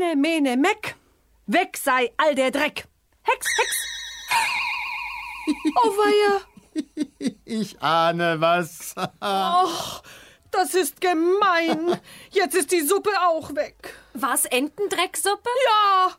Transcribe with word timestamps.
Ene, 0.00 0.16
mene, 0.16 0.56
meck. 0.56 0.94
Weg 1.46 1.76
sei 1.76 2.10
all 2.16 2.34
der 2.34 2.50
Dreck. 2.50 2.86
Hex, 3.22 3.46
Hex. 3.58 3.70
Oh, 5.76 5.90
weia. 5.90 6.40
Ich 7.44 7.82
ahne 7.82 8.40
was. 8.40 8.94
Och, 9.20 10.02
das 10.52 10.74
ist 10.74 11.00
gemein. 11.00 12.00
Jetzt 12.30 12.54
ist 12.54 12.72
die 12.72 12.80
Suppe 12.80 13.10
auch 13.28 13.54
weg. 13.54 13.94
Was, 14.14 14.46
Entendrecksuppe? 14.46 15.50
Ja, 15.66 16.12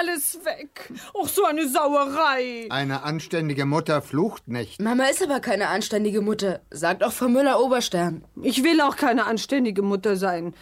alles 0.00 0.44
weg. 0.44 0.90
Och, 1.14 1.28
so 1.28 1.44
eine 1.44 1.68
Sauerei. 1.68 2.66
Eine 2.70 3.04
anständige 3.04 3.66
Mutter 3.66 4.02
flucht 4.02 4.48
nicht. 4.48 4.80
Mama 4.80 5.04
ist 5.04 5.22
aber 5.22 5.38
keine 5.40 5.68
anständige 5.68 6.22
Mutter, 6.22 6.60
sagt 6.70 7.04
auch 7.04 7.12
Frau 7.12 7.28
Müller-Oberstern. 7.28 8.24
Ich 8.42 8.64
will 8.64 8.80
auch 8.80 8.96
keine 8.96 9.26
anständige 9.26 9.82
Mutter 9.82 10.16
sein. 10.16 10.54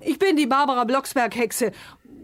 Ich 0.00 0.18
bin 0.20 0.36
die 0.36 0.46
Barbara 0.46 0.84
Blocksberg-Hexe 0.84 1.72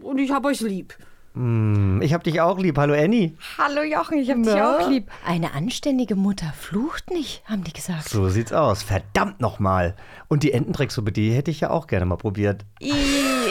und 0.05 0.19
ich 0.19 0.31
hab 0.31 0.45
euch 0.45 0.61
lieb. 0.61 0.93
Ich 1.35 2.13
hab 2.13 2.23
dich 2.23 2.39
auch 2.39 2.57
lieb. 2.57 2.77
Hallo 2.77 2.93
Annie. 2.93 3.33
Hallo 3.57 3.83
Jochen, 3.83 4.19
ich 4.19 4.31
hab 4.31 4.41
dich 4.41 4.53
auch 4.53 4.89
lieb. 4.89 5.09
Eine 5.25 5.53
anständige 5.53 6.15
Mutter 6.15 6.53
flucht 6.57 7.11
nicht, 7.11 7.43
haben 7.43 7.65
die 7.65 7.73
gesagt. 7.73 8.07
So 8.07 8.29
sieht's 8.29 8.53
aus. 8.53 8.83
Verdammt 8.83 9.41
nochmal. 9.41 9.95
Und 10.29 10.43
die 10.43 10.53
Entendrecksuppe, 10.53 11.11
die 11.11 11.31
hätte 11.31 11.51
ich 11.51 11.59
ja 11.59 11.71
auch 11.71 11.87
gerne 11.87 12.05
mal 12.05 12.15
probiert. 12.15 12.63
Ih, 12.79 12.93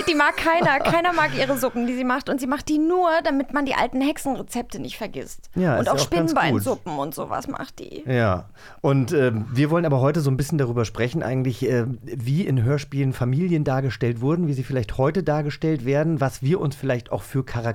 die 0.08 0.14
mag 0.14 0.34
keiner. 0.38 0.80
Keiner 0.80 1.12
mag 1.12 1.36
ihre 1.38 1.58
Suppen, 1.58 1.86
die 1.86 1.94
sie 1.94 2.04
macht. 2.04 2.30
Und 2.30 2.40
sie 2.40 2.46
macht 2.46 2.70
die 2.70 2.78
nur, 2.78 3.10
damit 3.22 3.52
man 3.52 3.66
die 3.66 3.74
alten 3.74 4.00
Hexenrezepte 4.00 4.80
nicht 4.80 4.96
vergisst. 4.96 5.50
Ja, 5.54 5.74
und 5.74 5.82
ist 5.82 5.88
auch 5.88 5.94
auch 5.94 5.98
Spinnbeinsuppen 5.98 6.98
und 6.98 7.14
sowas 7.14 7.48
macht 7.48 7.80
die. 7.80 8.02
Ja, 8.06 8.48
und 8.80 9.12
ähm, 9.12 9.44
wir 9.52 9.70
wollen 9.70 9.84
aber 9.84 10.00
heute 10.00 10.20
so 10.20 10.30
ein 10.30 10.38
bisschen 10.38 10.56
darüber 10.56 10.86
sprechen, 10.86 11.22
eigentlich, 11.22 11.68
äh, 11.68 11.84
wie 12.02 12.46
in 12.46 12.62
Hörspielen 12.62 13.12
Familien 13.12 13.62
dargestellt 13.62 14.22
wurden, 14.22 14.48
wie 14.48 14.54
sie 14.54 14.64
vielleicht 14.64 14.96
heute 14.96 15.22
dargestellt 15.22 15.84
werden, 15.84 16.22
was 16.22 16.42
wir 16.42 16.60
uns 16.60 16.74
vielleicht 16.74 17.12
auch 17.12 17.22
für 17.22 17.44
Charaktere 17.44 17.73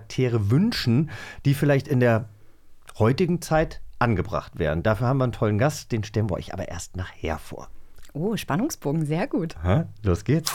wünschen, 0.52 1.10
die 1.46 1.54
vielleicht 1.54 1.88
in 1.88 2.00
der 2.00 2.30
heutigen 2.98 3.42
Zeit 3.42 3.82
angebracht 4.00 4.60
werden. 4.60 4.84
Dafür 4.84 5.08
haben 5.08 5.18
wir 5.18 5.26
einen 5.26 5.34
tollen 5.34 5.58
Gast, 5.58 5.92
den 5.92 6.04
stellen 6.04 6.30
wir 6.30 6.36
euch 6.36 6.54
aber 6.54 6.70
erst 6.70 6.96
nachher 6.96 7.38
vor. 7.38 7.70
Oh, 8.14 8.36
Spannungsbogen, 8.36 9.06
sehr 9.06 9.28
gut. 9.28 9.56
Hä? 9.64 9.84
Los 10.04 10.24
geht's. 10.24 10.52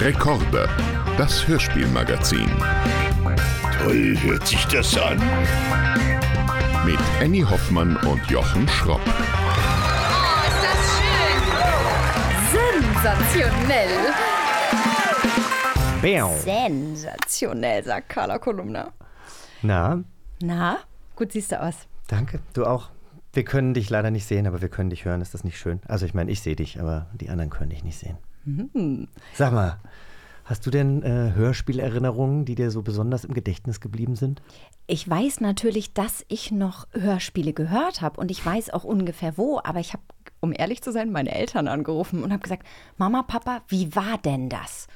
Rekorde, 0.00 0.68
das 1.18 1.46
Hörspielmagazin. 1.46 2.48
Toll 3.78 4.16
hört 4.22 4.46
sich 4.46 4.64
das 4.66 4.96
an. 4.96 5.18
Mit 6.86 6.98
Annie 7.20 7.44
Hoffmann 7.44 7.96
und 7.96 8.24
Jochen 8.30 8.66
Schropp. 8.68 9.00
Sensationell. 13.02 14.12
Bäu. 16.02 16.36
Sensationell, 16.40 17.84
sagt 17.84 18.08
Carla 18.08 18.38
Kolumna. 18.40 18.92
Na, 19.62 20.02
Na, 20.42 20.78
gut 21.14 21.30
siehst 21.30 21.52
du 21.52 21.62
aus. 21.62 21.86
danke. 22.08 22.40
Du 22.54 22.64
auch. 22.64 22.88
Wir 23.32 23.44
können 23.44 23.72
dich 23.72 23.88
leider 23.88 24.10
nicht 24.10 24.26
sehen, 24.26 24.48
aber 24.48 24.62
wir 24.62 24.68
können 24.68 24.90
dich 24.90 25.04
hören. 25.04 25.20
Ist 25.20 25.32
das 25.32 25.44
nicht 25.44 25.58
schön? 25.58 25.78
Also 25.86 26.06
ich 26.06 26.14
meine, 26.14 26.32
ich 26.32 26.40
sehe 26.40 26.56
dich, 26.56 26.80
aber 26.80 27.06
die 27.14 27.30
anderen 27.30 27.50
können 27.50 27.70
dich 27.70 27.84
nicht 27.84 27.98
sehen. 27.98 28.18
Sag 29.34 29.52
mal, 29.52 29.78
hast 30.44 30.66
du 30.66 30.70
denn 30.70 31.02
äh, 31.04 31.34
Hörspielerinnerungen, 31.36 32.46
die 32.46 32.56
dir 32.56 32.72
so 32.72 32.82
besonders 32.82 33.24
im 33.24 33.32
Gedächtnis 33.32 33.80
geblieben 33.80 34.16
sind? 34.16 34.42
Ich 34.88 35.08
weiß 35.08 35.40
natürlich, 35.40 35.92
dass 35.92 36.24
ich 36.28 36.50
noch 36.50 36.88
Hörspiele 36.92 37.52
gehört 37.52 38.00
habe 38.00 38.20
und 38.20 38.30
ich 38.32 38.44
weiß 38.44 38.70
auch 38.70 38.82
ungefähr 38.84 39.36
wo, 39.36 39.60
aber 39.62 39.78
ich 39.80 39.92
habe, 39.92 40.02
um 40.40 40.52
ehrlich 40.56 40.82
zu 40.82 40.92
sein, 40.92 41.10
meine 41.10 41.34
Eltern 41.34 41.68
angerufen 41.68 42.22
und 42.22 42.32
habe 42.32 42.42
gesagt, 42.42 42.66
Mama, 42.96 43.22
Papa, 43.22 43.62
wie 43.68 43.94
war 43.94 44.18
denn 44.18 44.48
das? 44.48 44.86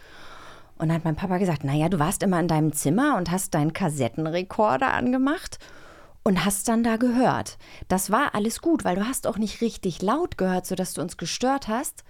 Und 0.78 0.88
dann 0.88 0.96
hat 0.96 1.04
mein 1.04 1.16
Papa 1.16 1.38
gesagt, 1.38 1.64
naja, 1.64 1.88
du 1.88 1.98
warst 1.98 2.22
immer 2.22 2.40
in 2.40 2.48
deinem 2.48 2.72
Zimmer 2.72 3.16
und 3.16 3.30
hast 3.30 3.54
deinen 3.54 3.72
Kassettenrekorder 3.72 4.92
angemacht 4.92 5.58
und 6.24 6.44
hast 6.44 6.68
dann 6.68 6.82
da 6.82 6.96
gehört. 6.96 7.58
Das 7.88 8.10
war 8.10 8.34
alles 8.34 8.60
gut, 8.60 8.84
weil 8.84 8.96
du 8.96 9.06
hast 9.06 9.26
auch 9.26 9.38
nicht 9.38 9.60
richtig 9.60 10.02
laut 10.02 10.38
gehört, 10.38 10.66
sodass 10.66 10.94
du 10.94 11.00
uns 11.00 11.16
gestört 11.16 11.68
hast. 11.68 12.04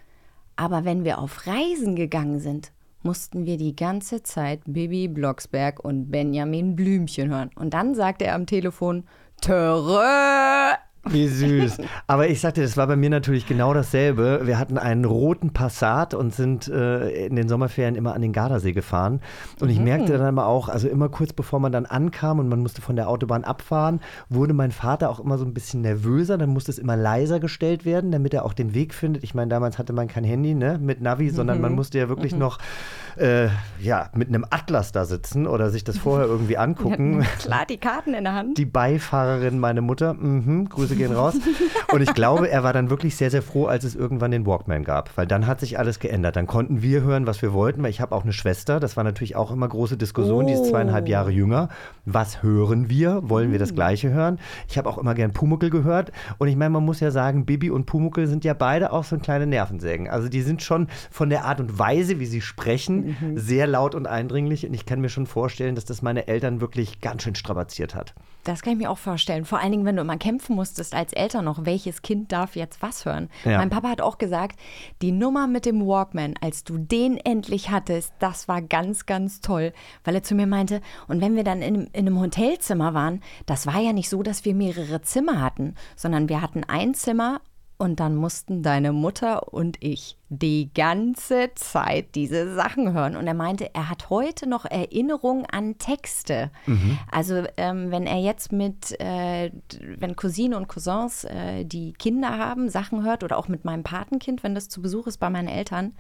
Aber 0.57 0.85
wenn 0.85 1.05
wir 1.05 1.19
auf 1.19 1.47
Reisen 1.47 1.97
gegangen 1.97 2.41
sind, 2.41 2.73
mussten 3.03 3.47
wir 3.47 3.57
die 3.57 3.75
ganze 3.75 4.23
Zeit 4.23 4.61
Bibi 4.67 5.09
Blocksberg 5.09 5.83
und 5.85 6.11
Benjamin 6.11 6.77
Blümchen 6.77 7.31
hören. 7.31 7.51
Und 7.57 7.75
dann 7.75 7.95
sagte 7.95 8.27
er 8.27 8.35
am 8.35 8.47
Telefon, 8.47 9.05
Töre. 9.41 10.79
Wie 11.09 11.27
süß. 11.27 11.79
Aber 12.07 12.29
ich 12.29 12.41
sagte, 12.41 12.63
das 12.63 12.77
war 12.77 12.87
bei 12.87 12.95
mir 12.95 13.11
natürlich 13.11 13.47
genau 13.47 13.75
dasselbe. 13.75 14.43
Wir 14.45 14.59
hatten 14.59 14.79
einen 14.79 15.05
roten 15.05 15.53
Passat 15.53 16.15
und 16.15 16.33
sind 16.33 16.69
äh, 16.69 17.27
in 17.27 17.35
den 17.35 17.49
Sommerferien 17.49 17.97
immer 17.97 18.15
an 18.15 18.23
den 18.23 18.33
Gardasee 18.33 18.73
gefahren. 18.73 19.21
Und 19.61 19.69
ich 19.69 19.81
merkte 19.81 20.17
dann 20.17 20.39
aber 20.39 20.47
auch, 20.47 20.69
also 20.69 20.89
immer 20.89 21.09
kurz 21.09 21.33
bevor 21.33 21.59
man 21.59 21.73
dann 21.73 21.87
ankam 21.87 22.39
und 22.39 22.49
man 22.49 22.61
musste 22.61 22.83
von 22.83 22.95
der 22.95 23.09
Autobahn 23.09 23.43
abfahren, 23.43 24.01
wurde 24.29 24.55
mein 24.55 24.71
Vater 24.71 25.11
auch 25.11 25.19
immer 25.19 25.39
so 25.39 25.45
ein 25.45 25.55
bisschen 25.55 25.81
nervöser. 25.81 26.39
Dann 26.39 26.51
musste 26.51 26.71
es 26.71 26.79
immer 26.79 26.97
leiser 26.97 27.41
gestellt 27.41 27.85
werden, 27.85 28.13
damit 28.13 28.33
er 28.33 28.45
auch 28.45 28.53
den 28.53 28.73
Weg 28.73 28.95
findet. 28.95 29.25
Ich 29.25 29.35
meine, 29.35 29.49
damals 29.49 29.79
hatte 29.79 29.93
man 29.93 30.07
kein 30.07 30.25
Handy 30.25 30.55
ne, 30.55 30.79
mit 30.81 31.01
Navi, 31.01 31.31
sondern 31.31 31.61
man 31.61 31.75
musste 31.75 31.99
ja 31.99 32.09
wirklich 32.09 32.37
noch 32.37 32.59
äh, 33.17 33.49
ja, 33.81 34.09
mit 34.15 34.29
einem 34.29 34.47
Atlas 34.49 34.93
da 34.93 35.05
sitzen 35.05 35.47
oder 35.47 35.71
sich 35.71 35.85
das 35.85 35.99
vorher 35.99 36.27
irgendwie 36.27 36.57
angucken. 36.59 37.27
Klar, 37.41 37.67
die 37.69 37.79
Karten 37.79 38.15
in 38.15 38.25
der 38.25 38.35
Hand. 38.35 38.57
Die 38.59 38.67
Beifahrerin, 38.67 39.59
meine 39.59 39.81
Mutter, 39.81 40.15
mhm, 40.15 40.69
Grüße 40.69 40.92
gehen 40.95 41.13
raus. 41.13 41.35
Und 41.93 42.03
ich 42.03 42.15
glaube, 42.15 42.49
er 42.51 42.63
war 42.63 42.73
dann 42.73 42.91
wirklich 42.91 43.17
sehr, 43.17 43.31
sehr 43.31 43.43
froh, 43.43 43.67
als 43.67 43.85
es 43.85 43.95
irgendwann 43.95 44.31
den 44.31 44.47
Walkman 44.47 44.85
gab, 44.85 45.17
weil 45.17 45.27
dann 45.27 45.47
hat 45.47 45.61
sich 45.61 45.79
alles 45.79 45.99
geändert. 45.99 46.37
Dann 46.37 46.47
konnten 46.47 46.83
wir 46.83 47.03
hören, 47.03 47.27
was 47.27 47.43
wir 47.43 47.53
wollten, 47.53 47.83
weil 47.83 47.91
ich 47.91 48.01
habe 48.01 48.15
auch 48.15 48.23
eine 48.23 48.33
Schwester, 48.33 48.81
das 48.81 48.97
war 48.97 49.05
natürlich 49.05 49.37
auch 49.37 49.51
immer 49.51 49.69
große 49.69 49.97
Diskussion, 49.97 50.47
die 50.47 50.55
ist 50.55 50.67
zweieinhalb 50.67 51.09
Jahre 51.09 51.31
jünger. 51.31 51.69
Was 52.05 52.43
hören 52.43 52.89
wir? 52.89 53.21
Wollen 53.29 53.53
wir 53.53 53.59
das 53.59 53.75
Gleiche 53.75 54.11
hören? 54.11 54.39
Ich 54.69 54.79
habe 54.79 54.89
auch 54.89 54.99
immer 54.99 55.15
gern 55.15 55.33
Pumuckel 55.33 55.71
gehört 55.71 56.13
und 56.39 56.49
ich 56.49 56.57
meine, 56.57 56.71
man 56.71 56.85
muss 56.85 57.01
ja 57.01 57.11
sagen, 57.11 57.45
Bibi 57.45 57.71
und 57.71 57.87
Pumuckel 57.87 58.27
sind 58.27 58.45
ja 58.45 58.55
beide 58.55 58.93
auch 58.93 59.05
so 59.05 59.19
kleine 59.19 59.47
Nervensägen. 59.47 60.09
Also 60.09 60.29
die 60.29 60.43
sind 60.43 60.63
schon 60.63 60.89
von 61.11 61.31
der 61.31 61.45
Art 61.45 61.61
und 61.61 61.79
Weise, 61.79 62.21
wie 62.21 62.27
sie 62.27 62.41
sprechen, 62.41 63.17
sehr 63.35 63.67
laut 63.67 63.95
und 63.95 64.07
eindringlich 64.07 64.67
und 64.67 64.75
ich 64.75 64.87
kann 64.87 65.01
mir 65.01 65.09
schon 65.09 65.27
vorstellen, 65.27 65.75
dass 65.75 65.85
das 65.85 66.03
meine 66.03 66.29
Eltern 66.29 66.61
wirklich 66.61 67.01
ganz 67.01 67.23
schön 67.23 67.35
strapaziert 67.35 67.95
hat. 67.95 68.15
Das 68.45 68.63
kann 68.63 68.75
ich 68.75 68.79
mir 68.79 68.91
auch 68.91 68.99
vorstellen. 68.99 69.45
Vor 69.45 69.59
allen 69.59 69.73
Dingen, 69.73 69.85
wenn 69.85 69.97
du 69.97 70.03
immer 70.03 70.17
kämpfen 70.17 70.57
musstest 70.57 70.95
als 70.95 71.13
Eltern 71.13 71.45
noch, 71.45 71.65
welches 71.65 72.03
Kind 72.03 72.33
darf 72.33 72.57
jetzt 72.57 72.83
was 72.83 73.05
hören. 73.05 73.29
Ja. 73.45 73.59
Mein 73.59 73.71
Papa 73.71 73.89
hat 73.89 74.01
auch 74.01 74.19
gesagt, 74.19 74.59
die 75.01 75.13
Nummer 75.13 75.47
mit 75.47 75.67
dem 75.67 75.87
Walkman, 75.87 76.35
als 76.41 76.65
du 76.65 76.79
den 76.79 77.17
endlich 77.17 77.71
hattest, 77.71 78.13
das 78.19 78.49
war 78.49 78.61
ganz, 78.63 79.07
ganz 79.07 79.41
toll. 79.41 79.73
Weil 80.05 80.17
er 80.17 80.23
zu 80.23 80.35
mir 80.35 80.47
meinte, 80.47 80.81
und 81.09 81.21
wenn 81.21 81.37
wir 81.37 81.45
dann 81.45 81.63
in, 81.63 81.87
in 81.87 82.07
einem 82.07 82.21
Hotelzimmer 82.21 82.95
waren, 82.95 83.21
das 83.47 83.67
war 83.67 83.81
ja 83.81 83.93
nicht 83.93 84.09
so, 84.09 84.23
dass 84.23 84.45
wir 84.45 84.55
mehrere 84.55 85.03
Zimmer 85.03 85.41
hatten, 85.41 85.75
sondern 85.97 86.29
wir 86.29 86.41
hatten 86.41 86.65
ein 86.65 86.95
Zimmer 86.95 87.41
und 87.79 87.99
dann 87.99 88.15
mussten 88.15 88.63
deine 88.63 88.93
Mutter 88.93 89.53
und 89.53 89.77
ich 89.81 90.17
die 90.33 90.71
ganze 90.73 91.51
Zeit 91.55 92.15
diese 92.15 92.55
Sachen 92.55 92.95
hören. 92.95 93.17
Und 93.17 93.27
er 93.27 93.35
meinte, 93.35 93.75
er 93.75 93.91
hat 93.91 94.09
heute 94.09 94.49
noch 94.49 94.65
Erinnerungen 94.65 95.45
an 95.45 95.77
Texte. 95.77 96.51
Also 97.11 97.45
ähm, 97.59 97.91
wenn 97.91 98.07
er 98.07 98.19
jetzt 98.19 98.51
mit, 98.51 98.99
äh, 98.99 99.51
wenn 99.99 100.17
Cousinen 100.17 100.55
und 100.55 100.69
Cousins, 100.69 101.25
äh, 101.25 101.65
die 101.65 101.93
Kinder 101.93 102.39
haben, 102.39 102.71
Sachen 102.71 103.05
hört 103.05 103.25
oder 103.25 103.37
auch 103.37 103.49
mit 103.49 103.67
meinem 103.67 103.83
Patenkind, 103.83 104.43
wenn 104.43 104.55
das 104.55 104.71
zu 104.71 104.81
Besuch 104.81 105.07
ist 105.07 105.19
bei 105.19 105.29
meinen 105.29 105.49
Eltern, 105.49 105.93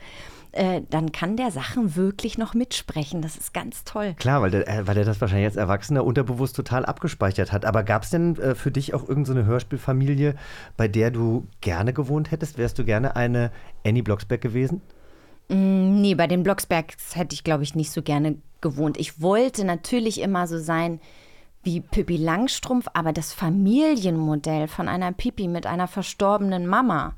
äh, 0.53 0.83
dann 0.91 1.13
kann 1.13 1.37
der 1.37 1.51
Sachen 1.51 1.97
wirklich 1.97 2.37
noch 2.37 2.55
mitsprechen. 2.55 3.23
Das 3.23 3.37
ist 3.37 3.55
ganz 3.55 3.85
toll. 3.85 4.15
Klar, 4.19 4.43
weil 4.43 4.51
der, 4.51 4.69
äh, 4.69 4.87
weil 4.87 4.95
der 4.95 5.05
das 5.05 5.21
wahrscheinlich 5.21 5.47
als 5.47 5.57
Erwachsener 5.57 6.05
unterbewusst 6.05 6.57
total 6.57 6.85
abgespeichert 6.85 7.53
hat. 7.53 7.65
Aber 7.65 7.83
gab 7.83 8.03
es 8.03 8.11
denn 8.11 8.37
äh, 8.37 8.55
für 8.55 8.71
dich 8.71 8.95
auch 8.95 9.09
irgendeine 9.09 9.25
so 9.27 9.33
eine 9.33 9.47
Hörspielfamilie, 9.47 10.35
bei 10.77 10.89
der 10.89 11.11
du 11.11 11.47
gerne 11.61 11.93
gewohnt 11.93 12.31
hättest? 12.31 12.59
Wärst 12.59 12.79
du 12.79 12.85
gerne 12.85 13.17
eine 13.17 13.51
Annie 13.85 14.03
Blocksberg 14.23 14.41
gewesen? 14.41 14.81
Nee, 15.49 16.15
bei 16.15 16.27
den 16.27 16.43
Blocksbergs 16.43 17.17
hätte 17.17 17.35
ich, 17.35 17.45
glaube 17.45 17.63
ich, 17.63 17.75
nicht 17.75 17.91
so 17.91 18.03
gerne 18.03 18.37
gewohnt. 18.61 18.99
Ich 18.99 19.21
wollte 19.21 19.65
natürlich 19.65 20.21
immer 20.21 20.47
so 20.47 20.59
sein 20.59 21.01
wie 21.63 21.81
Pippi 21.81 22.17
Langstrumpf, 22.17 22.87
aber 22.95 23.13
das 23.13 23.33
Familienmodell 23.33 24.67
von 24.69 24.89
einer 24.89 25.13
Pippi 25.13 25.49
mit 25.49 25.67
einer 25.67 25.89
verstorbenen 25.89 26.67
Mama 26.67 27.15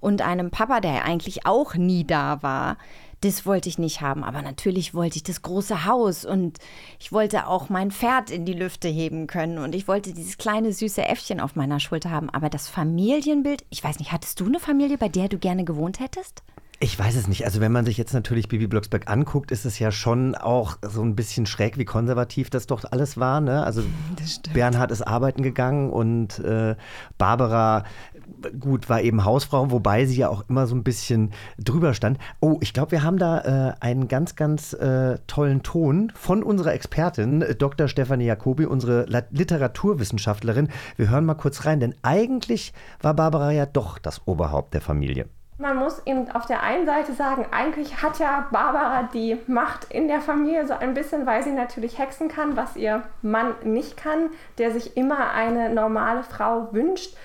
und 0.00 0.22
einem 0.22 0.50
Papa, 0.50 0.80
der 0.80 1.04
eigentlich 1.04 1.46
auch 1.46 1.74
nie 1.74 2.04
da 2.04 2.42
war, 2.42 2.76
das 3.20 3.46
wollte 3.46 3.68
ich 3.68 3.78
nicht 3.78 4.00
haben. 4.00 4.24
Aber 4.24 4.42
natürlich 4.42 4.94
wollte 4.94 5.16
ich 5.16 5.22
das 5.22 5.42
große 5.42 5.84
Haus 5.84 6.24
und 6.24 6.58
ich 6.98 7.12
wollte 7.12 7.46
auch 7.46 7.68
mein 7.68 7.90
Pferd 7.90 8.30
in 8.30 8.44
die 8.44 8.52
Lüfte 8.52 8.88
heben 8.88 9.26
können 9.26 9.58
und 9.58 9.74
ich 9.74 9.88
wollte 9.88 10.12
dieses 10.12 10.38
kleine 10.38 10.72
süße 10.72 11.04
Äffchen 11.04 11.40
auf 11.40 11.56
meiner 11.56 11.80
Schulter 11.80 12.10
haben. 12.10 12.30
Aber 12.30 12.48
das 12.48 12.68
Familienbild, 12.68 13.64
ich 13.70 13.82
weiß 13.82 13.98
nicht, 13.98 14.12
hattest 14.12 14.40
du 14.40 14.46
eine 14.46 14.60
Familie, 14.60 14.98
bei 14.98 15.08
der 15.08 15.28
du 15.28 15.38
gerne 15.38 15.64
gewohnt 15.64 16.00
hättest? 16.00 16.42
Ich 16.80 16.96
weiß 16.96 17.16
es 17.16 17.26
nicht. 17.26 17.44
Also 17.44 17.60
wenn 17.60 17.72
man 17.72 17.84
sich 17.84 17.96
jetzt 17.96 18.12
natürlich 18.14 18.46
Bibi 18.46 18.68
Blocksberg 18.68 19.10
anguckt, 19.10 19.50
ist 19.50 19.64
es 19.64 19.80
ja 19.80 19.90
schon 19.90 20.36
auch 20.36 20.78
so 20.82 21.02
ein 21.02 21.16
bisschen 21.16 21.44
schräg, 21.44 21.76
wie 21.76 21.84
konservativ 21.84 22.50
das 22.50 22.68
doch 22.68 22.84
alles 22.88 23.16
war. 23.16 23.40
Ne? 23.40 23.64
Also 23.64 23.82
Bernhard 24.52 24.92
ist 24.92 25.02
arbeiten 25.02 25.42
gegangen 25.42 25.90
und 25.90 26.38
äh, 26.38 26.76
Barbara, 27.18 27.82
gut, 28.58 28.88
war 28.88 29.00
eben 29.00 29.24
Hausfrau, 29.24 29.70
wobei 29.70 30.06
sie 30.06 30.18
ja 30.18 30.28
auch 30.28 30.44
immer 30.48 30.66
so 30.66 30.74
ein 30.74 30.84
bisschen 30.84 31.32
drüber 31.58 31.94
stand. 31.94 32.18
Oh, 32.40 32.58
ich 32.60 32.72
glaube, 32.72 32.92
wir 32.92 33.02
haben 33.02 33.18
da 33.18 33.70
äh, 33.70 33.74
einen 33.80 34.08
ganz, 34.08 34.36
ganz 34.36 34.72
äh, 34.72 35.18
tollen 35.26 35.62
Ton 35.62 36.12
von 36.14 36.42
unserer 36.42 36.72
Expertin, 36.72 37.42
äh, 37.42 37.54
Dr. 37.54 37.88
Stefanie 37.88 38.26
Jacobi, 38.26 38.66
unsere 38.66 39.06
Literaturwissenschaftlerin. 39.30 40.68
Wir 40.96 41.10
hören 41.10 41.24
mal 41.24 41.34
kurz 41.34 41.64
rein, 41.64 41.80
denn 41.80 41.94
eigentlich 42.02 42.72
war 43.00 43.14
Barbara 43.14 43.50
ja 43.50 43.66
doch 43.66 43.98
das 43.98 44.26
Oberhaupt 44.26 44.74
der 44.74 44.80
Familie. 44.80 45.26
Man 45.60 45.76
muss 45.76 46.00
eben 46.06 46.30
auf 46.30 46.46
der 46.46 46.62
einen 46.62 46.86
Seite 46.86 47.12
sagen, 47.14 47.44
eigentlich 47.50 48.00
hat 48.00 48.20
ja 48.20 48.46
Barbara 48.52 49.08
die 49.12 49.36
Macht 49.48 49.90
in 49.90 50.06
der 50.06 50.20
Familie 50.20 50.64
so 50.68 50.74
ein 50.74 50.94
bisschen, 50.94 51.26
weil 51.26 51.42
sie 51.42 51.50
natürlich 51.50 51.98
hexen 51.98 52.28
kann, 52.28 52.56
was 52.56 52.76
ihr 52.76 53.02
Mann 53.22 53.54
nicht 53.64 53.96
kann, 53.96 54.30
der 54.58 54.70
sich 54.70 54.96
immer 54.96 55.32
eine 55.32 55.68
normale 55.68 56.22
Frau 56.22 56.72
wünscht. 56.72 57.16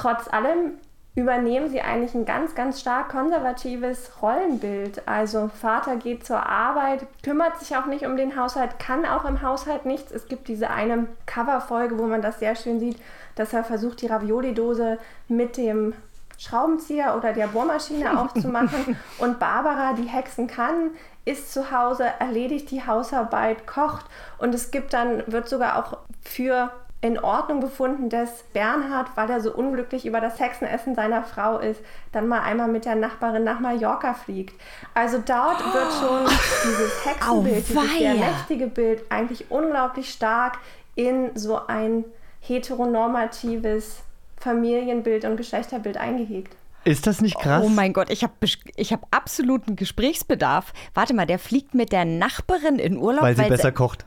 Trotz 0.00 0.28
allem 0.28 0.78
übernehmen 1.14 1.68
sie 1.68 1.82
eigentlich 1.82 2.14
ein 2.14 2.24
ganz, 2.24 2.54
ganz 2.54 2.80
stark 2.80 3.10
konservatives 3.10 4.10
Rollenbild. 4.22 5.06
Also 5.06 5.50
Vater 5.60 5.96
geht 5.96 6.24
zur 6.24 6.46
Arbeit, 6.46 7.06
kümmert 7.22 7.58
sich 7.60 7.76
auch 7.76 7.84
nicht 7.84 8.06
um 8.06 8.16
den 8.16 8.34
Haushalt, 8.34 8.78
kann 8.78 9.04
auch 9.04 9.26
im 9.26 9.42
Haushalt 9.42 9.84
nichts. 9.84 10.10
Es 10.10 10.26
gibt 10.26 10.48
diese 10.48 10.70
eine 10.70 11.06
Coverfolge, 11.26 11.98
wo 11.98 12.06
man 12.06 12.22
das 12.22 12.38
sehr 12.38 12.56
schön 12.56 12.80
sieht, 12.80 12.96
dass 13.34 13.52
er 13.52 13.62
versucht, 13.62 14.00
die 14.00 14.06
Ravioli-Dose 14.06 14.96
mit 15.28 15.58
dem 15.58 15.92
Schraubenzieher 16.38 17.14
oder 17.14 17.34
der 17.34 17.48
Bohrmaschine 17.48 18.18
aufzumachen. 18.22 18.96
Und 19.18 19.38
Barbara, 19.38 19.92
die 19.92 20.08
Hexen 20.08 20.46
kann, 20.46 20.92
ist 21.26 21.52
zu 21.52 21.70
Hause, 21.70 22.06
erledigt 22.20 22.70
die 22.70 22.86
Hausarbeit, 22.86 23.66
kocht. 23.66 24.06
Und 24.38 24.54
es 24.54 24.70
gibt 24.70 24.94
dann, 24.94 25.24
wird 25.26 25.50
sogar 25.50 25.76
auch 25.76 25.98
für 26.22 26.70
in 27.02 27.18
Ordnung 27.18 27.60
befunden, 27.60 28.10
dass 28.10 28.42
Bernhard, 28.52 29.08
weil 29.14 29.30
er 29.30 29.40
so 29.40 29.54
unglücklich 29.54 30.04
über 30.04 30.20
das 30.20 30.38
Hexenessen 30.38 30.94
seiner 30.94 31.24
Frau 31.24 31.58
ist, 31.58 31.80
dann 32.12 32.28
mal 32.28 32.40
einmal 32.40 32.68
mit 32.68 32.84
der 32.84 32.94
Nachbarin 32.94 33.42
nach 33.44 33.58
Mallorca 33.58 34.12
fliegt. 34.12 34.54
Also 34.92 35.16
dort 35.18 35.60
wird 35.72 35.92
schon 35.98 36.26
dieses 36.64 37.06
Hexenbild, 37.06 37.68
dieses 37.68 37.98
sehr 37.98 38.14
mächtige 38.14 38.66
Bild 38.66 39.02
eigentlich 39.08 39.50
unglaublich 39.50 40.10
stark 40.10 40.58
in 40.94 41.30
so 41.34 41.66
ein 41.66 42.04
heteronormatives 42.40 44.02
Familienbild 44.36 45.24
und 45.24 45.36
Geschlechterbild 45.36 45.96
eingehegt. 45.96 46.54
Ist 46.84 47.06
das 47.06 47.20
nicht 47.20 47.38
krass? 47.38 47.62
Oh 47.64 47.68
mein 47.68 47.92
Gott, 47.92 48.10
ich 48.10 48.22
habe 48.22 48.32
ich 48.76 48.92
hab 48.92 49.06
absoluten 49.10 49.76
Gesprächsbedarf. 49.76 50.72
Warte 50.94 51.14
mal, 51.14 51.26
der 51.26 51.38
fliegt 51.38 51.74
mit 51.74 51.92
der 51.92 52.06
Nachbarin 52.06 52.78
in 52.78 52.96
Urlaub. 52.96 53.22
Weil 53.22 53.36
sie 53.36 53.48
besser 53.48 53.72
kocht. 53.72 54.06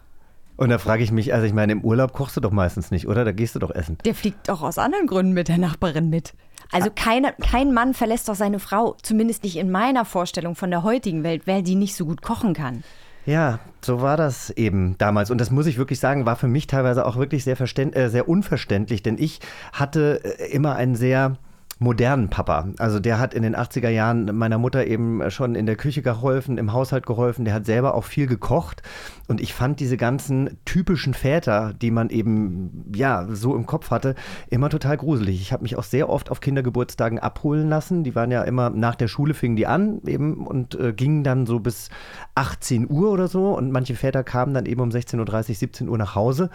Und 0.56 0.70
da 0.70 0.78
frage 0.78 1.04
ich 1.04 1.12
mich, 1.12 1.34
also 1.34 1.46
ich 1.46 1.54
meine, 1.54 1.72
im 1.72 1.82
Urlaub 1.82 2.14
kochst 2.14 2.38
du 2.38 2.42
doch 2.42 2.52
meistens 2.52 2.92
nicht, 2.92 3.08
oder? 3.08 3.26
Da 3.26 3.32
gehst 3.32 3.56
du 3.56 3.60
doch 3.60 3.72
essen. 3.72 3.98
Der 4.06 4.14
fliegt 4.14 4.50
doch 4.50 4.62
aus 4.62 4.78
anderen 4.78 5.08
Gründen 5.08 5.34
mit 5.34 5.48
der 5.48 5.58
Nachbarin 5.58 6.10
mit. 6.10 6.34
Also 6.72 6.90
keine, 6.94 7.34
kein 7.34 7.74
Mann 7.74 7.94
verlässt 7.94 8.30
doch 8.30 8.36
seine 8.36 8.60
Frau, 8.60 8.96
zumindest 9.02 9.44
nicht 9.44 9.58
in 9.58 9.72
meiner 9.72 10.06
Vorstellung 10.06 10.56
von 10.56 10.72
der 10.72 10.84
heutigen 10.84 11.24
Welt, 11.24 11.46
weil 11.46 11.64
die 11.64 11.76
nicht 11.76 11.96
so 11.96 12.06
gut 12.06 12.22
kochen 12.22 12.54
kann. 12.54 12.84
Ja, 13.26 13.60
so 13.82 14.02
war 14.02 14.18
das 14.18 14.50
eben 14.50 14.98
damals. 14.98 15.32
Und 15.32 15.40
das 15.40 15.50
muss 15.50 15.66
ich 15.66 15.78
wirklich 15.78 16.00
sagen, 16.00 16.26
war 16.26 16.36
für 16.36 16.48
mich 16.48 16.68
teilweise 16.68 17.06
auch 17.06 17.16
wirklich 17.16 17.44
sehr, 17.44 17.60
äh, 17.60 18.10
sehr 18.10 18.28
unverständlich, 18.28 19.02
denn 19.02 19.18
ich 19.18 19.40
hatte 19.72 20.22
äh, 20.24 20.52
immer 20.52 20.76
einen 20.76 20.96
sehr 20.96 21.38
modernen 21.84 22.30
Papa. 22.30 22.70
Also 22.80 23.00
der 23.00 23.20
hat 23.20 23.34
in 23.34 23.44
den 23.44 23.56
80er 23.56 23.90
Jahren 23.90 24.36
meiner 24.36 24.58
Mutter 24.58 24.88
eben 24.88 25.30
schon 25.30 25.56
in 25.56 25.66
der 25.66 25.76
Küche 25.76 26.02
geholfen, 26.02 26.58
im 26.58 26.74
Haushalt 26.74 27.06
geholfen, 27.06 27.46
der 27.46 27.54
hat 27.54 27.66
selber 27.66 27.94
auch 27.94 28.06
viel 28.06 28.26
gekocht 28.26 28.82
und 29.28 29.42
ich 29.42 29.54
fand 29.54 29.80
diese 29.80 29.98
ganzen 29.98 30.58
typischen 30.66 31.14
Väter, 31.14 31.74
die 31.74 31.92
man 31.92 32.10
eben 32.10 32.92
ja 32.96 33.28
so 33.30 33.56
im 33.56 33.66
Kopf 33.66 33.92
hatte, 33.92 34.16
immer 34.50 34.70
total 34.70 34.98
gruselig. 34.98 35.42
Ich 35.42 35.54
habe 35.54 35.64
mich 35.64 35.78
auch 35.78 35.84
sehr 35.84 36.10
oft 36.10 36.32
auf 36.32 36.42
Kindergeburtstagen 36.42 37.20
abholen 37.20 37.70
lassen. 37.70 38.04
Die 38.04 38.16
waren 38.16 38.32
ja 38.32 38.44
immer 38.44 38.70
nach 38.70 38.96
der 38.96 39.08
Schule 39.08 39.34
fingen 39.34 39.56
die 39.56 39.68
an 39.68 40.02
eben 40.06 40.48
und 40.48 40.76
äh, 40.76 40.94
gingen 40.94 41.24
dann 41.24 41.46
so 41.46 41.60
bis 41.60 41.90
18 42.36 42.90
Uhr 42.90 43.12
oder 43.12 43.28
so 43.28 43.56
und 43.56 43.72
manche 43.72 43.96
Väter 43.96 44.24
kamen 44.24 44.54
dann 44.54 44.66
eben 44.66 44.82
um 44.82 44.90
16.30 44.90 45.50
Uhr, 45.50 45.56
17 45.56 45.90
Uhr 45.90 45.98
nach 45.98 46.16
Hause 46.16 46.50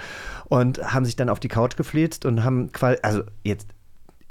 und 0.49 0.83
haben 0.93 1.05
sich 1.05 1.17
dann 1.17 1.29
auf 1.29 1.41
die 1.41 1.49
Couch 1.49 1.77
gefläzt 1.77 2.25
und 2.25 2.45
haben 2.45 2.73
quasi, 2.73 2.99
also 3.03 3.23
jetzt 3.45 3.69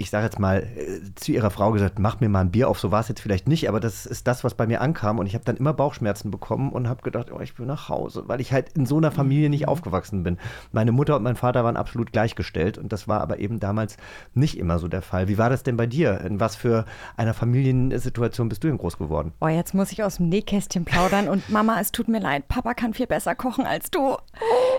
ich 0.00 0.10
sage 0.10 0.24
jetzt 0.24 0.38
mal, 0.38 0.62
äh, 0.62 1.00
zu 1.16 1.32
ihrer 1.32 1.50
Frau 1.50 1.72
gesagt, 1.72 1.98
mach 1.98 2.20
mir 2.20 2.28
mal 2.28 2.42
ein 2.42 2.52
Bier 2.52 2.68
auf. 2.68 2.78
So 2.78 2.92
war 2.92 3.00
es 3.00 3.08
jetzt 3.08 3.20
vielleicht 3.20 3.48
nicht, 3.48 3.68
aber 3.68 3.80
das 3.80 4.06
ist 4.06 4.28
das, 4.28 4.44
was 4.44 4.54
bei 4.54 4.66
mir 4.66 4.80
ankam. 4.80 5.18
Und 5.18 5.26
ich 5.26 5.34
habe 5.34 5.44
dann 5.44 5.56
immer 5.56 5.72
Bauchschmerzen 5.72 6.30
bekommen 6.30 6.70
und 6.70 6.88
habe 6.88 7.02
gedacht, 7.02 7.32
oh, 7.32 7.40
ich 7.40 7.58
will 7.58 7.66
nach 7.66 7.88
Hause, 7.88 8.22
weil 8.26 8.40
ich 8.40 8.52
halt 8.52 8.70
in 8.76 8.86
so 8.86 8.96
einer 8.96 9.10
Familie 9.10 9.50
nicht 9.50 9.66
aufgewachsen 9.66 10.22
bin. 10.22 10.38
Meine 10.70 10.92
Mutter 10.92 11.16
und 11.16 11.24
mein 11.24 11.34
Vater 11.34 11.64
waren 11.64 11.76
absolut 11.76 12.12
gleichgestellt 12.12 12.78
und 12.78 12.92
das 12.92 13.08
war 13.08 13.20
aber 13.20 13.40
eben 13.40 13.58
damals 13.58 13.96
nicht 14.34 14.56
immer 14.56 14.78
so 14.78 14.86
der 14.86 15.02
Fall. 15.02 15.26
Wie 15.26 15.36
war 15.36 15.50
das 15.50 15.64
denn 15.64 15.76
bei 15.76 15.86
dir? 15.86 16.20
In 16.20 16.38
was 16.38 16.54
für 16.54 16.84
einer 17.16 17.34
Familiensituation 17.34 18.48
bist 18.48 18.62
du 18.62 18.68
denn 18.68 18.78
groß 18.78 18.98
geworden? 18.98 19.32
Oh, 19.40 19.48
jetzt 19.48 19.74
muss 19.74 19.90
ich 19.90 20.04
aus 20.04 20.18
dem 20.18 20.28
Nähkästchen 20.28 20.84
plaudern 20.84 21.28
und 21.28 21.50
Mama, 21.50 21.80
es 21.80 21.90
tut 21.90 22.06
mir 22.06 22.20
leid, 22.20 22.46
Papa 22.46 22.74
kann 22.74 22.94
viel 22.94 23.08
besser 23.08 23.34
kochen 23.34 23.66
als 23.66 23.90
du. 23.90 24.16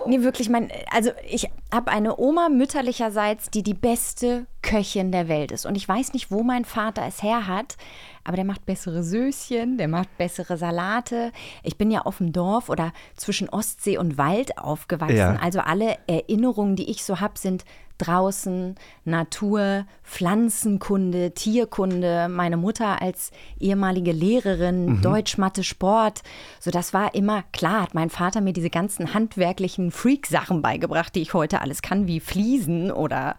Nee, 0.07 0.21
wirklich, 0.21 0.49
mein, 0.49 0.69
also 0.93 1.11
ich 1.29 1.49
habe 1.73 1.91
eine 1.91 2.17
Oma 2.17 2.47
mütterlicherseits, 2.47 3.49
die 3.51 3.63
die 3.63 3.73
beste 3.73 4.47
Köchin 4.61 5.08
der 5.11 5.27
Welt 5.27 5.51
ist. 5.51 5.65
Und 5.65 5.75
ich 5.75 5.87
weiß 5.87 6.13
nicht, 6.13 6.31
wo 6.31 6.43
mein 6.43 6.65
Vater 6.65 7.03
es 7.07 7.23
her 7.23 7.47
hat, 7.47 7.77
aber 8.23 8.35
der 8.35 8.45
macht 8.45 8.65
bessere 8.65 9.03
Söschen, 9.03 9.77
der 9.77 9.87
macht 9.87 10.17
bessere 10.17 10.57
Salate. 10.57 11.31
Ich 11.63 11.77
bin 11.77 11.91
ja 11.91 12.01
auf 12.01 12.17
dem 12.17 12.31
Dorf 12.31 12.69
oder 12.69 12.91
zwischen 13.15 13.49
Ostsee 13.49 13.97
und 13.97 14.17
Wald 14.17 14.57
aufgewachsen. 14.57 15.17
Ja. 15.17 15.35
Also 15.41 15.59
alle 15.59 15.97
Erinnerungen, 16.07 16.75
die 16.75 16.89
ich 16.89 17.03
so 17.03 17.19
habe, 17.19 17.37
sind 17.37 17.65
draußen, 17.99 18.75
Natur, 19.05 19.85
Pflanzenkunde, 20.03 21.33
Tierkunde, 21.33 22.27
meine 22.29 22.57
Mutter 22.57 23.01
als 23.01 23.31
ehemalige 23.59 24.11
Lehrerin, 24.11 24.85
mhm. 24.85 25.01
Deutsch, 25.01 25.37
Mathe, 25.37 25.63
Sport. 25.63 26.23
So, 26.59 26.71
das 26.71 26.93
war 26.93 27.13
immer 27.13 27.43
klar, 27.51 27.83
hat 27.83 27.93
mein 27.93 28.09
Vater 28.09 28.41
mir 28.41 28.53
diese 28.53 28.69
ganzen 28.69 29.13
handwerklichen 29.13 29.91
Freak-Sachen 29.91 30.61
beigebracht, 30.61 31.13
die 31.13 31.21
ich 31.21 31.33
heute 31.33 31.61
alles 31.61 31.81
kann, 31.81 32.07
wie 32.07 32.19
Fliesen 32.19 32.91
oder 32.91 33.35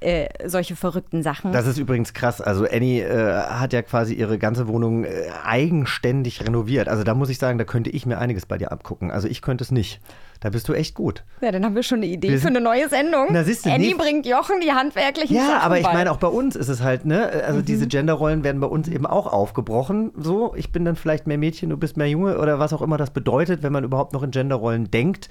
äh, 0.00 0.28
solche 0.46 0.76
verrückten 0.76 1.22
Sachen. 1.22 1.52
Das 1.52 1.66
ist 1.66 1.78
übrigens 1.78 2.12
krass. 2.12 2.40
Also 2.40 2.64
Annie 2.64 3.02
äh, 3.02 3.32
hat 3.34 3.72
ja 3.72 3.82
quasi 3.82 4.14
ihre 4.14 4.38
ganze 4.38 4.68
Wohnung 4.68 5.04
äh, 5.04 5.30
eigenständig 5.44 6.44
renoviert. 6.46 6.88
Also 6.88 7.04
da 7.04 7.14
muss 7.14 7.30
ich 7.30 7.38
sagen, 7.38 7.58
da 7.58 7.64
könnte 7.64 7.90
ich 7.90 8.06
mir 8.06 8.18
einiges 8.18 8.46
bei 8.46 8.58
dir 8.58 8.70
abgucken. 8.70 9.10
Also 9.10 9.28
ich 9.28 9.42
könnte 9.42 9.64
es 9.64 9.70
nicht. 9.70 10.00
Da 10.40 10.50
bist 10.50 10.68
du 10.68 10.72
echt 10.72 10.94
gut. 10.94 11.24
Ja, 11.40 11.50
dann 11.50 11.64
haben 11.64 11.74
wir 11.74 11.82
schon 11.82 11.98
eine 11.98 12.06
Idee 12.06 12.30
wir 12.30 12.38
für 12.38 12.46
eine 12.46 12.60
neue 12.60 12.88
Sendung. 12.88 13.28
Na, 13.30 13.42
siehst 13.42 13.66
du, 13.66 13.70
Annie 13.70 13.88
nee. 13.88 13.94
bringt 13.94 14.24
Jochen 14.24 14.60
die 14.60 14.72
handwerklichen 14.72 15.34
ja, 15.34 15.42
Sachen 15.42 15.54
Ja, 15.54 15.60
aber 15.62 15.78
ich 15.78 15.84
meine, 15.84 16.12
auch 16.12 16.18
bei 16.18 16.28
uns 16.28 16.54
ist 16.54 16.68
es 16.68 16.80
halt, 16.80 17.04
ne? 17.04 17.28
Also 17.44 17.60
mhm. 17.60 17.64
diese 17.64 17.88
Genderrollen 17.88 18.44
werden 18.44 18.60
bei 18.60 18.68
uns 18.68 18.86
eben 18.86 19.04
auch 19.04 19.26
aufgebrochen. 19.26 20.12
So, 20.16 20.54
ich 20.54 20.70
bin 20.70 20.84
dann 20.84 20.94
vielleicht 20.94 21.26
mehr 21.26 21.38
Mädchen, 21.38 21.70
du 21.70 21.76
bist 21.76 21.96
mehr 21.96 22.08
Junge 22.08 22.38
oder 22.38 22.60
was 22.60 22.72
auch 22.72 22.82
immer 22.82 22.98
das 22.98 23.10
bedeutet, 23.10 23.62
wenn 23.64 23.72
man 23.72 23.82
überhaupt 23.82 24.12
noch 24.12 24.22
in 24.22 24.30
Genderrollen 24.30 24.90
denkt. 24.90 25.28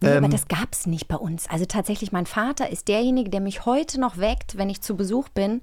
Nee, 0.00 0.08
ähm, 0.08 0.24
aber 0.24 0.28
das 0.28 0.48
gab 0.48 0.72
es 0.72 0.86
nicht 0.86 1.06
bei 1.06 1.16
uns. 1.16 1.50
Also 1.50 1.66
tatsächlich, 1.66 2.12
mein 2.12 2.26
Vater 2.26 2.70
ist 2.70 2.88
derjenige, 2.88 3.28
der 3.28 3.40
mich 3.40 3.66
heute 3.66 4.00
noch 4.00 4.16
weckt, 4.16 4.56
wenn 4.56 4.70
ich 4.70 4.80
zu 4.80 4.96
Besuch 4.96 5.28
bin. 5.28 5.60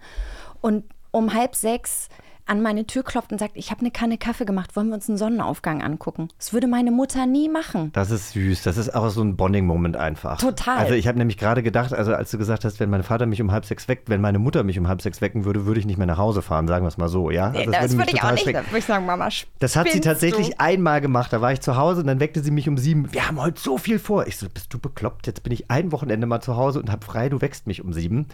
Und 0.62 0.84
um 1.12 1.34
halb 1.34 1.56
sechs 1.56 2.10
an 2.46 2.62
meine 2.62 2.86
Tür 2.86 3.04
klopft 3.04 3.32
und 3.32 3.40
sagt, 3.40 3.54
ich 3.56 3.72
habe 3.72 3.82
eine 3.82 3.92
Kanne 3.92 4.18
Kaffee 4.18 4.46
gemacht, 4.46 4.76
wollen 4.76 4.88
wir 4.90 4.96
uns 4.96 5.08
einen 5.08 5.18
Sonnenaufgang 5.18 5.82
angucken? 5.82 6.28
Das 6.38 6.54
würde 6.54 6.68
meine 6.68 6.92
Mutter 6.92 7.26
nie 7.26 7.50
machen. 7.50 7.92
Das 7.94 8.12
ist 8.12 8.32
süß, 8.32 8.64
das 8.64 8.78
ist 8.78 8.94
auch 8.94 9.10
so 9.10 9.22
ein 9.22 9.36
Bonding-Moment 9.36 9.96
einfach. 9.98 10.40
Total. 10.40 10.78
Also 10.78 10.94
ich 10.94 11.08
habe 11.08 11.18
nämlich 11.18 11.38
gerade 11.38 11.64
gedacht, 11.64 11.94
also 11.94 12.14
als 12.14 12.32
du 12.32 12.38
gesagt 12.38 12.66
hast, 12.66 12.80
wenn 12.80 12.90
mein 12.90 13.04
Vater 13.04 13.26
mich 13.26 13.42
um 13.42 13.52
halb 13.52 13.66
sechs 13.66 13.88
weckt, 13.88 14.10
wenn 14.10 14.22
meine 14.22 14.40
Mutter 14.40 14.64
mich 14.64 14.78
um 14.78 14.88
halb 14.88 15.02
sechs 15.02 15.22
wecken 15.22 15.46
würde, 15.46 15.66
würde 15.66 15.80
ich 15.80 15.86
nicht 15.86 15.98
mehr 15.98 16.08
nach 16.08 16.18
Hause 16.18 16.42
fahren, 16.42 16.68
sagen 16.68 16.84
wir 16.84 16.90
es 16.90 16.98
mal 16.98 17.08
so, 17.08 17.32
ja? 17.32 17.48
Also 17.52 17.72
das, 17.72 17.82
das 17.82 17.92
würde, 17.92 17.98
würde 17.98 18.12
ich 18.14 18.24
auch 18.24 18.32
nicht, 18.32 18.48
da 18.48 18.66
würde 18.66 18.78
ich 18.78 18.86
sagen, 18.86 19.06
Mama, 19.06 19.30
Das 19.60 19.76
hat 19.76 19.90
sie 19.90 20.02
tatsächlich 20.02 20.50
du? 20.50 20.60
einmal 20.60 21.02
gemacht, 21.02 21.32
da 21.32 21.42
war 21.42 21.54
ich 21.54 21.62
zu 21.62 21.78
Hause 21.78 22.02
und 22.02 22.08
dann 22.08 22.20
weckte 22.20 22.42
sie 22.42 22.52
mich 22.52 22.68
um 22.68 22.78
sieben, 22.78 23.14
wir 23.14 23.28
haben 23.28 23.42
heute 23.42 23.60
so 23.60 23.78
viel 23.78 24.00
vor. 24.00 24.28
Ich 24.28 24.38
so, 24.38 24.48
bist 24.50 24.74
du 24.74 24.80
bekloppt? 24.80 25.28
Jetzt 25.28 25.44
bin 25.44 25.54
ich 25.54 25.70
ein 25.72 25.92
Wochenende 25.92 26.28
mal 26.28 26.42
zu 26.42 26.58
Hause 26.58 26.80
und 26.80 26.92
habe 26.92 27.06
frei, 27.06 27.30
du 27.30 27.42
wächst 27.42 27.68
mich 27.68 27.84
um 27.84 27.94
sieben. 27.94 28.28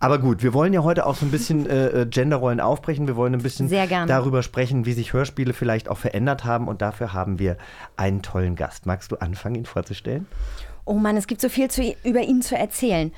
Aber 0.00 0.18
gut, 0.18 0.42
wir 0.42 0.54
wollen 0.54 0.72
ja 0.72 0.82
heute 0.82 1.06
auch 1.06 1.16
so 1.16 1.26
ein 1.26 1.30
bisschen 1.30 1.68
äh, 1.68 2.02
äh 2.02 2.06
Genderrollen 2.06 2.60
aufbrechen, 2.60 3.06
wir 3.06 3.16
wollen 3.16 3.34
ein 3.34 3.42
bisschen 3.42 3.55
darüber 3.60 4.06
darüber 4.06 4.42
sprechen, 4.42 4.86
wie 4.86 4.92
sich 4.92 5.12
Hörspiele 5.12 5.52
vielleicht 5.52 5.88
auch 5.88 5.98
verändert 5.98 6.44
haben. 6.44 6.68
Und 6.68 6.82
dafür 6.82 7.12
haben 7.12 7.38
wir 7.38 7.56
einen 7.96 8.22
tollen 8.22 8.56
Gast. 8.56 8.86
Magst 8.86 9.12
du 9.12 9.16
anfangen, 9.16 9.56
ihn 9.56 9.66
vorzustellen? 9.66 10.26
Oh 10.84 10.94
Mann, 10.94 11.16
es 11.16 11.26
gibt 11.26 11.40
so 11.40 11.48
viel 11.48 11.68
zu, 11.70 11.82
über 12.04 12.20
ihn 12.20 12.42
zu 12.42 12.56
erzählen. 12.56 13.12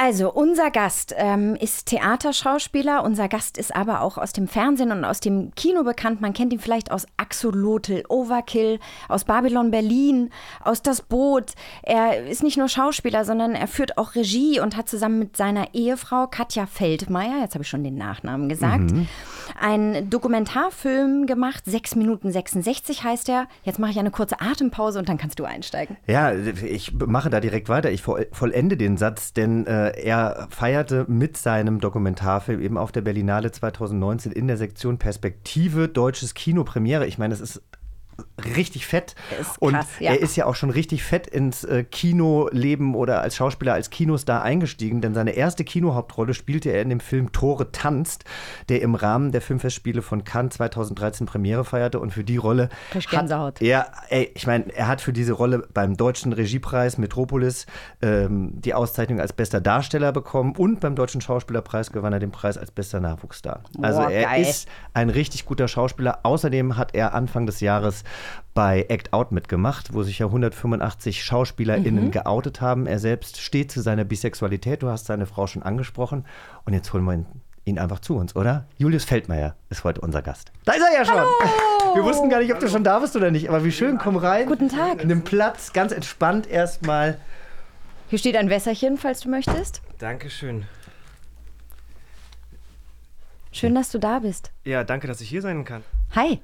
Also, 0.00 0.32
unser 0.32 0.70
Gast 0.70 1.12
ähm, 1.18 1.56
ist 1.56 1.86
Theaterschauspieler. 1.86 3.02
Unser 3.02 3.26
Gast 3.26 3.58
ist 3.58 3.74
aber 3.74 4.02
auch 4.02 4.16
aus 4.16 4.32
dem 4.32 4.46
Fernsehen 4.46 4.92
und 4.92 5.04
aus 5.04 5.18
dem 5.18 5.52
Kino 5.56 5.82
bekannt. 5.82 6.20
Man 6.20 6.32
kennt 6.34 6.52
ihn 6.52 6.60
vielleicht 6.60 6.92
aus 6.92 7.04
Axolotl, 7.16 8.04
Overkill, 8.08 8.78
aus 9.08 9.24
Babylon 9.24 9.72
Berlin, 9.72 10.30
aus 10.62 10.82
Das 10.82 11.02
Boot. 11.02 11.54
Er 11.82 12.26
ist 12.26 12.44
nicht 12.44 12.56
nur 12.56 12.68
Schauspieler, 12.68 13.24
sondern 13.24 13.56
er 13.56 13.66
führt 13.66 13.98
auch 13.98 14.14
Regie 14.14 14.60
und 14.60 14.76
hat 14.76 14.88
zusammen 14.88 15.18
mit 15.18 15.36
seiner 15.36 15.74
Ehefrau 15.74 16.28
Katja 16.28 16.66
Feldmeier, 16.66 17.40
jetzt 17.40 17.54
habe 17.54 17.62
ich 17.64 17.68
schon 17.68 17.82
den 17.82 17.96
Nachnamen 17.96 18.48
gesagt, 18.48 18.92
Mhm. 18.92 19.08
einen 19.60 20.10
Dokumentarfilm 20.10 21.26
gemacht. 21.26 21.64
6 21.66 21.96
Minuten 21.96 22.30
66 22.30 23.02
heißt 23.02 23.28
er. 23.30 23.48
Jetzt 23.64 23.80
mache 23.80 23.90
ich 23.90 23.98
eine 23.98 24.12
kurze 24.12 24.40
Atempause 24.40 25.00
und 25.00 25.08
dann 25.08 25.18
kannst 25.18 25.40
du 25.40 25.44
einsteigen. 25.44 25.96
Ja, 26.06 26.32
ich 26.32 26.92
mache 26.94 27.30
da 27.30 27.40
direkt 27.40 27.68
weiter. 27.68 27.90
Ich 27.90 28.02
voll- 28.02 28.28
vollende 28.30 28.76
den 28.76 28.96
Satz, 28.96 29.32
denn 29.32 29.66
äh, 29.66 29.87
er 29.96 30.48
feierte 30.50 31.04
mit 31.08 31.36
seinem 31.36 31.80
Dokumentarfilm 31.80 32.60
eben 32.60 32.78
auf 32.78 32.92
der 32.92 33.02
Berlinale 33.02 33.50
2019 33.50 34.32
in 34.32 34.46
der 34.46 34.56
Sektion 34.56 34.98
Perspektive 34.98 35.88
Deutsches 35.88 36.34
Kino 36.34 36.64
Premiere. 36.64 37.06
Ich 37.06 37.18
meine, 37.18 37.34
es 37.34 37.40
ist 37.40 37.62
richtig 38.54 38.86
fett. 38.86 39.14
Ist 39.40 39.60
und 39.60 39.74
krass, 39.74 39.86
ja. 40.00 40.12
er 40.12 40.20
ist 40.20 40.36
ja 40.36 40.46
auch 40.46 40.54
schon 40.54 40.70
richtig 40.70 41.02
fett 41.02 41.26
ins 41.26 41.64
äh, 41.64 41.84
Kinoleben 41.84 42.94
oder 42.94 43.20
als 43.20 43.36
Schauspieler, 43.36 43.74
als 43.74 43.90
Kinostar 43.90 44.42
eingestiegen, 44.42 45.00
denn 45.00 45.14
seine 45.14 45.32
erste 45.32 45.64
Kinohauptrolle 45.64 46.34
spielte 46.34 46.70
er 46.70 46.82
in 46.82 46.90
dem 46.90 47.00
Film 47.00 47.32
Tore 47.32 47.72
tanzt, 47.72 48.24
der 48.68 48.82
im 48.82 48.94
Rahmen 48.94 49.32
der 49.32 49.40
Filmfestspiele 49.40 50.02
von 50.02 50.24
Cannes 50.24 50.54
2013 50.54 51.26
Premiere 51.26 51.64
feierte 51.64 52.00
und 52.00 52.12
für 52.12 52.24
die 52.24 52.36
Rolle 52.36 52.68
hat 52.92 53.62
er, 53.62 53.92
ey, 54.08 54.30
ich 54.34 54.46
meine, 54.46 54.74
er 54.74 54.88
hat 54.88 55.00
für 55.00 55.12
diese 55.12 55.32
Rolle 55.32 55.66
beim 55.72 55.96
Deutschen 55.96 56.32
Regiepreis 56.32 56.98
Metropolis 56.98 57.66
ähm, 58.02 58.52
die 58.60 58.74
Auszeichnung 58.74 59.20
als 59.20 59.32
bester 59.32 59.60
Darsteller 59.60 60.12
bekommen 60.12 60.54
und 60.56 60.80
beim 60.80 60.94
Deutschen 60.94 61.20
Schauspielerpreis 61.20 61.92
gewann 61.92 62.12
er 62.12 62.18
den 62.18 62.30
Preis 62.30 62.58
als 62.58 62.70
bester 62.70 63.00
Nachwuchsstar. 63.00 63.62
Also 63.82 64.00
Boah, 64.00 64.10
er 64.10 64.24
geil. 64.24 64.42
ist 64.42 64.68
ein 64.94 65.10
richtig 65.10 65.44
guter 65.44 65.68
Schauspieler. 65.68 66.20
Außerdem 66.22 66.76
hat 66.76 66.94
er 66.94 67.14
Anfang 67.14 67.46
des 67.46 67.60
Jahres 67.60 68.04
bei 68.54 68.86
Act 68.88 69.12
Out 69.12 69.32
mitgemacht, 69.32 69.92
wo 69.94 70.02
sich 70.02 70.18
ja 70.18 70.26
185 70.26 71.24
SchauspielerInnen 71.24 72.06
Mhm. 72.06 72.10
geoutet 72.10 72.60
haben. 72.60 72.86
Er 72.86 72.98
selbst 72.98 73.40
steht 73.40 73.70
zu 73.72 73.80
seiner 73.80 74.04
Bisexualität. 74.04 74.82
Du 74.82 74.88
hast 74.88 75.06
seine 75.06 75.26
Frau 75.26 75.46
schon 75.46 75.62
angesprochen. 75.62 76.24
Und 76.64 76.72
jetzt 76.74 76.92
holen 76.92 77.04
wir 77.04 77.14
ihn, 77.14 77.26
ihn 77.64 77.78
einfach 77.78 78.00
zu 78.00 78.16
uns, 78.16 78.34
oder? 78.36 78.66
Julius 78.78 79.04
Feldmeier 79.04 79.54
ist 79.70 79.84
heute 79.84 80.00
unser 80.00 80.22
Gast. 80.22 80.52
Da 80.64 80.72
ist 80.72 80.82
er 80.82 80.92
ja 80.98 81.04
schon. 81.04 81.16
Wir 81.94 82.04
wussten 82.04 82.28
gar 82.28 82.40
nicht, 82.40 82.52
ob 82.52 82.60
du 82.60 82.68
schon 82.68 82.84
da 82.84 82.98
bist 82.98 83.16
oder 83.16 83.30
nicht, 83.30 83.48
aber 83.48 83.64
wie 83.64 83.72
schön, 83.72 83.96
komm 83.96 84.16
rein. 84.18 84.46
Guten 84.46 84.68
Tag. 84.68 85.04
Nimm 85.06 85.22
Platz, 85.24 85.72
ganz 85.72 85.90
entspannt 85.90 86.46
erstmal. 86.46 87.16
Hier 88.08 88.18
steht 88.18 88.36
ein 88.36 88.50
Wässerchen, 88.50 88.98
falls 88.98 89.20
du 89.20 89.30
möchtest. 89.30 89.80
Dankeschön. 89.98 90.66
Schön, 93.52 93.74
dass 93.74 93.90
du 93.90 93.98
da 93.98 94.18
bist. 94.18 94.50
Ja, 94.64 94.84
danke, 94.84 95.06
dass 95.06 95.20
ich 95.22 95.28
hier 95.30 95.40
sein 95.42 95.64
kann. 95.64 95.82
Hi. 96.14 96.40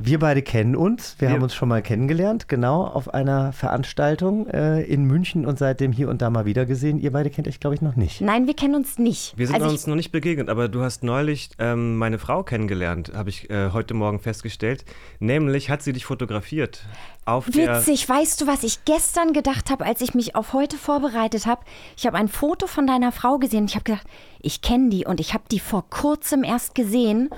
Wir 0.00 0.20
beide 0.20 0.42
kennen 0.42 0.76
uns. 0.76 1.16
Wir 1.18 1.28
Ja. 1.28 1.34
haben 1.34 1.42
uns 1.42 1.54
schon 1.56 1.68
mal 1.68 1.82
kennengelernt, 1.82 2.46
genau 2.46 2.84
auf 2.84 3.12
einer 3.12 3.52
Veranstaltung 3.52 4.46
äh, 4.46 4.82
in 4.82 5.02
München 5.04 5.44
und 5.44 5.58
seitdem 5.58 5.90
hier 5.90 6.08
und 6.08 6.22
da 6.22 6.30
mal 6.30 6.44
wieder 6.44 6.66
gesehen. 6.66 7.00
Ihr 7.00 7.10
beide 7.10 7.30
kennt 7.30 7.48
euch, 7.48 7.58
glaube 7.58 7.74
ich, 7.74 7.82
noch 7.82 7.96
nicht. 7.96 8.20
Nein, 8.20 8.46
wir 8.46 8.54
kennen 8.54 8.76
uns 8.76 8.98
nicht. 8.98 9.36
Wir 9.36 9.48
sind 9.48 9.56
also 9.56 9.68
uns 9.68 9.88
noch 9.88 9.96
nicht 9.96 10.12
begegnet, 10.12 10.48
aber 10.50 10.68
du 10.68 10.82
hast 10.82 11.02
neulich 11.02 11.50
ähm, 11.58 11.96
meine 11.96 12.18
Frau 12.20 12.44
kennengelernt, 12.44 13.10
habe 13.14 13.30
ich 13.30 13.50
äh, 13.50 13.70
heute 13.72 13.94
Morgen 13.94 14.20
festgestellt. 14.20 14.84
Nämlich 15.18 15.68
hat 15.68 15.82
sie 15.82 15.92
dich 15.92 16.04
fotografiert. 16.04 16.86
Auf 17.28 17.50
der, 17.50 17.76
witzig, 17.76 18.08
weißt 18.08 18.40
du, 18.40 18.46
was 18.46 18.62
ich 18.62 18.84
gestern 18.86 19.34
gedacht 19.34 19.70
habe, 19.70 19.84
als 19.84 20.00
ich 20.00 20.14
mich 20.14 20.34
auf 20.34 20.54
heute 20.54 20.76
vorbereitet 20.76 21.44
habe? 21.44 21.60
Ich 21.96 22.06
habe 22.06 22.16
ein 22.16 22.28
Foto 22.28 22.66
von 22.66 22.86
deiner 22.86 23.12
Frau 23.12 23.38
gesehen. 23.38 23.66
Ich 23.66 23.74
habe 23.74 23.84
gedacht, 23.84 24.06
ich 24.40 24.62
kenne 24.62 24.88
die 24.88 25.04
und 25.04 25.20
ich 25.20 25.34
habe 25.34 25.44
die 25.50 25.60
vor 25.60 25.84
kurzem 25.90 26.42
erst 26.42 26.74
gesehen. 26.74 27.28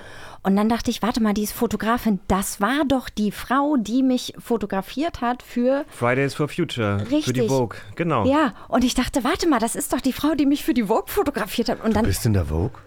Und 0.42 0.56
dann 0.56 0.68
dachte 0.68 0.90
ich, 0.90 1.02
warte 1.02 1.20
mal, 1.20 1.34
die 1.34 1.42
ist 1.42 1.52
Fotografin. 1.52 2.20
Das 2.28 2.60
war 2.60 2.84
doch 2.86 3.08
die 3.08 3.32
Frau, 3.32 3.76
die 3.76 4.02
mich 4.02 4.34
fotografiert 4.38 5.20
hat 5.20 5.42
für. 5.42 5.84
Fridays 5.88 6.34
for 6.34 6.48
Future, 6.48 7.00
für 7.00 7.10
Richtig. 7.10 7.34
die 7.34 7.48
Vogue. 7.48 7.76
Genau. 7.96 8.24
Ja, 8.26 8.54
und 8.68 8.84
ich 8.84 8.94
dachte, 8.94 9.24
warte 9.24 9.48
mal, 9.48 9.58
das 9.58 9.74
ist 9.74 9.92
doch 9.92 10.00
die 10.00 10.12
Frau, 10.12 10.34
die 10.34 10.46
mich 10.46 10.64
für 10.64 10.72
die 10.72 10.84
Vogue 10.84 11.08
fotografiert 11.08 11.68
hat. 11.68 11.84
Und 11.84 11.96
dann 11.96 12.04
Bist 12.04 12.24
in 12.24 12.32
der 12.32 12.46
Vogue? 12.46 12.78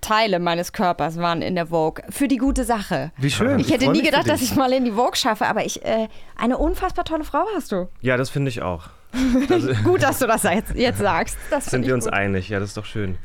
Teile 0.00 0.40
meines 0.40 0.72
Körpers 0.72 1.16
waren 1.18 1.42
in 1.42 1.54
der 1.54 1.66
Vogue. 1.66 2.02
Für 2.10 2.28
die 2.28 2.36
gute 2.36 2.64
Sache. 2.64 3.12
Wie 3.18 3.30
schön. 3.30 3.58
Ich 3.60 3.70
hätte 3.70 3.84
freu 3.86 3.92
nie 3.92 4.02
gedacht, 4.02 4.28
dass 4.28 4.42
ich 4.42 4.56
mal 4.56 4.72
in 4.72 4.84
die 4.84 4.92
Vogue 4.92 5.14
schaffe, 5.16 5.46
aber 5.46 5.64
ich, 5.64 5.84
äh, 5.84 6.08
eine 6.36 6.58
unfassbar 6.58 7.04
tolle 7.04 7.24
Frau 7.24 7.44
hast 7.54 7.70
du. 7.72 7.88
Ja, 8.00 8.16
das 8.16 8.28
finde 8.28 8.48
ich 8.48 8.62
auch. 8.62 8.88
Gut, 9.84 10.02
dass 10.02 10.18
du 10.18 10.26
das 10.26 10.42
jetzt, 10.42 10.74
jetzt 10.74 10.98
sagst. 10.98 11.36
Das 11.50 11.66
Sind 11.66 11.82
wir 11.82 11.88
ich 11.88 11.94
uns 11.94 12.04
gut. 12.06 12.14
einig? 12.14 12.48
Ja, 12.48 12.58
das 12.60 12.70
ist 12.70 12.76
doch 12.76 12.86
schön. 12.86 13.18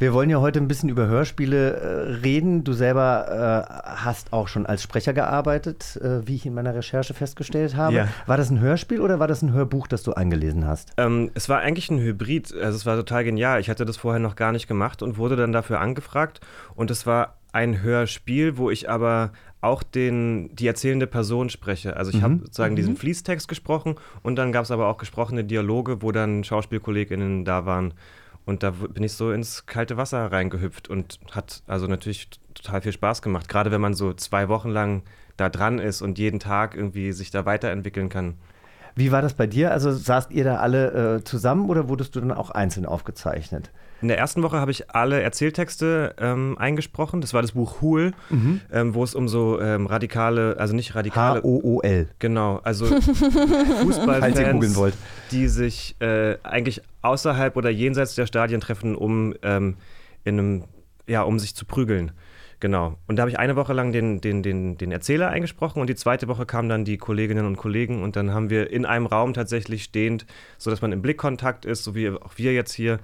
Wir 0.00 0.12
wollen 0.12 0.30
ja 0.30 0.40
heute 0.40 0.60
ein 0.60 0.68
bisschen 0.68 0.88
über 0.88 1.08
Hörspiele 1.08 1.72
äh, 1.72 1.86
reden. 2.22 2.62
Du 2.62 2.72
selber 2.72 3.66
äh, 3.68 3.94
hast 3.96 4.32
auch 4.32 4.46
schon 4.46 4.64
als 4.64 4.80
Sprecher 4.80 5.12
gearbeitet, 5.12 5.96
äh, 6.00 6.24
wie 6.24 6.36
ich 6.36 6.46
in 6.46 6.54
meiner 6.54 6.72
Recherche 6.72 7.14
festgestellt 7.14 7.74
habe. 7.74 7.94
Ja. 7.94 8.08
War 8.26 8.36
das 8.36 8.48
ein 8.50 8.60
Hörspiel 8.60 9.00
oder 9.00 9.18
war 9.18 9.26
das 9.26 9.42
ein 9.42 9.52
Hörbuch, 9.52 9.88
das 9.88 10.04
du 10.04 10.12
eingelesen 10.12 10.68
hast? 10.68 10.92
Ähm, 10.98 11.32
es 11.34 11.48
war 11.48 11.58
eigentlich 11.58 11.90
ein 11.90 11.98
Hybrid. 11.98 12.54
Also 12.54 12.76
es 12.76 12.86
war 12.86 12.94
total 12.94 13.24
genial. 13.24 13.60
Ich 13.60 13.68
hatte 13.68 13.84
das 13.84 13.96
vorher 13.96 14.20
noch 14.20 14.36
gar 14.36 14.52
nicht 14.52 14.68
gemacht 14.68 15.02
und 15.02 15.18
wurde 15.18 15.34
dann 15.34 15.50
dafür 15.50 15.80
angefragt. 15.80 16.40
Und 16.76 16.92
es 16.92 17.04
war 17.04 17.34
ein 17.50 17.82
Hörspiel, 17.82 18.56
wo 18.56 18.70
ich 18.70 18.88
aber 18.88 19.32
auch 19.60 19.82
den, 19.82 20.54
die 20.54 20.68
erzählende 20.68 21.08
Person 21.08 21.50
spreche. 21.50 21.96
Also 21.96 22.12
ich 22.12 22.22
habe 22.22 22.38
sozusagen 22.42 22.76
diesen 22.76 22.96
Fließtext 22.96 23.48
gesprochen 23.48 23.96
und 24.22 24.36
dann 24.36 24.52
gab 24.52 24.62
es 24.62 24.70
aber 24.70 24.86
auch 24.86 24.98
gesprochene 24.98 25.42
Dialoge, 25.42 26.02
wo 26.02 26.12
dann 26.12 26.44
SchauspielkollegInnen 26.44 27.44
da 27.44 27.66
waren. 27.66 27.94
Und 28.48 28.62
da 28.62 28.70
bin 28.70 29.02
ich 29.02 29.12
so 29.12 29.30
ins 29.30 29.66
kalte 29.66 29.98
Wasser 29.98 30.32
reingehüpft 30.32 30.88
und 30.88 31.20
hat 31.32 31.62
also 31.66 31.86
natürlich 31.86 32.30
total 32.54 32.80
viel 32.80 32.92
Spaß 32.92 33.20
gemacht. 33.20 33.46
Gerade 33.46 33.70
wenn 33.70 33.82
man 33.82 33.92
so 33.92 34.14
zwei 34.14 34.48
Wochen 34.48 34.70
lang 34.70 35.02
da 35.36 35.50
dran 35.50 35.78
ist 35.78 36.00
und 36.00 36.18
jeden 36.18 36.40
Tag 36.40 36.74
irgendwie 36.74 37.12
sich 37.12 37.30
da 37.30 37.44
weiterentwickeln 37.44 38.08
kann. 38.08 38.38
Wie 38.94 39.12
war 39.12 39.20
das 39.20 39.34
bei 39.34 39.46
dir? 39.46 39.70
Also 39.70 39.92
saßt 39.92 40.30
ihr 40.30 40.44
da 40.44 40.56
alle 40.56 41.16
äh, 41.18 41.24
zusammen 41.24 41.68
oder 41.68 41.90
wurdest 41.90 42.16
du 42.16 42.20
dann 42.20 42.32
auch 42.32 42.48
einzeln 42.48 42.86
aufgezeichnet? 42.86 43.70
In 44.00 44.08
der 44.08 44.18
ersten 44.18 44.42
Woche 44.42 44.60
habe 44.60 44.70
ich 44.70 44.90
alle 44.90 45.20
Erzähltexte 45.20 46.14
ähm, 46.18 46.56
eingesprochen. 46.58 47.20
Das 47.20 47.34
war 47.34 47.42
das 47.42 47.52
Buch 47.52 47.80
Hool, 47.80 48.12
ähm, 48.72 48.94
wo 48.94 49.02
es 49.02 49.14
um 49.14 49.28
so 49.28 49.60
ähm, 49.60 49.86
radikale, 49.86 50.56
also 50.58 50.74
nicht 50.74 50.94
radikale. 50.94 51.40
H-O-O-L. 51.40 52.08
Genau, 52.18 52.60
also 52.62 52.86
Fußballfans, 53.82 54.94
die 55.32 55.48
sich 55.48 55.96
äh, 56.00 56.36
eigentlich 56.44 56.82
außerhalb 57.02 57.56
oder 57.56 57.70
jenseits 57.70 58.14
der 58.14 58.26
Stadien 58.26 58.60
treffen, 58.60 58.94
um 58.94 59.34
ähm, 59.42 59.76
in 60.24 60.38
einem, 60.38 60.64
ja, 61.06 61.22
um 61.22 61.38
sich 61.38 61.56
zu 61.56 61.64
prügeln. 61.64 62.12
Genau. 62.60 62.98
Und 63.06 63.16
da 63.16 63.22
habe 63.22 63.30
ich 63.30 63.38
eine 63.38 63.54
Woche 63.54 63.72
lang 63.72 63.92
den, 63.92 64.20
den, 64.20 64.42
den, 64.42 64.76
den 64.76 64.90
Erzähler 64.90 65.28
eingesprochen 65.28 65.80
und 65.80 65.88
die 65.88 65.94
zweite 65.94 66.26
Woche 66.26 66.44
kamen 66.44 66.68
dann 66.68 66.84
die 66.84 66.98
Kolleginnen 66.98 67.46
und 67.46 67.56
Kollegen 67.56 68.02
und 68.02 68.16
dann 68.16 68.32
haben 68.34 68.50
wir 68.50 68.70
in 68.70 68.84
einem 68.84 69.06
Raum 69.06 69.32
tatsächlich 69.32 69.84
stehend, 69.84 70.26
sodass 70.56 70.82
man 70.82 70.90
im 70.90 71.00
Blickkontakt 71.00 71.64
ist, 71.64 71.84
so 71.84 71.94
wie 71.94 72.10
auch 72.10 72.32
wir 72.36 72.52
jetzt 72.52 72.72
hier, 72.72 72.98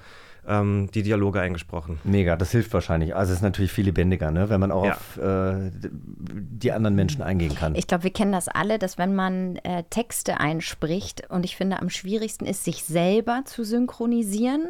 ähm, 0.47 0.89
die 0.95 1.03
Dialoge 1.03 1.41
eingesprochen. 1.41 1.99
Mega, 2.05 2.37
das 2.37 2.51
hilft 2.51 2.73
wahrscheinlich. 2.73 3.15
Also 3.15 3.33
es 3.33 3.39
ist 3.39 3.43
natürlich 3.43 3.73
viel 3.73 3.85
lebendiger, 3.87 4.31
ne? 4.31 4.49
wenn 4.51 4.61
man 4.61 4.71
auch 4.73 4.85
Ja. 4.85 4.93
auf 4.93 5.17
äh, 5.19 5.71
die 5.81 6.73
anderen 6.73 6.95
Menschen 6.95 7.23
eingehen 7.23 7.55
kann. 7.55 7.75
Ich 7.75 7.87
glaube, 7.87 8.05
wir 8.05 8.13
kennen 8.13 8.33
das 8.33 8.49
alle, 8.49 8.79
dass 8.79 8.99
wenn 8.99 9.15
man 9.15 9.57
äh, 9.57 9.85
Texte 9.91 10.41
einspricht 10.41 11.31
und 11.31 11.45
ich 11.45 11.57
finde, 11.57 11.81
am 11.81 11.91
schwierigsten 11.91 12.47
ist, 12.47 12.65
sich 12.65 12.85
selber 12.85 13.43
zu 13.45 13.65
synchronisieren 13.65 14.69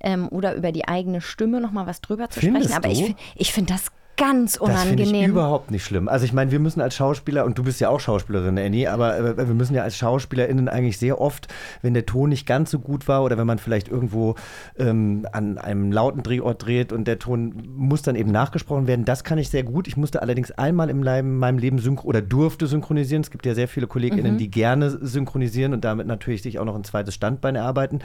ähm, 0.00 0.28
oder 0.28 0.54
über 0.54 0.72
die 0.72 0.86
eigene 0.88 1.20
Stimme 1.20 1.60
nochmal 1.60 1.86
was 1.86 2.00
drüber 2.00 2.28
zu 2.30 2.40
Findest 2.40 2.70
sprechen. 2.74 2.84
Aber 2.84 2.94
du? 2.94 3.10
ich, 3.10 3.16
ich 3.36 3.52
finde 3.52 3.72
das 3.72 3.90
ganz 4.16 4.54
Das 4.54 4.82
finde 4.84 5.02
ich 5.02 5.08
unangenehm. 5.10 5.30
überhaupt 5.30 5.70
nicht 5.70 5.84
schlimm. 5.84 6.08
Also 6.08 6.24
ich 6.24 6.32
meine, 6.32 6.50
wir 6.50 6.58
müssen 6.58 6.80
als 6.80 6.94
Schauspieler, 6.94 7.44
und 7.44 7.58
du 7.58 7.62
bist 7.64 7.80
ja 7.80 7.88
auch 7.88 8.00
Schauspielerin, 8.00 8.58
Annie, 8.58 8.90
aber 8.90 9.16
äh, 9.18 9.36
wir 9.36 9.54
müssen 9.54 9.74
ja 9.74 9.82
als 9.82 9.96
SchauspielerInnen 9.96 10.68
eigentlich 10.68 10.98
sehr 10.98 11.20
oft, 11.20 11.48
wenn 11.82 11.94
der 11.94 12.06
Ton 12.06 12.30
nicht 12.30 12.46
ganz 12.46 12.70
so 12.70 12.78
gut 12.78 13.08
war 13.08 13.22
oder 13.24 13.36
wenn 13.38 13.46
man 13.46 13.58
vielleicht 13.58 13.88
irgendwo 13.88 14.34
ähm, 14.78 15.26
an 15.32 15.58
einem 15.58 15.92
lauten 15.92 16.22
Drehort 16.22 16.64
dreht 16.64 16.92
und 16.92 17.06
der 17.06 17.18
Ton 17.18 17.54
muss 17.76 18.02
dann 18.02 18.16
eben 18.16 18.30
nachgesprochen 18.30 18.86
werden, 18.86 19.04
das 19.04 19.22
kann 19.24 19.38
ich 19.38 19.50
sehr 19.50 19.62
gut. 19.62 19.86
Ich 19.88 19.96
musste 19.96 20.22
allerdings 20.22 20.50
einmal 20.52 20.88
in 20.90 21.00
meinem 21.02 21.58
Leben 21.58 21.78
synchro 21.78 22.06
oder 22.08 22.22
durfte 22.22 22.66
synchronisieren. 22.66 23.22
Es 23.22 23.30
gibt 23.30 23.46
ja 23.46 23.54
sehr 23.54 23.68
viele 23.68 23.86
KollegInnen, 23.86 24.34
Mhm. 24.34 24.38
die 24.38 24.50
gerne 24.50 24.90
synchronisieren 24.90 25.72
und 25.74 25.84
damit 25.84 26.06
natürlich 26.06 26.42
sich 26.42 26.58
auch 26.58 26.64
noch 26.64 26.74
ein 26.74 26.84
zweites 26.84 27.14
Standbein 27.14 27.54
erarbeiten. 27.56 27.98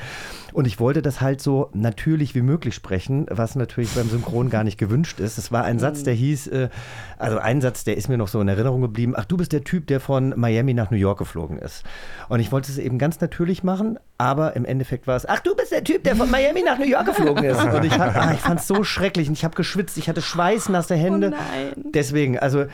Und 0.53 0.67
ich 0.67 0.79
wollte 0.79 1.01
das 1.01 1.21
halt 1.21 1.41
so 1.41 1.69
natürlich 1.73 2.35
wie 2.35 2.41
möglich 2.41 2.75
sprechen, 2.75 3.25
was 3.29 3.55
natürlich 3.55 3.91
beim 3.91 4.09
Synchron 4.09 4.49
gar 4.49 4.63
nicht 4.63 4.77
gewünscht 4.77 5.19
ist. 5.19 5.37
Es 5.37 5.51
war 5.51 5.63
ein 5.63 5.79
Satz, 5.79 6.00
der 6.03 6.13
hieß, 6.13 6.47
äh, 6.47 6.69
also 7.17 7.37
ein 7.37 7.61
Satz, 7.61 7.83
der 7.83 7.97
ist 7.97 8.09
mir 8.09 8.17
noch 8.17 8.27
so 8.27 8.41
in 8.41 8.47
Erinnerung 8.47 8.81
geblieben. 8.81 9.13
Ach, 9.15 9.25
du 9.25 9.37
bist 9.37 9.51
der 9.53 9.63
Typ, 9.63 9.87
der 9.87 9.99
von 9.99 10.33
Miami 10.37 10.73
nach 10.73 10.91
New 10.91 10.97
York 10.97 11.19
geflogen 11.19 11.57
ist. 11.57 11.83
Und 12.29 12.39
ich 12.39 12.51
wollte 12.51 12.71
es 12.71 12.77
eben 12.77 12.97
ganz 12.97 13.19
natürlich 13.21 13.63
machen, 13.63 13.99
aber 14.17 14.55
im 14.55 14.65
Endeffekt 14.65 15.07
war 15.07 15.15
es, 15.15 15.27
ach, 15.27 15.39
du 15.39 15.55
bist 15.55 15.71
der 15.71 15.83
Typ, 15.83 16.03
der 16.03 16.15
von 16.15 16.29
Miami 16.31 16.63
nach 16.63 16.77
New 16.77 16.85
York 16.85 17.05
geflogen 17.05 17.43
ist. 17.43 17.63
Und 17.63 17.83
ich, 17.85 17.97
hab- 17.97 18.15
ah, 18.15 18.31
ich 18.33 18.39
fand 18.39 18.59
es 18.59 18.67
so 18.67 18.83
schrecklich 18.83 19.27
und 19.27 19.33
ich 19.33 19.43
habe 19.43 19.55
geschwitzt, 19.55 19.97
ich 19.97 20.09
hatte 20.09 20.21
schweißnasse 20.21 20.95
Hände. 20.95 21.33
Oh 21.33 21.35
nein. 21.35 21.85
Deswegen, 21.93 22.37
also 22.39 22.65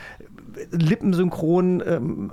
lippensynchron 0.70 1.82
ähm, 1.86 2.32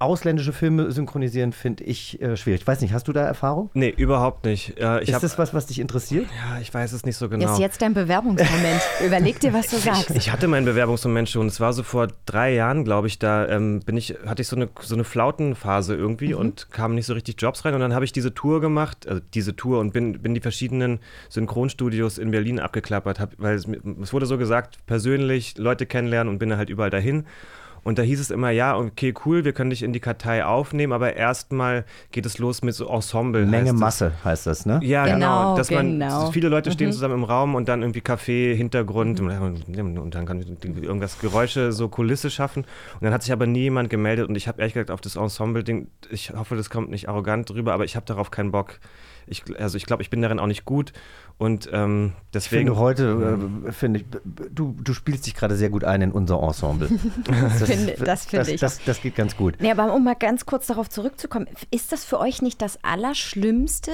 ausländische 0.00 0.54
Filme 0.54 0.90
synchronisieren 0.90 1.52
finde 1.52 1.84
ich 1.84 2.20
äh, 2.22 2.34
schwierig. 2.34 2.62
Ich 2.62 2.66
weiß 2.66 2.80
nicht, 2.80 2.94
hast 2.94 3.06
du 3.06 3.12
da 3.12 3.20
Erfahrung? 3.20 3.68
Nee, 3.74 3.92
überhaupt 3.94 4.46
nicht. 4.46 4.80
Äh, 4.80 5.02
ich 5.02 5.10
Ist 5.10 5.14
hab, 5.14 5.20
das 5.20 5.38
was, 5.38 5.52
was 5.52 5.66
dich 5.66 5.78
interessiert? 5.78 6.26
Ja, 6.26 6.58
ich 6.58 6.72
weiß 6.72 6.92
es 6.92 7.04
nicht 7.04 7.16
so 7.16 7.28
genau. 7.28 7.52
Ist 7.52 7.60
jetzt 7.60 7.82
dein 7.82 7.92
Bewerbungsmoment. 7.92 8.80
Überleg 9.04 9.40
dir, 9.40 9.52
was 9.52 9.66
du 9.68 9.76
sagst. 9.76 10.10
Ich 10.16 10.32
hatte 10.32 10.48
meinen 10.48 10.64
Bewerbungsmoment 10.64 11.28
schon. 11.28 11.46
Es 11.48 11.60
war 11.60 11.74
so 11.74 11.82
vor 11.82 12.08
drei 12.24 12.54
Jahren, 12.54 12.84
glaube 12.84 13.08
ich, 13.08 13.18
da 13.18 13.46
ähm, 13.48 13.80
bin 13.80 13.98
ich, 13.98 14.16
hatte 14.26 14.40
ich 14.40 14.48
so 14.48 14.56
eine, 14.56 14.70
so 14.80 14.94
eine 14.94 15.04
Flautenphase 15.04 15.94
irgendwie 15.94 16.32
und 16.32 16.70
kamen 16.70 16.94
nicht 16.94 17.06
so 17.06 17.12
richtig 17.12 17.36
Jobs 17.38 17.66
rein. 17.66 17.74
Und 17.74 17.80
dann 17.80 17.94
habe 17.94 18.06
ich 18.06 18.12
diese 18.12 18.32
Tour 18.32 18.62
gemacht, 18.62 19.06
also 19.06 19.20
diese 19.34 19.54
Tour 19.54 19.80
und 19.80 19.92
bin, 19.92 20.22
bin 20.22 20.34
die 20.34 20.40
verschiedenen 20.40 21.00
Synchronstudios 21.28 22.16
in 22.16 22.30
Berlin 22.30 22.58
abgeklappert, 22.58 23.20
hab, 23.20 23.32
weil 23.36 23.54
es, 23.54 23.68
es 24.02 24.12
wurde 24.14 24.24
so 24.24 24.38
gesagt, 24.38 24.78
persönlich 24.86 25.58
Leute 25.58 25.84
kennenlernen 25.84 26.32
und 26.32 26.38
bin 26.38 26.48
dann 26.48 26.58
halt 26.58 26.70
überall 26.70 26.90
dahin. 26.90 27.26
Und 27.82 27.98
da 27.98 28.02
hieß 28.02 28.20
es 28.20 28.30
immer, 28.30 28.50
ja, 28.50 28.76
okay, 28.76 29.14
cool, 29.24 29.44
wir 29.44 29.52
können 29.52 29.70
dich 29.70 29.82
in 29.82 29.92
die 29.92 30.00
Kartei 30.00 30.44
aufnehmen, 30.44 30.92
aber 30.92 31.16
erstmal 31.16 31.84
geht 32.12 32.26
es 32.26 32.38
los 32.38 32.62
mit 32.62 32.74
so 32.74 32.88
Ensemble. 32.88 33.46
Menge 33.46 33.70
heißt. 33.70 33.78
Masse 33.78 34.12
heißt 34.24 34.46
das, 34.46 34.66
ne? 34.66 34.80
Ja, 34.82 35.04
genau. 35.04 35.20
Genau, 35.20 35.56
Dass 35.56 35.70
man, 35.70 35.98
genau. 35.98 36.30
viele 36.30 36.48
Leute 36.48 36.70
stehen 36.72 36.92
zusammen 36.92 37.14
im 37.14 37.24
Raum 37.24 37.54
und 37.54 37.68
dann 37.68 37.82
irgendwie 37.82 38.00
Kaffee, 38.00 38.54
Hintergrund 38.54 39.20
und 39.20 40.14
dann 40.14 40.26
kann 40.26 40.40
irgendwas 40.40 41.18
Geräusche, 41.18 41.72
so 41.72 41.88
Kulisse 41.88 42.30
schaffen. 42.30 42.64
Und 42.94 43.02
dann 43.02 43.12
hat 43.12 43.22
sich 43.22 43.32
aber 43.32 43.46
nie 43.46 43.60
jemand 43.60 43.90
gemeldet 43.90 44.28
und 44.28 44.36
ich 44.36 44.48
habe 44.48 44.60
ehrlich 44.60 44.74
gesagt 44.74 44.90
auf 44.90 45.00
das 45.00 45.16
Ensemble-Ding, 45.16 45.88
ich 46.10 46.30
hoffe, 46.30 46.56
das 46.56 46.70
kommt 46.70 46.90
nicht 46.90 47.08
arrogant 47.08 47.50
drüber, 47.50 47.72
aber 47.72 47.84
ich 47.84 47.96
habe 47.96 48.06
darauf 48.06 48.30
keinen 48.30 48.50
Bock. 48.50 48.80
Ich, 49.30 49.44
also 49.58 49.76
ich 49.76 49.86
glaube, 49.86 50.02
ich 50.02 50.10
bin 50.10 50.20
darin 50.22 50.38
auch 50.38 50.46
nicht 50.46 50.64
gut 50.64 50.92
und 51.38 51.68
ähm, 51.72 52.12
Ich 52.16 52.30
deswegen. 52.34 52.66
finde 52.68 52.80
heute, 52.80 53.38
äh, 53.68 53.72
finde 53.72 54.00
ich, 54.00 54.06
du, 54.54 54.76
du 54.82 54.92
spielst 54.92 55.26
dich 55.26 55.34
gerade 55.34 55.56
sehr 55.56 55.70
gut 55.70 55.84
ein 55.84 56.02
in 56.02 56.12
unser 56.12 56.42
Ensemble. 56.42 56.88
Das, 57.26 57.62
finde- 57.70 57.94
das 58.04 58.26
finde 58.26 58.38
das, 58.44 58.48
ich 58.48 58.60
Das, 58.60 58.80
das 58.84 59.00
geht 59.00 59.14
ganz 59.16 59.36
gut. 59.36 59.54
Nee, 59.60 59.70
aber 59.70 59.94
um 59.94 60.04
mal 60.04 60.14
ganz 60.16 60.44
kurz 60.46 60.66
darauf 60.66 60.88
zurückzukommen, 60.90 61.46
ist 61.70 61.92
das 61.92 62.04
für 62.04 62.18
euch 62.18 62.42
nicht 62.42 62.60
das 62.60 62.78
Allerschlimmste, 62.84 63.92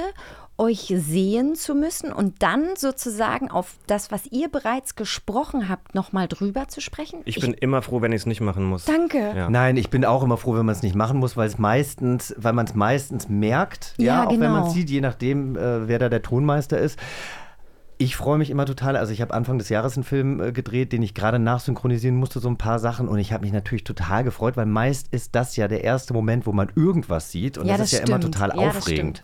euch 0.59 0.93
sehen 0.97 1.55
zu 1.55 1.75
müssen 1.75 2.13
und 2.13 2.43
dann 2.43 2.77
sozusagen 2.77 3.51
auf 3.51 3.75
das, 3.87 4.11
was 4.11 4.27
ihr 4.27 4.49
bereits 4.49 4.95
gesprochen 4.95 5.69
habt, 5.69 5.95
nochmal 5.95 6.29
drüber 6.29 6.67
zu 6.69 6.81
sprechen? 6.81 7.21
ich 7.25 7.41
bin 7.41 7.53
immer 7.53 7.83
froh, 7.83 8.01
wenn 8.01 8.13
ich 8.13 8.23
es 8.23 8.27
nicht 8.27 8.41
machen 8.41 8.65
muss. 8.65 8.87
Danke. 8.87 9.19
Ja. 9.37 9.51
Nein, 9.51 9.77
ich 9.77 9.91
bin 9.91 10.05
auch 10.05 10.23
immer 10.23 10.37
froh, 10.39 10.55
wenn 10.55 10.65
man 10.67 10.75
es 10.75 10.83
nicht 10.83 10.95
machen 10.95 11.19
muss, 11.19 11.37
weil 11.37 11.47
es 11.49 11.59
meistens, 11.59 12.35
weil 12.39 12.55
man 12.55 12.67
es 12.67 12.75
meistens 12.75 13.29
merkt, 13.29 13.95
ja, 13.99 14.05
Ja, 14.07 14.27
auch 14.27 14.33
wenn 14.33 14.41
man 14.41 14.63
genau. 14.63 14.71
sieht, 14.71 14.89
je 14.89 15.01
nachdem, 15.03 15.57
äh, 15.57 15.89
wer 15.89 15.99
da 15.99 16.09
der 16.09 16.23
Tonmeister 16.23 16.79
ist. 16.79 16.99
Ich 17.99 18.15
freue 18.15 18.37
mich 18.37 18.51
immer 18.51 18.67
total. 18.67 18.95
Also 18.97 19.13
ich 19.15 19.23
habe 19.23 19.33
Anfang 19.33 19.57
des 19.59 19.71
Jahres 19.71 19.97
einen 19.97 20.05
Film 20.05 20.39
äh, 20.41 20.53
gedreht, 20.53 20.93
den 20.93 21.03
ich 21.03 21.15
gerade 21.15 21.39
nachsynchronisieren 21.39 22.17
musste, 22.17 22.41
so 22.41 22.49
ein 22.49 22.59
paar 22.59 22.79
Sachen. 22.79 23.09
Und 23.09 23.19
ich 23.19 23.33
habe 23.33 23.45
mich 23.45 23.53
natürlich 23.55 23.85
total 23.85 24.23
gefreut, 24.23 24.57
weil 24.59 24.67
meist 24.67 25.09
ist 25.13 25.35
das 25.35 25.57
ja 25.57 25.67
der 25.67 25.83
erste 25.83 26.13
Moment, 26.13 26.47
wo 26.47 26.53
man 26.53 26.71
irgendwas 26.77 27.31
sieht. 27.31 27.57
Und 27.57 27.67
Ja, 27.67 27.73
das, 27.79 27.91
das 27.91 27.93
ist 27.95 27.99
ja 28.01 28.07
immer 28.07 28.19
stimmt. 28.21 28.35
total 28.35 28.51
Ja, 28.51 28.67
das 28.67 28.77
aufregend. 28.79 29.23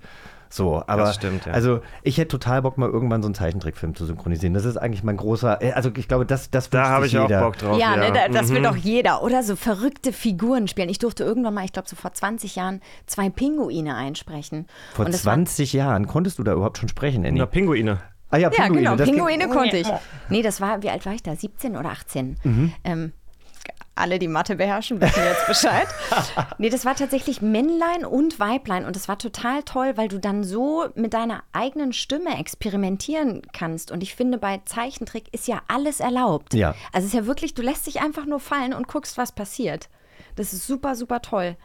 So, 0.55 0.83
aber 0.87 1.05
Das 1.05 1.15
stimmt, 1.15 1.47
ja. 1.47 1.53
also 1.53 1.81
ich 2.03 2.19
hätte 2.19 2.29
total 2.29 2.61
Bock, 2.61 2.77
mal 2.77 2.91
irgendwann 2.91 3.23
so 3.23 3.27
einen 3.29 3.35
Zeichentrickfilm 3.35 3.95
zu 3.95 4.05
synchronisieren. 4.05 4.53
Das 4.53 4.67
ist 4.67 4.77
eigentlich 4.77 5.03
mein 5.03 5.17
großer, 5.17 5.63
äh, 5.63 5.73
also 5.73 5.91
ich 5.97 6.09
glaube, 6.09 6.27
das, 6.27 6.51
das 6.51 6.69
Da 6.69 6.79
wünscht 6.79 6.91
habe 6.91 7.05
sich 7.05 7.15
ich 7.15 7.19
auch 7.21 7.29
jeder. 7.31 7.41
Bock 7.41 7.57
drauf. 7.57 7.79
Ja, 7.79 7.97
ne, 7.97 8.13
da- 8.13 8.29
das 8.29 8.51
will 8.51 8.61
Mhm. 8.61 8.65
doch 8.65 8.77
jeder. 8.77 9.23
Oder 9.23 9.43
so 9.43 9.57
verrückte 9.57 10.13
Figuren 10.13 10.69
spielen. 10.69 10.91
Ich 10.91 10.99
durfte 10.99 11.25
irgendwann 11.25 11.55
mal, 11.55 11.65
ich 11.65 11.73
glaube 11.73 11.89
so 11.89 11.97
vor 11.97 12.13
20 12.13 12.55
Jahren, 12.57 12.83
zwei 13.07 13.31
Pinguine 13.31 13.97
einsprechen. 13.97 14.67
Vor 14.93 15.07
Und 15.07 15.15
das 15.15 15.25
war- 15.25 15.33
20 15.35 15.73
Jahren 15.73 16.07
konntest 16.07 16.39
du 16.39 16.43
da 16.43 16.53
überhaupt 16.53 16.77
schon 16.77 16.91
sprechen, 16.91 17.25
Annie? 17.25 17.39
Na, 17.41 17.47
Pinguine. 17.47 18.01
Ah 18.29 18.37
ja, 18.37 18.43
Ja, 18.43 18.49
Pinguine. 18.51 18.79
genau, 18.83 18.97
das 18.97 19.07
geht- 19.07 19.15
Pinguine 19.17 19.49
konnte 19.49 19.77
ich. 19.79 19.89
Nee, 20.29 20.43
das 20.43 20.61
war, 20.61 20.83
wie 20.83 20.91
alt 20.91 21.07
war 21.07 21.15
ich 21.15 21.23
da? 21.23 21.35
17 21.35 21.77
oder 21.79 21.91
18. 21.91 22.37
Mhm. 22.45 22.73
Ähm, 22.85 23.13
alle, 23.95 24.19
die 24.19 24.29
Mathe 24.29 24.57
beherrschen, 24.57 25.01
wissen 25.01 25.23
jetzt 25.23 25.47
Bescheid. 25.47 25.87
nee, 26.59 26.71
das 26.71 26.85
war 26.85 26.95
tatsächlich 26.95 27.43
Männlein 27.43 28.05
und 28.05 28.41
Weiblein 28.41 28.85
und 28.85 28.97
das 28.97 29.09
war 29.09 29.19
total 29.19 29.63
toll, 29.63 29.93
weil 29.97 30.09
du 30.09 30.19
dann 30.19 30.45
so 30.45 30.87
mit 30.95 31.15
deiner 31.15 31.43
eigenen 31.53 31.93
Stimme 31.93 32.39
experimentieren 32.39 33.43
kannst. 33.53 33.91
Und 33.91 34.03
ich 34.03 34.15
finde, 34.15 34.39
bei 34.39 34.61
Zeichentrick 34.65 35.33
ist 35.33 35.47
ja 35.47 35.61
alles 35.69 36.01
erlaubt. 36.01 36.55
Ja. 36.55 36.75
Also 36.93 37.07
es 37.07 37.15
ist 37.15 37.15
ja 37.15 37.27
wirklich, 37.27 37.55
du 37.55 37.63
lässt 37.63 37.87
dich 37.87 38.01
einfach 38.01 38.27
nur 38.27 38.41
fallen 38.41 38.73
und 38.73 38.89
guckst, 38.89 39.19
was 39.19 39.33
passiert. 39.33 39.89
Das 40.37 40.53
ist 40.53 40.67
super, 40.67 40.97
super 40.97 41.21
toll. 41.21 41.57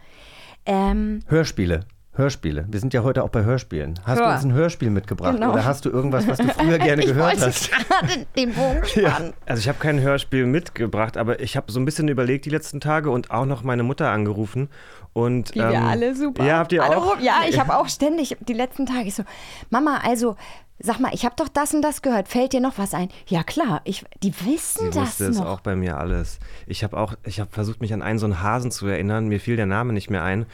Ähm, 0.66 1.22
Hörspiele. 1.28 1.86
Hörspiele. 2.18 2.66
Wir 2.70 2.80
sind 2.80 2.94
ja 2.94 3.04
heute 3.04 3.24
auch 3.24 3.30
bei 3.30 3.44
Hörspielen. 3.44 4.00
Hast 4.06 4.20
du 4.20 4.26
Hör. 4.26 4.34
uns 4.34 4.44
ein 4.44 4.54
Hörspiel 4.54 4.90
mitgebracht 4.90 5.36
Genau. 5.36 5.54
oder 5.54 5.66
hast 5.66 5.86
du 5.86 5.90
irgendwas, 5.90 6.28
was 6.28 6.38
du 6.40 6.48
früher 6.50 6.78
gerne 6.80 7.02
ich 7.04 7.08
gehört 7.10 7.34
wollte 7.40 7.46
hast? 7.48 7.72
gerade 7.88 8.26
den 8.36 8.54
Bogen 8.54 8.86
spannen. 8.86 9.34
Also 9.46 9.60
ich 9.60 9.68
habe 9.70 9.80
kein 9.80 10.00
Hörspiel 10.02 10.46
mitgebracht, 10.46 11.18
aber 11.18 11.40
ich 11.40 11.56
habe 11.56 11.72
so 11.72 11.80
ein 11.80 11.86
bisschen 11.86 12.08
überlegt 12.08 12.46
die 12.46 12.50
letzten 12.50 12.80
Tage 12.80 13.10
und 13.12 13.32
auch 13.32 13.46
noch 13.46 13.64
meine 13.64 13.84
Mutter 13.84 14.10
angerufen. 14.10 14.70
Und, 15.14 15.56
Die 15.56 15.60
wir 15.60 15.72
ähm, 15.72 15.86
alle 15.86 16.16
super. 16.16 16.44
Ja, 16.46 16.58
habt 16.60 16.72
ihr 16.74 16.84
alle 16.84 16.98
auch? 16.98 17.20
Ja, 17.20 17.42
ich 17.50 17.60
habe 17.60 17.76
auch 17.78 17.88
ständig 17.90 18.38
die 18.48 18.54
letzten 18.54 18.86
Tage 18.86 19.08
ich 19.08 19.16
so, 19.16 19.24
Mama, 19.72 20.00
also 20.04 20.36
sag 20.80 21.00
mal, 21.00 21.10
ich 21.12 21.26
habe 21.26 21.34
doch 21.36 21.48
das 21.48 21.74
und 21.74 21.82
das 21.82 22.04
gehört. 22.04 22.28
Fällt 22.28 22.54
dir 22.54 22.60
noch 22.62 22.78
was 22.78 22.94
ein? 22.94 23.10
Ja 23.26 23.42
klar, 23.42 23.82
ich, 23.84 24.06
die 24.22 24.32
wissen 24.46 24.92
Sie 24.92 25.00
das 25.00 25.08
wusste 25.10 25.26
es 25.26 25.40
noch. 25.40 25.48
auch 25.48 25.62
bei 25.62 25.76
mir 25.76 25.98
alles. 25.98 26.38
Ich 26.68 26.84
habe 26.84 26.96
auch, 26.98 27.16
ich 27.24 27.40
habe 27.40 27.50
versucht, 27.52 27.82
mich 27.82 27.96
an 27.96 28.04
einen 28.04 28.20
so 28.20 28.28
einen 28.28 28.44
Hasen 28.44 28.70
zu 28.70 28.86
erinnern. 28.86 29.28
Mir 29.28 29.40
fiel 29.40 29.56
der 29.56 29.66
Name 29.66 29.92
nicht 29.92 30.12
mehr 30.12 30.24
ein. 30.24 30.46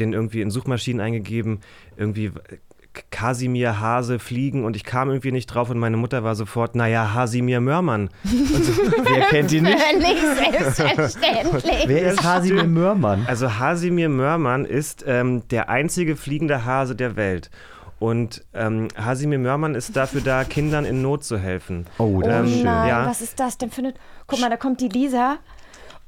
Den 0.00 0.12
irgendwie 0.12 0.40
in 0.40 0.50
Suchmaschinen 0.50 1.00
eingegeben. 1.00 1.60
Irgendwie 1.96 2.32
Kasimir 3.10 3.78
Hase 3.78 4.18
fliegen 4.18 4.64
und 4.64 4.74
ich 4.74 4.82
kam 4.82 5.10
irgendwie 5.10 5.30
nicht 5.30 5.46
drauf 5.46 5.70
und 5.70 5.78
meine 5.78 5.96
Mutter 5.96 6.24
war 6.24 6.34
sofort, 6.34 6.74
naja, 6.74 7.14
Hasimir 7.14 7.60
Mörmann. 7.60 8.10
Wer 8.24 9.26
kennt 9.28 9.52
ihn 9.52 9.62
nicht? 9.64 9.78
Völlig 9.78 10.74
selbstverständlich. 10.74 11.84
Wer 11.86 12.12
ist 12.12 12.24
Hasimir 12.24 12.64
Mörmann? 12.64 13.24
Also 13.28 13.58
Hasimir 13.58 14.08
Mörmann 14.08 14.64
ist 14.64 15.04
ähm, 15.06 15.46
der 15.50 15.68
einzige 15.68 16.16
fliegende 16.16 16.64
Hase 16.64 16.96
der 16.96 17.14
Welt. 17.16 17.50
Und 18.00 18.44
ähm, 18.54 18.88
Hasimir 18.96 19.38
Mörmann 19.38 19.74
ist 19.74 19.94
dafür 19.94 20.22
da, 20.22 20.42
Kindern 20.44 20.84
in 20.84 21.02
Not 21.02 21.22
zu 21.22 21.38
helfen. 21.38 21.86
Oh, 21.98 22.20
das 22.22 22.42
Oh 22.42 22.44
ist 22.46 22.54
schön. 22.54 22.64
nein, 22.64 22.88
ja. 22.88 23.06
was 23.06 23.20
ist 23.20 23.38
das 23.38 23.58
denn 23.58 23.70
für 23.70 23.82
eine. 23.82 23.94
Guck 24.26 24.40
mal, 24.40 24.50
da 24.50 24.56
kommt 24.56 24.80
die 24.80 24.88
Lisa 24.88 25.36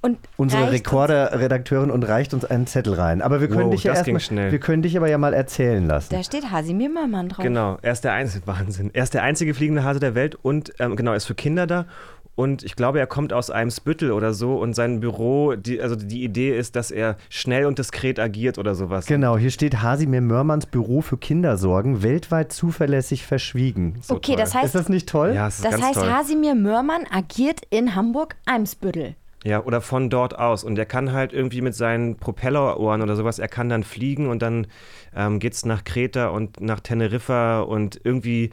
und. 0.02 0.18
Unsere 0.36 0.70
Rekorder-Redakteurin 0.72 1.90
und 1.90 2.02
reicht 2.02 2.34
uns 2.34 2.44
einen 2.44 2.66
Zettel 2.66 2.94
rein. 2.94 3.22
Aber 3.22 3.40
wir 3.40 3.48
können 3.48 3.66
Wow, 3.66 3.70
dich 3.70 3.84
ja 3.84 3.94
das 3.94 4.22
schnell. 4.24 4.52
wir 4.52 4.58
können 4.58 4.82
dich 4.82 4.96
aber 4.96 5.08
ja 5.08 5.18
mal 5.18 5.32
erzählen 5.34 5.86
lassen. 5.86 6.14
da 6.14 6.22
steht 6.22 6.50
Hasimir 6.50 6.90
Mörmann 6.90 7.28
drauf. 7.28 7.42
Genau, 7.42 7.78
er 7.82 7.92
ist 7.92 8.04
der 8.04 8.12
einzige, 8.12 8.46
Wahnsinn. 8.48 8.90
Er 8.92 9.04
ist 9.04 9.14
der 9.14 9.22
einzige 9.22 9.54
fliegende 9.54 9.84
Hase 9.84 10.00
der 10.00 10.14
Welt 10.14 10.34
und 10.42 10.72
ähm, 10.78 10.96
genau, 10.96 11.12
er 11.12 11.16
ist 11.16 11.24
für 11.26 11.34
Kinder 11.34 11.66
da. 11.66 11.86
Und 12.34 12.62
ich 12.62 12.76
glaube, 12.76 12.98
er 12.98 13.06
kommt 13.06 13.34
aus 13.34 13.50
einem 13.50 13.70
Spüttel 13.70 14.10
oder 14.10 14.32
so 14.32 14.56
und 14.56 14.72
sein 14.72 15.00
Büro, 15.00 15.54
die, 15.54 15.82
also 15.82 15.96
die 15.96 16.24
Idee 16.24 16.56
ist, 16.56 16.76
dass 16.76 16.90
er 16.90 17.16
schnell 17.28 17.66
und 17.66 17.78
diskret 17.78 18.18
agiert 18.18 18.56
oder 18.56 18.74
sowas. 18.74 19.04
Genau, 19.04 19.36
hier 19.36 19.50
steht 19.50 19.82
Hasimir 19.82 20.22
Mörmanns 20.22 20.64
Büro 20.64 21.02
für 21.02 21.18
Kindersorgen, 21.18 22.02
weltweit 22.02 22.50
zuverlässig 22.50 23.26
verschwiegen. 23.26 23.98
So 24.00 24.14
okay, 24.14 24.32
toll. 24.32 24.40
das 24.40 24.54
heißt, 24.54 24.64
Ist 24.64 24.74
das 24.74 24.88
nicht 24.88 25.10
toll? 25.10 25.32
Ja, 25.34 25.48
es 25.48 25.56
ist 25.56 25.64
das 25.66 25.72
ganz 25.72 25.84
heißt 25.84 25.94
toll. 26.00 26.10
Hasimir 26.10 26.54
Mörmann 26.54 27.02
agiert 27.10 27.60
in 27.68 27.94
Hamburg-Eimsbüttel. 27.94 29.14
Ja, 29.44 29.64
oder 29.64 29.80
von 29.80 30.08
dort 30.08 30.38
aus. 30.38 30.62
Und 30.62 30.78
er 30.78 30.86
kann 30.86 31.12
halt 31.12 31.32
irgendwie 31.32 31.62
mit 31.62 31.74
seinen 31.74 32.16
Propellerohren 32.16 33.02
oder 33.02 33.16
sowas, 33.16 33.38
er 33.38 33.48
kann 33.48 33.68
dann 33.68 33.82
fliegen 33.82 34.28
und 34.28 34.40
dann 34.40 34.68
ähm, 35.16 35.40
geht's 35.40 35.64
nach 35.64 35.84
Kreta 35.84 36.28
und 36.28 36.60
nach 36.60 36.80
Teneriffa 36.80 37.60
und 37.60 38.00
irgendwie, 38.04 38.50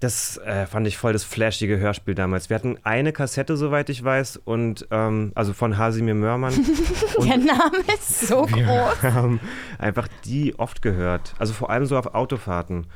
das 0.00 0.38
äh, 0.38 0.66
fand 0.66 0.86
ich 0.86 0.96
voll 0.96 1.12
das 1.12 1.24
flashige 1.24 1.78
Hörspiel 1.78 2.14
damals. 2.14 2.48
Wir 2.48 2.54
hatten 2.54 2.78
eine 2.84 3.12
Kassette, 3.12 3.58
soweit 3.58 3.90
ich 3.90 4.02
weiß, 4.02 4.38
und 4.38 4.86
ähm, 4.90 5.32
also 5.34 5.52
von 5.52 5.76
Hasimir 5.76 6.14
Mörmann. 6.14 6.54
Der 7.18 7.36
Name 7.36 7.78
ist 7.94 8.26
so 8.26 8.46
groß. 8.46 9.02
Wir 9.02 9.14
haben 9.14 9.40
einfach 9.78 10.08
die 10.24 10.58
oft 10.58 10.80
gehört. 10.80 11.34
Also 11.38 11.52
vor 11.52 11.68
allem 11.68 11.84
so 11.84 11.98
auf 11.98 12.14
Autofahrten. 12.14 12.86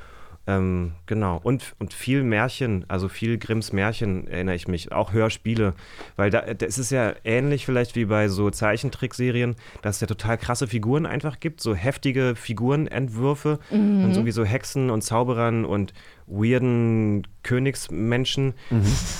Ähm, 0.48 0.92
genau. 1.04 1.38
Und, 1.42 1.74
und 1.78 1.92
viel 1.92 2.22
Märchen, 2.22 2.86
also 2.88 3.08
viel 3.08 3.36
Grimms 3.36 3.74
Märchen 3.74 4.26
erinnere 4.26 4.54
ich 4.54 4.66
mich. 4.66 4.90
Auch 4.92 5.12
Hörspiele. 5.12 5.74
Weil 6.16 6.30
da, 6.30 6.40
das 6.54 6.78
ist 6.78 6.90
ja 6.90 7.12
ähnlich 7.22 7.66
vielleicht 7.66 7.96
wie 7.96 8.06
bei 8.06 8.28
so 8.28 8.48
Zeichentrickserien, 8.48 9.56
dass 9.82 9.96
es 9.96 10.00
ja 10.00 10.06
total 10.06 10.38
krasse 10.38 10.66
Figuren 10.66 11.04
einfach 11.04 11.38
gibt. 11.38 11.60
So 11.60 11.74
heftige 11.74 12.34
Figurenentwürfe. 12.34 13.58
Und 13.70 14.14
so 14.14 14.24
wie 14.24 14.30
so 14.30 14.42
Hexen 14.42 14.88
und 14.88 15.02
Zauberern 15.02 15.66
und 15.66 15.92
weirden 16.26 17.26
Königsmenschen, 17.42 18.54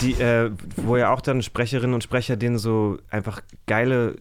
die, 0.01 0.12
äh, 0.14 0.51
wo 0.77 0.97
ja 0.97 1.12
auch 1.12 1.21
dann 1.21 1.43
Sprecherinnen 1.43 1.93
und 1.93 2.03
Sprecher 2.03 2.37
denen 2.37 2.57
so 2.57 2.99
einfach 3.11 3.43
geile 3.67 4.17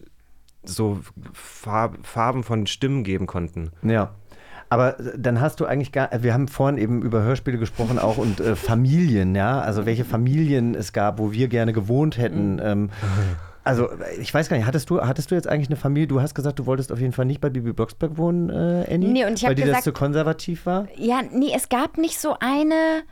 so 0.62 1.00
Farb, 1.32 2.06
Farben 2.06 2.42
von 2.42 2.66
Stimmen 2.66 3.04
geben 3.04 3.26
konnten. 3.26 3.70
Ja. 3.82 4.14
Aber 4.70 4.96
dann 5.16 5.40
hast 5.40 5.60
du 5.60 5.66
eigentlich 5.66 5.92
gar, 5.92 6.10
wir 6.20 6.34
haben 6.34 6.46
vorhin 6.48 6.78
eben 6.78 7.02
über 7.02 7.22
Hörspiele 7.22 7.56
gesprochen 7.58 7.98
auch 7.98 8.18
und 8.18 8.40
äh, 8.40 8.54
Familien, 8.54 9.34
ja, 9.34 9.60
also 9.60 9.86
welche 9.86 10.04
Familien 10.04 10.74
es 10.74 10.92
gab, 10.92 11.18
wo 11.18 11.32
wir 11.32 11.48
gerne 11.48 11.72
gewohnt 11.72 12.18
hätten. 12.18 12.60
Ähm, 12.62 12.90
also 13.64 13.88
ich 14.20 14.32
weiß 14.32 14.48
gar 14.48 14.56
nicht, 14.56 14.66
hattest 14.66 14.90
du, 14.90 15.00
hattest 15.00 15.30
du 15.30 15.34
jetzt 15.34 15.46
eigentlich 15.48 15.68
eine 15.68 15.76
Familie? 15.76 16.06
Du 16.06 16.20
hast 16.20 16.34
gesagt, 16.34 16.58
du 16.58 16.66
wolltest 16.66 16.92
auf 16.92 17.00
jeden 17.00 17.12
Fall 17.12 17.24
nicht 17.24 17.40
bei 17.40 17.48
Bibi 17.50 17.72
Blocksberg 17.72 18.16
wohnen, 18.18 18.50
äh, 18.50 18.86
Annie? 18.92 19.08
Nee, 19.08 19.24
und 19.26 19.34
ich 19.34 19.44
hab 19.44 19.50
Weil 19.50 19.54
die 19.56 19.62
das 19.62 19.68
gesagt- 19.68 19.84
zu 19.84 19.92
konservativ 19.92 20.66
war? 20.66 20.86
Ja, 20.96 21.20
nee, 21.32 21.52
es 21.54 21.68
gab 21.68 21.96
nicht 21.98 22.18
so 22.20 22.36
eine, 22.40 23.02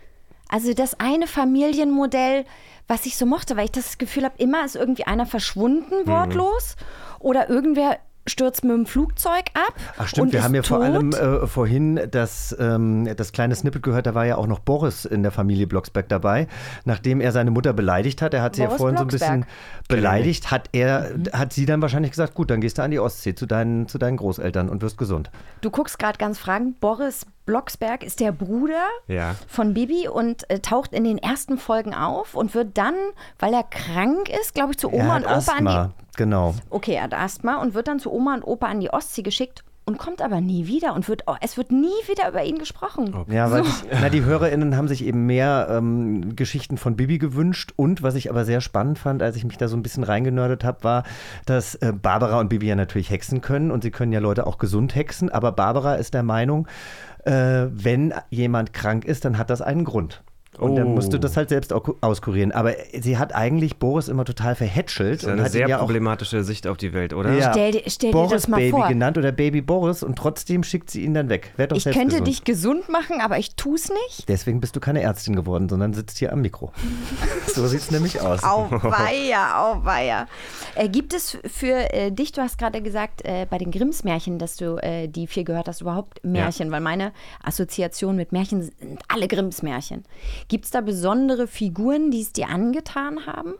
also 0.49 0.75
das 0.75 1.01
eine 1.01 1.27
Familienmodell, 1.27 2.45
was 2.89 3.07
ich 3.07 3.17
so 3.17 3.27
mochte, 3.27 3.57
weil 3.57 3.65
ich 3.65 3.73
das 3.73 3.99
Gefühl 3.99 4.25
habe, 4.25 4.35
immer 4.39 4.65
ist 4.65 4.77
irgendwie 4.77 5.05
einer 5.05 5.27
verschwunden, 5.27 6.07
wortlos, 6.07 6.77
oder 7.19 7.49
irgendwer 7.49 7.97
stürzt 8.27 8.65
mit 8.65 8.73
dem 8.73 8.87
Flugzeug 8.87 9.45
ab. 9.55 9.75
Ach 9.99 10.09
stimmt, 10.09 10.27
und 10.27 10.33
wir 10.33 10.43
haben 10.43 10.55
ja 10.55 10.63
vor 10.63 10.79
tot. 10.79 10.87
allem 10.87 11.13
äh, 11.13 11.47
vorhin 11.47 12.01
das, 12.11 12.57
ähm, 12.59 13.09
das 13.17 13.33
kleine 13.33 13.55
Snippet 13.55 13.83
gehört, 13.83 14.07
da 14.07 14.15
war 14.15 14.27
ja 14.27 14.37
auch 14.37 14.47
noch 14.47 14.59
Boris 14.59 15.05
in 15.05 15.23
der 15.23 15.33
Familie 15.33 15.67
Blocksberg 15.67 16.09
dabei. 16.09 16.49
Nachdem 16.85 17.21
er 17.21 17.33
seine 17.33 17.51
Mutter 17.51 17.73
beleidigt 17.73 18.23
hat, 18.23 18.35
er 18.35 18.43
hat 18.43 18.57
sie 18.57 18.63
ja 18.63 18.69
Boris 18.69 18.81
vorhin 18.81 18.97
so 18.97 19.05
ein 19.05 19.09
bisschen 19.09 19.41
Blocksberg. 19.41 19.89
beleidigt, 19.89 20.51
hat 20.51 20.69
er, 20.73 21.15
hat 21.33 21.53
sie 21.53 21.67
dann 21.67 21.83
wahrscheinlich 21.83 22.13
gesagt, 22.13 22.35
gut, 22.35 22.51
dann 22.51 22.61
gehst 22.61 22.79
du 22.79 22.83
an 22.83 22.91
die 22.91 22.99
Ostsee 22.99 23.35
zu 23.35 23.47
deinen, 23.47 23.89
zu 23.89 23.99
deinen 23.99 24.17
Großeltern 24.17 24.69
und 24.69 24.83
wirst 24.83 24.99
gesund. 24.99 25.31
Du 25.61 25.71
guckst 25.71 25.99
gerade 25.99 26.19
ganz 26.19 26.39
fragend. 26.39 26.81
Boris 26.81 27.27
Blocksberg 27.47 28.03
ist 28.05 28.21
der 28.21 28.33
Bruder 28.33 28.85
Ja. 29.09 29.37
von 29.47 29.73
Bibi 29.73 30.09
und 30.09 30.49
äh, 30.51 30.59
taucht 30.59 30.93
in 30.93 31.05
den 31.05 31.19
ersten 31.19 31.57
Folgen 31.59 31.95
auf 31.95 32.35
und 32.35 32.55
wird 32.55 32.77
dann, 32.77 32.95
weil 33.39 33.55
er 33.55 33.63
krank 33.63 34.29
ist, 34.29 34.55
glaube 34.55 34.73
ich, 34.73 34.79
zu 34.79 34.93
Oma 34.93 35.17
und 35.17 35.25
Opa 35.25 35.33
an 35.35 35.41
die 35.65 35.69
Asthma, 35.69 35.91
genau. 36.17 36.55
Okay, 36.71 36.95
er 36.95 37.05
hat 37.05 37.15
Asthma 37.15 37.63
und 37.63 37.75
wird 37.75 37.89
dann 37.89 38.01
zu 38.01 38.13
Oma 38.13 38.35
und 38.35 38.43
Opa 38.43 38.67
an 38.67 38.81
die 38.81 38.91
Ostsee 38.93 39.23
geschickt 39.23 39.63
und 39.89 39.99
kommt 39.99 40.21
aber 40.21 40.41
nie 40.41 40.67
wieder 40.67 40.95
und 40.95 41.09
wird, 41.09 41.23
oh, 41.29 41.37
es 41.41 41.57
wird 41.57 41.71
nie 41.71 41.87
wieder 42.09 42.29
über 42.29 42.43
ihn 42.43 42.59
gesprochen. 42.59 43.15
Ja, 43.29 43.53
weil 43.53 43.63
das, 43.63 43.85
na, 44.01 44.09
die 44.09 44.25
HörerInnen 44.25 44.77
haben 44.77 44.89
sich 44.89 45.05
eben 45.05 45.27
mehr 45.27 45.69
ähm, 45.71 46.35
Geschichten 46.35 46.77
von 46.77 46.97
Bibi 46.97 47.19
gewünscht. 47.19 47.73
Und 47.77 48.03
was 48.03 48.17
ich 48.17 48.29
aber 48.29 48.45
sehr 48.45 48.61
spannend 48.61 48.99
fand, 48.99 49.23
als 49.23 49.37
ich 49.37 49.45
mich 49.45 49.59
da 49.59 49.69
so 49.69 49.77
ein 49.77 49.85
bisschen 49.85 50.03
reingenördet 50.03 50.65
habe, 50.65 50.83
war, 50.83 51.05
dass 51.45 51.77
äh, 51.77 51.93
Barbara 51.93 52.41
und 52.41 52.49
Bibi 52.49 52.67
ja 52.67 52.75
natürlich 52.75 53.11
hexen 53.11 53.41
können 53.43 53.71
und 53.71 53.85
sie 53.85 53.93
können 53.93 54.11
ja 54.11 54.19
Leute 54.19 54.49
auch 54.49 54.59
gesund 54.59 54.97
hexen. 54.97 55.31
Aber 55.31 55.53
Barbara 55.53 55.95
ist 55.95 56.15
der 56.15 56.25
Meinung, 56.25 56.67
äh, 56.67 57.06
wenn 57.27 58.15
jemand 58.31 58.73
krank 58.73 59.05
ist, 59.05 59.25
dann 59.25 59.37
hat 59.37 59.51
das 59.51 59.61
einen 59.61 59.85
Grund. 59.85 60.23
Und 60.59 60.77
dann 60.77 60.87
Oh. 60.89 60.91
musst 60.91 61.13
du 61.13 61.19
das 61.19 61.37
halt 61.37 61.49
selbst 61.49 61.73
au- 61.73 61.97
auskurieren. 62.01 62.53
Aber 62.53 62.73
sie 62.99 63.19
hat 63.19 63.35
eigentlich 63.35 63.77
Boris 63.77 64.09
immer 64.09 64.25
total 64.25 64.55
verhätschelt 64.55 65.15
Das 65.17 65.23
ist 65.23 65.27
und 65.27 65.33
eine 65.35 65.43
hat 65.43 65.49
ihn 65.49 65.53
sehr 65.53 65.69
ja 65.69 65.79
problematische 65.79 66.43
Sicht 66.45 66.67
auf 66.67 66.77
die 66.77 66.93
Welt, 66.93 67.13
oder? 67.13 67.33
ja, 67.33 67.51
Stell 67.53 67.73
dir- 67.73 67.83
stell 67.87 68.11
dir 68.11 68.13
Boris 68.17 68.31
das 68.33 68.49
mal 68.49 68.57
Baby 68.59 68.71
vor. 68.71 68.89
genannt 68.89 69.19
oder 69.19 69.33
Baby 69.33 69.61
Boris 69.61 70.03
und 70.03 70.17
trotzdem 70.17 70.63
schickt 70.65 70.91
sie 70.91 71.03
ihn 71.05 71.15
dann 71.15 71.29
weg. 71.29 71.53
Werd 71.57 71.73
doch 71.73 71.77
Ich 71.77 71.83
selbst 71.85 71.97
könnte 71.99 72.13
gesund. 72.17 72.27
dich 72.29 72.45
gesund 72.45 72.89
machen, 72.89 73.21
aber 73.21 73.39
ich 73.39 73.55
tu's 73.57 73.89
nicht. 74.09 74.29
Deswegen 74.29 74.61
bist 74.61 74.75
du 74.77 74.81
keine 74.81 75.03
Ärztin 75.03 75.37
geworden, 75.37 75.69
sondern 75.69 75.93
sitzt 75.93 76.19
hier 76.19 76.33
am 76.33 76.41
Mikro. 76.41 76.73
so 77.55 77.67
sieht's 77.67 77.91
nämlich 77.91 78.21
aus. 78.21 78.43
Auweia, 78.43 79.63
auweia. 79.73 80.27
Äh, 80.75 80.89
gibt 80.89 81.15
es 81.15 81.39
für 81.47 81.93
äh, 81.93 82.11
dich, 82.11 82.33
du 82.33 82.41
hast 82.43 82.59
gerade 82.59 82.83
gesagt, 82.83 83.25
äh, 83.25 83.47
bei 83.49 83.59
den 83.59 83.71
Grimms 83.71 84.05
Märchen, 84.05 84.39
dass 84.39 84.57
du 84.57 84.77
äh, 84.83 85.09
die 85.09 85.27
vier 85.27 85.45
gehört 85.45 85.69
hast, 85.69 85.81
überhaupt 85.81 86.23
Märchen? 86.25 86.71
Weil 86.71 86.81
meine 86.81 87.13
Assoziation 87.43 88.17
mit 88.17 88.33
Märchen 88.33 88.63
sind 88.63 89.01
alle 89.09 89.29
Grimms 89.29 89.63
Märchen. 89.63 90.05
Gibt 90.49 90.65
es 90.67 90.71
da 90.71 90.81
besondere 90.81 91.47
Figuren, 91.47 92.11
die 92.11 92.21
es 92.21 92.33
dir 92.33 92.49
angetan 92.49 93.27
haben? 93.27 93.55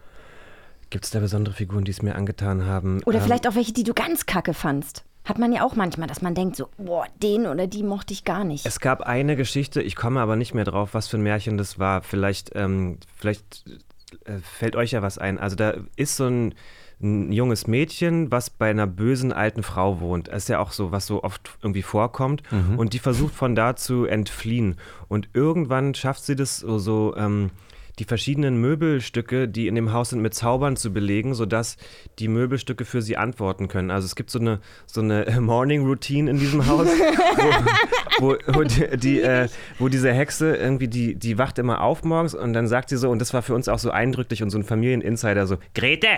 Gibt 0.91 1.05
es 1.05 1.11
da 1.11 1.19
besondere 1.21 1.55
Figuren, 1.55 1.85
die 1.85 1.91
es 1.91 2.03
mir 2.03 2.15
angetan 2.15 2.65
haben? 2.65 3.03
Oder 3.05 3.19
Ähm, 3.19 3.25
vielleicht 3.25 3.49
auch 3.49 3.55
welche, 3.57 3.73
die 3.73 3.83
du 3.83 3.93
ganz 3.93 4.27
kacke 4.27 4.55
fandst? 4.55 5.05
Hat 5.25 5.39
man 5.41 5.53
ja 5.53 5.65
auch 5.65 5.75
manchmal, 5.75 6.07
dass 6.07 6.23
man 6.23 6.37
denkt 6.37 6.55
so, 6.55 6.69
boah, 6.77 7.07
den 7.21 7.47
oder 7.49 7.67
die 7.67 7.83
mochte 7.83 8.13
ich 8.13 8.25
gar 8.25 8.45
nicht. 8.45 8.65
Es 8.65 8.79
gab 8.79 9.01
eine 9.01 9.35
Geschichte, 9.35 9.83
ich 9.83 9.97
komme 9.97 10.21
aber 10.21 10.37
nicht 10.37 10.55
mehr 10.55 10.65
drauf, 10.65 10.95
was 10.95 11.09
für 11.09 11.17
ein 11.17 11.23
Märchen 11.25 11.59
das 11.59 11.81
war. 11.81 12.03
Vielleicht, 12.03 12.53
ähm, 12.55 12.99
vielleicht 13.17 13.65
äh, 14.25 14.39
fällt 14.39 14.77
euch 14.77 14.93
ja 14.93 15.03
was 15.03 15.19
ein. 15.19 15.41
Also 15.41 15.57
da 15.57 15.75
ist 15.97 16.17
so 16.17 16.27
ein, 16.27 16.55
ein 17.01 17.31
junges 17.31 17.67
Mädchen, 17.67 18.31
was 18.33 18.49
bei 18.49 18.71
einer 18.71 18.87
bösen 18.87 19.33
alten 19.33 19.63
Frau 19.63 20.01
wohnt. 20.01 20.29
Das 20.29 20.45
ist 20.45 20.49
ja 20.49 20.61
auch 20.61 20.73
so, 20.73 20.93
was 20.93 21.07
so 21.07 21.23
oft 21.23 21.59
irgendwie 21.63 21.83
vorkommt. 21.83 22.43
Und 22.79 22.95
die 22.95 22.99
versucht 22.99 23.35
von 23.35 23.55
da 23.55 23.77
zu 23.77 24.07
entfliehen. 24.07 24.77
Und 25.09 25.29
irgendwann 25.35 25.95
schafft 25.95 26.25
sie 26.25 26.37
das 26.37 26.59
so, 26.59 26.79
so 26.79 27.15
ähm, 27.17 27.51
die 27.99 28.05
verschiedenen 28.05 28.61
Möbelstücke, 28.61 29.49
die 29.49 29.69
in 29.69 29.75
dem 29.75 29.93
Haus 29.93 30.11
sind, 30.11 30.21
mit 30.21 30.35
Zaubern 30.35 30.77
zu 30.77 30.93
belegen, 30.93 31.35
sodass 31.35 31.77
die 32.19 32.29
Möbelstücke 32.29 32.85
für 32.85 33.03
sie 33.03 33.17
antworten 33.17 33.69
können. 33.69 33.91
Also 33.91 34.07
es 34.07 34.17
gibt 34.17 34.31
so 34.31 34.39
eine, 34.39 34.61
so 34.87 35.01
eine 35.01 35.41
Morning 35.41 35.87
Routine 35.87 36.31
in 36.31 36.39
diesem 36.39 36.67
Haus, 36.67 36.87
wo, 38.19 38.25
wo, 38.25 38.37
wo, 38.47 38.63
die, 38.63 38.97
die, 38.99 39.21
äh, 39.21 39.49
wo 39.79 39.89
diese 39.89 40.13
Hexe 40.13 40.57
irgendwie, 40.57 40.89
die, 40.89 41.15
die 41.15 41.39
wacht 41.39 41.59
immer 41.59 41.81
auf 41.83 42.05
morgens 42.05 42.35
und 42.35 42.53
dann 42.53 42.69
sagt 42.69 42.91
sie 42.91 42.97
so, 42.97 43.11
und 43.11 43.19
das 43.19 43.33
war 43.33 43.43
für 43.43 43.55
uns 43.55 43.69
auch 43.69 43.79
so 43.79 43.91
eindrücklich 43.91 44.43
und 44.43 44.51
so 44.51 44.59
ein 44.59 44.65
Familieninsider, 44.65 45.47
so, 45.47 45.57
Grete, 45.75 46.09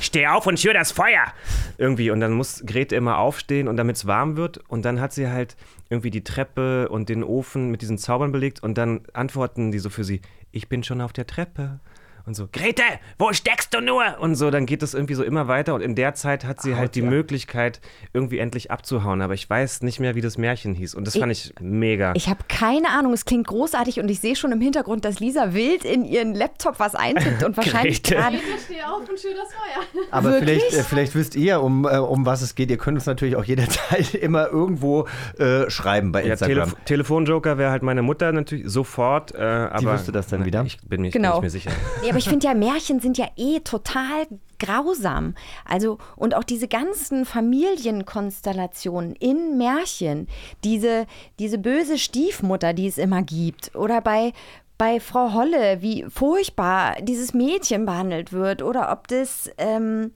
steh 0.00 0.26
auf 0.26 0.46
und 0.46 0.60
schür 0.60 0.74
das 0.74 0.92
Feuer! 0.92 1.32
Irgendwie. 1.78 2.10
Und 2.10 2.20
dann 2.20 2.32
muss 2.32 2.62
Grete 2.66 2.96
immer 2.96 3.18
aufstehen 3.18 3.68
und 3.68 3.76
damit 3.76 3.96
es 3.96 4.06
warm 4.06 4.36
wird. 4.36 4.58
Und 4.68 4.84
dann 4.84 5.00
hat 5.00 5.12
sie 5.12 5.28
halt 5.28 5.56
irgendwie 5.90 6.10
die 6.10 6.24
Treppe 6.24 6.88
und 6.88 7.08
den 7.08 7.22
Ofen 7.22 7.70
mit 7.70 7.82
diesen 7.82 7.98
Zaubern 7.98 8.32
belegt 8.32 8.62
und 8.62 8.78
dann 8.78 9.02
antworten 9.12 9.72
die 9.72 9.78
so 9.78 9.90
für 9.90 10.04
sie, 10.04 10.22
ich 10.52 10.68
bin 10.68 10.82
schon 10.82 11.00
auf 11.00 11.12
der 11.12 11.26
Treppe. 11.26 11.80
Und 12.24 12.34
so, 12.34 12.48
Grete, 12.52 12.82
wo 13.18 13.32
steckst 13.32 13.74
du 13.74 13.80
nur? 13.80 14.18
Und 14.20 14.36
so, 14.36 14.50
dann 14.50 14.66
geht 14.66 14.82
es 14.82 14.94
irgendwie 14.94 15.14
so 15.14 15.24
immer 15.24 15.48
weiter. 15.48 15.74
Und 15.74 15.80
in 15.80 15.94
der 15.94 16.14
Zeit 16.14 16.44
hat 16.44 16.62
sie 16.62 16.76
halt 16.76 16.94
die 16.94 17.02
Möglichkeit, 17.02 17.80
irgendwie 18.12 18.38
endlich 18.38 18.70
abzuhauen. 18.70 19.22
Aber 19.22 19.34
ich 19.34 19.48
weiß 19.48 19.82
nicht 19.82 19.98
mehr, 19.98 20.14
wie 20.14 20.20
das 20.20 20.38
Märchen 20.38 20.74
hieß. 20.74 20.94
Und 20.94 21.06
das 21.06 21.16
fand 21.16 21.32
ich 21.32 21.52
mega. 21.60 22.12
Ich 22.14 22.28
habe 22.28 22.40
keine 22.48 22.90
Ahnung, 22.90 23.12
es 23.12 23.24
klingt 23.24 23.46
großartig 23.46 23.98
und 24.00 24.08
ich 24.10 24.20
sehe 24.20 24.36
schon 24.36 24.52
im 24.52 24.60
Hintergrund, 24.60 25.04
dass 25.04 25.18
Lisa 25.20 25.52
wild 25.54 25.84
in 25.84 26.04
ihren 26.04 26.34
Laptop 26.34 26.78
was 26.78 26.94
eintippt 26.94 27.42
und 27.42 27.56
wahrscheinlich 27.56 28.02
gerade. 28.02 28.38
Steh 28.64 28.82
auf 28.82 29.08
und 29.08 29.18
schür 29.18 29.32
das 29.34 29.52
Feuer. 29.52 30.04
Aber 30.10 30.30
Wirklich? 30.30 30.62
vielleicht, 30.62 30.74
äh, 30.78 30.82
vielleicht 30.84 31.14
wisst 31.14 31.34
ihr, 31.34 31.60
um, 31.60 31.84
äh, 31.86 31.98
um 31.98 32.24
was 32.24 32.42
es 32.42 32.54
geht. 32.54 32.70
Ihr 32.70 32.78
könnt 32.78 32.96
uns 32.98 33.06
natürlich 33.06 33.36
auch 33.36 33.44
jederzeit 33.44 34.14
immer 34.22 34.48
irgendwo 34.48 35.08
äh, 35.38 35.68
schreiben 35.70 36.12
bei 36.12 36.24
ja, 36.24 36.32
Instagram. 36.32 36.70
Telef 36.70 36.84
Telefonjoker 36.84 37.58
wäre 37.58 37.70
halt 37.70 37.82
meine 37.82 38.02
Mutter 38.02 38.30
natürlich 38.30 38.68
sofort. 38.70 39.34
Äh, 39.34 39.38
aber 39.40 39.94
wüsste 39.94 40.12
das 40.12 40.28
dann 40.28 40.44
wieder? 40.44 40.62
Ich 40.64 40.78
bin 40.82 41.00
mir, 41.02 41.10
Genau. 41.10 41.40
bin 41.40 41.48
ich 41.48 41.54
mir 41.54 41.60
sicher. 41.60 41.70
Nee, 42.02 42.11
aber 42.12 42.18
ich 42.18 42.28
finde 42.28 42.46
ja, 42.46 42.54
Märchen 42.54 43.00
sind 43.00 43.16
ja 43.16 43.26
eh 43.36 43.60
total 43.60 44.26
grausam. 44.58 45.34
Also, 45.64 45.98
und 46.14 46.34
auch 46.34 46.44
diese 46.44 46.68
ganzen 46.68 47.24
Familienkonstellationen 47.24 49.14
in 49.16 49.56
Märchen, 49.56 50.28
diese, 50.62 51.06
diese 51.38 51.58
böse 51.58 51.98
Stiefmutter, 51.98 52.74
die 52.74 52.86
es 52.86 52.98
immer 52.98 53.22
gibt, 53.22 53.74
oder 53.74 54.00
bei, 54.00 54.32
bei 54.78 55.00
Frau 55.00 55.32
Holle, 55.32 55.80
wie 55.80 56.04
furchtbar 56.08 56.96
dieses 57.00 57.34
Mädchen 57.34 57.86
behandelt 57.86 58.32
wird, 58.32 58.62
oder 58.62 58.92
ob 58.92 59.08
das, 59.08 59.50
ähm, 59.58 60.12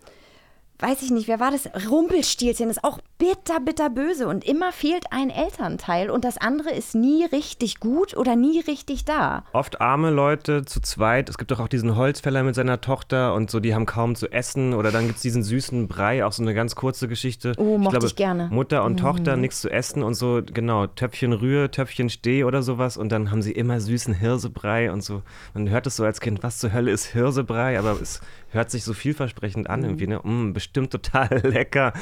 weiß 0.78 1.02
ich 1.02 1.10
nicht, 1.10 1.28
wer 1.28 1.40
war 1.40 1.50
das? 1.50 1.68
Rumpelstilzchen 1.90 2.70
ist 2.70 2.84
auch 2.84 2.98
bitter, 3.18 3.60
bitter 3.60 3.88
böse 3.88 4.28
und 4.28 4.44
immer 4.44 4.72
fehlt 4.72 5.06
ein 5.10 5.30
Elternteil 5.30 6.10
und 6.10 6.24
das 6.24 6.36
andere 6.38 6.70
ist 6.70 6.94
nie 6.94 7.24
richtig 7.24 7.80
gut 7.80 8.16
oder 8.16 8.36
nie 8.36 8.60
richtig 8.60 9.04
da. 9.04 9.44
Oft 9.52 9.80
arme 9.80 10.10
Leute 10.10 10.64
zu 10.64 10.80
zweit. 10.80 11.28
Es 11.28 11.38
gibt 11.38 11.50
doch 11.50 11.60
auch 11.60 11.68
diesen 11.68 11.96
Holzfäller 11.96 12.42
mit 12.42 12.54
seiner 12.54 12.80
Tochter 12.80 13.34
und 13.34 13.50
so, 13.50 13.60
die 13.60 13.74
haben 13.74 13.86
kaum 13.86 14.16
zu 14.16 14.30
essen. 14.30 14.74
Oder 14.74 14.90
dann 14.90 15.06
gibt 15.06 15.16
es 15.16 15.22
diesen 15.22 15.42
süßen 15.42 15.88
Brei, 15.88 16.24
auch 16.24 16.32
so 16.32 16.42
eine 16.42 16.54
ganz 16.54 16.74
kurze 16.74 17.08
Geschichte. 17.08 17.54
Oh, 17.56 17.78
mochte 17.78 18.06
ich 18.06 18.16
gerne. 18.16 18.48
Mutter 18.50 18.84
und 18.84 18.98
Tochter, 18.98 19.36
nichts 19.36 19.60
zu 19.60 19.70
essen 19.70 20.02
und 20.02 20.14
so, 20.14 20.42
genau, 20.44 20.86
Töpfchen 20.86 21.32
Rühe, 21.32 21.70
Töpfchen 21.70 22.10
Steh 22.10 22.44
oder 22.44 22.62
sowas. 22.62 22.96
Und 22.96 23.10
dann 23.10 23.30
haben 23.30 23.42
sie 23.42 23.52
immer 23.52 23.80
süßen 23.80 24.14
Hirsebrei 24.14 24.92
und 24.92 25.02
so. 25.02 25.22
Man 25.54 25.70
hört 25.70 25.86
es 25.86 25.96
so 25.96 26.04
als 26.04 26.20
Kind, 26.20 26.42
was 26.42 26.58
zur 26.58 26.72
Hölle 26.72 26.90
ist 26.90 27.06
Hirsebrei? 27.06 27.78
Aber 27.78 27.98
es 28.00 28.20
hört 28.56 28.70
sich 28.70 28.84
so 28.84 28.92
vielversprechend 28.94 29.70
an 29.70 29.84
irgendwie, 29.84 30.06
ne? 30.06 30.20
Mm, 30.22 30.52
bestimmt 30.52 30.90
total 30.90 31.28
lecker. 31.44 31.92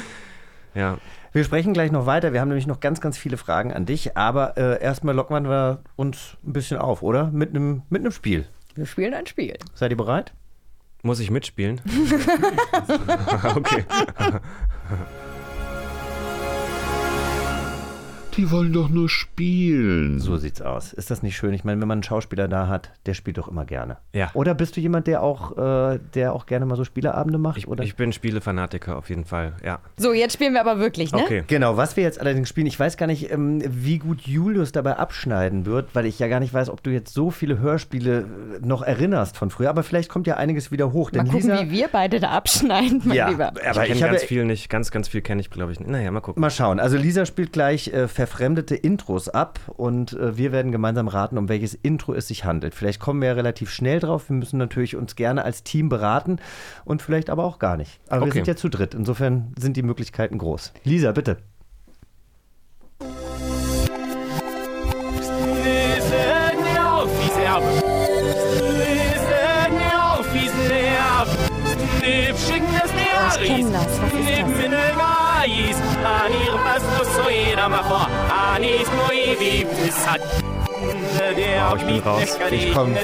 Ja. 0.75 0.99
Wir 1.33 1.45
sprechen 1.45 1.73
gleich 1.73 1.91
noch 1.91 2.07
weiter. 2.07 2.33
Wir 2.33 2.41
haben 2.41 2.49
nämlich 2.49 2.67
noch 2.67 2.81
ganz, 2.81 3.01
ganz 3.01 3.19
viele 3.19 3.37
Fragen 3.37 3.73
an 3.73 3.87
dich. 3.87 4.17
Aber 4.17 4.57
äh, 4.57 4.83
erstmal 4.83 5.15
locken 5.15 5.49
wir 5.49 5.83
uns 5.97 6.37
ein 6.45 6.53
bisschen 6.53 6.79
auf, 6.79 7.03
oder? 7.03 7.31
Mit 7.31 7.51
einem 7.51 7.83
mit 7.91 8.03
einem 8.03 8.13
Spiel. 8.13 8.47
Wir 8.75 8.87
spielen 8.87 9.15
ein 9.15 9.27
Spiel. 9.27 9.57
Seid 9.75 9.91
ihr 9.91 9.97
bereit? 9.97 10.33
Muss 11.03 11.21
ich 11.21 11.31
mitspielen? 11.31 11.81
okay. 13.57 13.85
Die 18.37 18.51
wollen 18.51 18.73
doch 18.73 18.89
nur 18.89 19.09
spielen. 19.09 20.19
So 20.19 20.37
sieht's 20.37 20.61
aus. 20.61 20.93
Ist 20.93 21.09
das 21.13 21.23
nicht 21.23 21.37
schön? 21.37 21.55
Ich 21.55 21.63
meine, 21.63 21.81
wenn 21.81 21.87
man 21.87 21.99
einen 21.99 22.03
Schauspieler 22.03 22.49
da 22.49 22.67
hat, 22.67 22.91
der 23.07 23.15
spielt 23.15 23.39
doch 23.39 23.47
immer 23.47 23.65
gerne. 23.65 23.99
Ja. 24.13 24.31
Oder 24.35 24.55
bist 24.55 24.77
du 24.77 24.81
jemand, 24.81 25.07
der 25.07 25.23
auch, 25.23 25.57
äh, 25.57 26.01
der 26.15 26.33
auch 26.33 26.47
gerne 26.47 26.67
mal 26.67 26.75
so 26.75 26.83
Spieleabende 26.83 27.39
macht? 27.39 27.59
Ich, 27.59 27.69
oder? 27.69 27.85
ich 27.85 27.95
bin 27.95 28.13
Spielefanatiker 28.13 28.97
auf 28.97 29.09
jeden 29.09 29.25
Fall, 29.25 29.55
ja. 29.65 29.79
So, 29.97 30.13
jetzt 30.13 30.33
spielen 30.33 30.53
wir 30.53 30.61
aber 30.61 30.81
wirklich, 30.81 31.13
ne? 31.13 31.23
Okay. 31.23 31.45
Genau, 31.47 31.77
was 31.77 31.97
wir 31.97 32.03
jetzt 32.03 32.21
allerdings 32.21 32.49
spielen, 32.49 32.67
ich 32.67 32.79
weiß 32.79 32.97
gar 32.97 33.07
nicht, 33.07 33.31
ähm, 33.31 33.63
wie 33.65 33.99
gut 33.99 34.23
Julius 34.23 34.73
dabei 34.73 34.97
abschneiden 34.97 35.65
wird, 35.65 35.95
weil 35.95 36.05
ich 36.05 36.19
ja 36.19 36.27
gar 36.27 36.41
nicht 36.41 36.53
weiß, 36.53 36.71
ob 36.71 36.83
du 36.83 36.91
jetzt 36.91 37.15
so 37.15 37.31
viele 37.31 37.61
Hörspiele 37.61 38.23
äh, 38.23 38.67
noch 38.67 38.83
erinnerst 38.83 39.37
von 39.37 39.51
früher, 39.51 39.71
aber 39.71 39.85
vielleicht 39.85 40.09
kommt 40.09 40.27
ja 40.27 40.39
einiges 40.39 40.73
wieder 40.73 40.93
hoch. 40.93 41.13
Mal 41.13 41.23
Denn 41.23 41.31
gucken, 41.31 41.51
Lisa, 41.51 41.63
wie 41.67 41.71
wir 41.71 41.87
beide 41.87 42.19
da 42.19 42.31
abschneiden, 42.31 43.03
mein 43.05 43.17
ja, 43.17 43.29
Lieber. 43.29 43.49
aber 43.49 43.85
ich 43.85 43.93
ich, 43.93 43.99
kenne 44.01 44.11
ganz 44.11 44.25
viel 44.25 44.45
nicht, 44.45 44.69
ganz, 44.69 44.91
ganz 44.91 45.07
viel 45.07 45.21
kenne 45.21 45.41
ich, 45.41 45.51
glaube 45.51 45.71
ich. 45.71 45.79
nicht. 45.79 45.89
Naja, 45.89 46.11
mal 46.11 46.21
gucken. 46.21 46.41
mal 46.41 46.51
schauen. 46.51 46.81
Also 46.81 46.97
Lisa 46.97 47.27
spielt 47.27 47.53
gleich 47.53 47.93
äh, 47.93 48.09
verfremdete 48.27 48.75
Intros 48.75 49.29
ab 49.29 49.59
und 49.69 50.15
äh, 50.15 50.37
wir 50.37 50.51
werden 50.53 50.73
gemeinsam 50.73 51.09
raten, 51.09 51.37
um 51.39 51.49
welches 51.49 51.75
Intro 51.75 52.15
es 52.15 52.29
sich 52.29 52.45
handelt. 52.45 52.75
Vielleicht 52.75 53.01
kommen 53.01 53.21
wir 53.21 53.29
ja 53.29 53.35
relativ 53.35 53.71
schnell 53.71 54.01
drauf. 54.01 54.29
Wir 54.29 54.37
müssen 54.37 54.57
natürlich 54.59 54.97
uns 54.97 55.15
gerne 55.17 55.45
als 55.45 55.63
Team 55.63 55.89
beraten 55.89 56.39
und 56.85 57.03
vielleicht 57.03 57.29
aber 57.31 57.45
auch 57.45 57.59
gar 57.59 57.77
nicht. 57.77 58.01
Aber 58.09 58.23
wir 58.23 58.29
Okay. 58.29 58.39
sind 58.39 58.47
ja 58.49 58.57
zu 58.57 58.69
dritt. 58.69 58.95
Insofern 58.95 59.53
sind 59.59 59.77
die 59.77 59.83
Möglichkeiten 59.83 60.39
groß. 60.39 60.73
Lisa, 60.85 61.13
bitte. 61.13 61.37
Ich 72.07 72.49
kenne 72.49 72.67
das. 72.73 72.91
Was 73.27 73.37
ist 73.41 73.73
das? 73.73 74.94
Bastus 76.25 77.17
Soira 77.17 77.69
Macho, 77.69 78.07
Anis 78.33 78.89
Moi 78.97 79.37
wie 79.39 79.65
Bissat. 79.65 80.23
Wow, 80.81 81.77
ich 81.77 81.85
bin 81.85 81.99
raus. 81.99 82.39
Ich 82.51 82.73
komm. 82.73 82.97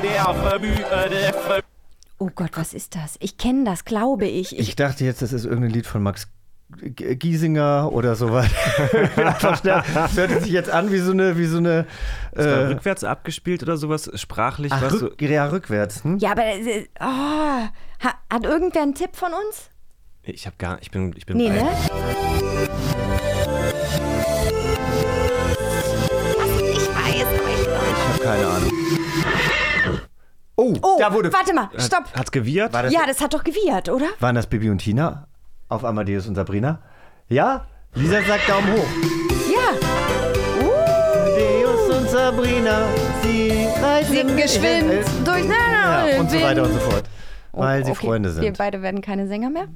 Oh 2.19 2.31
Gott, 2.35 2.53
was 2.55 2.73
ist 2.73 2.97
das? 2.97 3.17
Ich 3.21 3.37
kenne 3.37 3.65
das, 3.65 3.85
glaube 3.85 4.27
ich. 4.27 4.59
Ich 4.59 4.75
dachte 4.75 5.05
jetzt, 5.05 5.21
das 5.21 5.35
ist 5.35 5.45
irgendein 5.45 5.71
Lied 5.71 5.87
von 5.87 6.03
Max 6.03 6.29
Giesinger 6.79 7.93
oder 7.93 8.15
sowas. 8.15 8.47
das 9.17 10.17
hört 10.17 10.43
sich 10.43 10.53
jetzt 10.53 10.71
an 10.71 10.91
wie 10.91 10.99
so 10.99 11.13
eine, 11.13 11.37
wie 11.37 11.45
so 11.47 11.59
eine. 11.59 11.87
Äh, 12.35 12.43
rückwärts 12.43 13.05
abgespielt 13.05 13.63
oder 13.63 13.77
sowas? 13.77 14.11
Sprachlich 14.15 14.73
ach, 14.73 14.81
was 14.81 14.95
so. 14.95 15.07
rück, 15.07 15.21
ja, 15.21 15.45
rückwärts. 15.47 16.05
Hm? 16.05 16.17
ja, 16.17 16.31
aber 16.31 16.47
äh, 16.47 16.87
oh, 17.01 17.05
ha, 17.05 18.15
hat 18.31 18.45
irgendwer 18.45 18.81
einen 18.81 18.95
Tipp 18.95 19.15
von 19.15 19.33
uns? 19.33 19.69
Ich 20.23 20.47
hab 20.47 20.59
gar 20.59 20.79
ich 20.81 20.91
bin 20.91 21.13
ich 21.17 21.27
bin 21.27 21.37
Nee, 21.37 21.49
bei- 21.49 21.63
ne? 21.63 23.00
Keine 28.31 28.47
Ahnung. 28.47 28.71
Oh, 30.57 30.75
Oh, 30.83 30.97
da 31.01 31.13
wurde. 31.13 31.33
warte 31.33 31.55
mal, 31.55 31.69
stopp. 31.79 32.05
Hat, 32.11 32.17
hat's 32.17 32.31
gewiehert? 32.31 32.73
War 32.73 32.83
das, 32.85 32.93
Ja, 32.93 33.01
das 33.07 33.21
hat 33.21 33.33
doch 33.35 33.43
gewiehert, 33.43 33.89
oder? 33.89 34.07
Waren 34.21 34.35
das 34.35 34.47
Bibi 34.47 34.69
und 34.71 34.79
Tina 34.79 35.27
auf 35.69 35.85
Amadeus 35.85 36.27
und 36.27 36.35
Sabrina? 36.35 36.81
Ja? 37.29 37.67
Lisa 37.95 38.21
sagt 38.23 38.49
Daumen 38.49 38.73
hoch. 38.73 38.87
Ja. 39.53 39.71
Amadeus 41.15 41.97
und 41.99 42.11
Sabrina, 42.11 42.83
sie 43.23 43.67
reisen 43.83 44.37
geschwind 44.37 45.05
durch 45.25 45.45
Ja, 45.47 46.21
und 46.21 46.31
so 46.31 46.41
weiter 46.43 46.63
und 46.65 46.73
so 46.75 46.79
fort. 46.81 47.05
Oh, 47.53 47.61
Weil 47.63 47.85
sie 47.85 47.91
okay. 47.93 48.07
Freunde 48.07 48.29
Wir 48.37 48.43
sind. 48.43 48.59
beide 48.59 48.83
werden 48.83 49.01
keine 49.01 49.27
Sänger 49.27 49.51
mehr. 49.51 49.67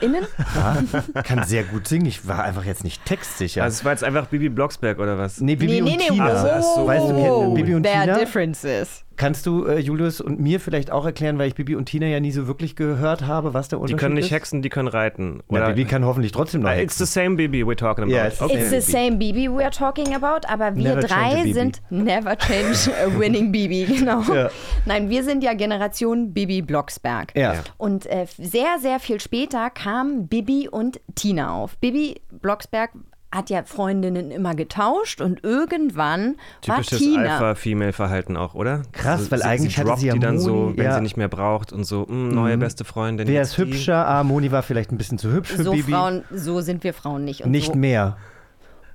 Innen? 0.00 0.26
Ja, 0.54 1.22
kann 1.22 1.44
sehr 1.44 1.64
gut 1.64 1.88
singen. 1.88 2.06
Ich 2.06 2.26
war 2.26 2.44
einfach 2.44 2.64
jetzt 2.64 2.84
nicht 2.84 3.04
textsicher. 3.04 3.62
Also 3.62 3.76
es 3.76 3.84
war 3.84 3.92
jetzt 3.92 4.04
einfach 4.04 4.26
Bibi 4.26 4.48
Blocksberg 4.48 4.98
oder 4.98 5.18
was? 5.18 5.40
nee, 5.40 5.56
Bibi 5.56 5.80
nee, 5.80 5.80
nee, 5.80 5.92
und 5.92 5.98
nee. 5.98 6.08
Tina. 6.08 6.62
So. 6.62 6.86
Weißt 6.86 7.08
du, 7.08 7.54
Bibi 7.54 7.74
und 7.74 7.82
There 7.82 8.00
Tina? 8.02 8.12
are 8.12 8.20
differences. 8.20 9.05
Kannst 9.16 9.46
du 9.46 9.64
äh, 9.64 9.78
Julius 9.78 10.20
und 10.20 10.40
mir 10.40 10.60
vielleicht 10.60 10.90
auch 10.90 11.04
erklären, 11.06 11.38
weil 11.38 11.48
ich 11.48 11.54
Bibi 11.54 11.74
und 11.74 11.86
Tina 11.86 12.06
ja 12.06 12.20
nie 12.20 12.32
so 12.32 12.46
wirklich 12.46 12.76
gehört 12.76 13.26
habe, 13.26 13.54
was 13.54 13.68
der 13.68 13.78
Die 13.78 13.82
Unterschied 13.82 13.98
können 14.00 14.14
nicht 14.14 14.26
ist? 14.26 14.30
hexen, 14.32 14.62
die 14.62 14.68
können 14.68 14.88
reiten. 14.88 15.42
Ja, 15.50 15.68
Bibi 15.68 15.84
kann 15.84 16.04
hoffentlich 16.04 16.32
trotzdem 16.32 16.62
noch 16.62 16.70
It's 16.70 16.80
hexen. 16.80 17.06
the 17.06 17.12
same 17.12 17.36
Bibi 17.36 17.62
we're 17.64 17.76
talking 17.76 18.04
about. 18.04 18.14
Ja, 18.14 18.26
it's 18.26 18.38
the 18.38 18.44
okay. 18.44 18.58
It's 18.58 18.70
the 18.70 18.80
same 18.80 19.16
Bibi 19.16 19.48
we're 19.48 19.70
talking 19.70 20.14
about, 20.14 20.46
aber 20.48 20.74
wir 20.76 20.94
Never 20.96 21.00
drei 21.02 21.52
sind 21.52 21.80
never 21.90 22.36
change 22.36 22.90
a 23.04 23.18
winning 23.18 23.50
Bibi, 23.52 23.84
genau. 23.98 24.20
Ja. 24.32 24.50
Nein, 24.84 25.08
wir 25.08 25.24
sind 25.24 25.42
ja 25.42 25.54
Generation 25.54 26.32
Bibi 26.34 26.62
Blocksberg. 26.62 27.32
Ja. 27.36 27.54
Und 27.78 28.06
äh, 28.06 28.26
sehr, 28.38 28.78
sehr 28.80 29.00
viel 29.00 29.20
später 29.20 29.70
kamen 29.70 30.28
Bibi 30.28 30.68
und 30.68 31.00
Tina 31.14 31.52
auf. 31.54 31.78
Bibi 31.78 32.20
Blocksberg 32.30 32.90
hat 33.32 33.50
ja 33.50 33.64
Freundinnen 33.64 34.30
immer 34.30 34.54
getauscht 34.54 35.20
und 35.20 35.44
irgendwann 35.44 36.36
Typisches 36.62 36.92
war 36.92 36.98
Tina. 36.98 37.32
Alpha-Female-Verhalten 37.34 38.36
auch, 38.36 38.54
oder? 38.54 38.82
Krass, 38.92 39.30
weil 39.30 39.42
eigentlich 39.42 39.74
sie 39.74 39.80
hatte 39.80 40.00
sie 40.00 40.06
ja 40.06 40.14
die 40.14 40.20
dann 40.20 40.38
so, 40.38 40.54
Moni, 40.54 40.78
wenn 40.78 40.84
ja. 40.84 40.94
sie 40.94 41.02
nicht 41.02 41.16
mehr 41.16 41.28
braucht 41.28 41.72
und 41.72 41.84
so, 41.84 42.06
mh, 42.08 42.34
neue 42.34 42.56
beste 42.56 42.84
Freundin. 42.84 43.26
Wer 43.28 43.42
ist 43.42 43.56
die. 43.56 43.62
hübscher? 43.62 44.06
Ah, 44.06 44.22
Moni 44.22 44.52
war 44.52 44.62
vielleicht 44.62 44.92
ein 44.92 44.98
bisschen 44.98 45.18
zu 45.18 45.32
hübsch 45.32 45.52
für 45.52 45.64
so 45.64 45.72
Bibi. 45.72 45.92
Frauen, 45.92 46.24
so 46.30 46.60
sind 46.60 46.84
wir 46.84 46.94
Frauen 46.94 47.24
nicht. 47.24 47.42
Und 47.42 47.50
nicht 47.50 47.72
so, 47.72 47.78
mehr. 47.78 48.16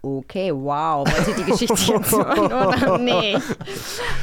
Okay, 0.04 0.52
wow. 0.52 1.08
Wollt 1.08 1.28
ihr 1.28 1.36
die 1.36 1.52
Geschichte 1.52 1.92
jetzt 1.92 2.12
hören 2.12 2.52
oder 2.52 2.98
nicht? 2.98 3.40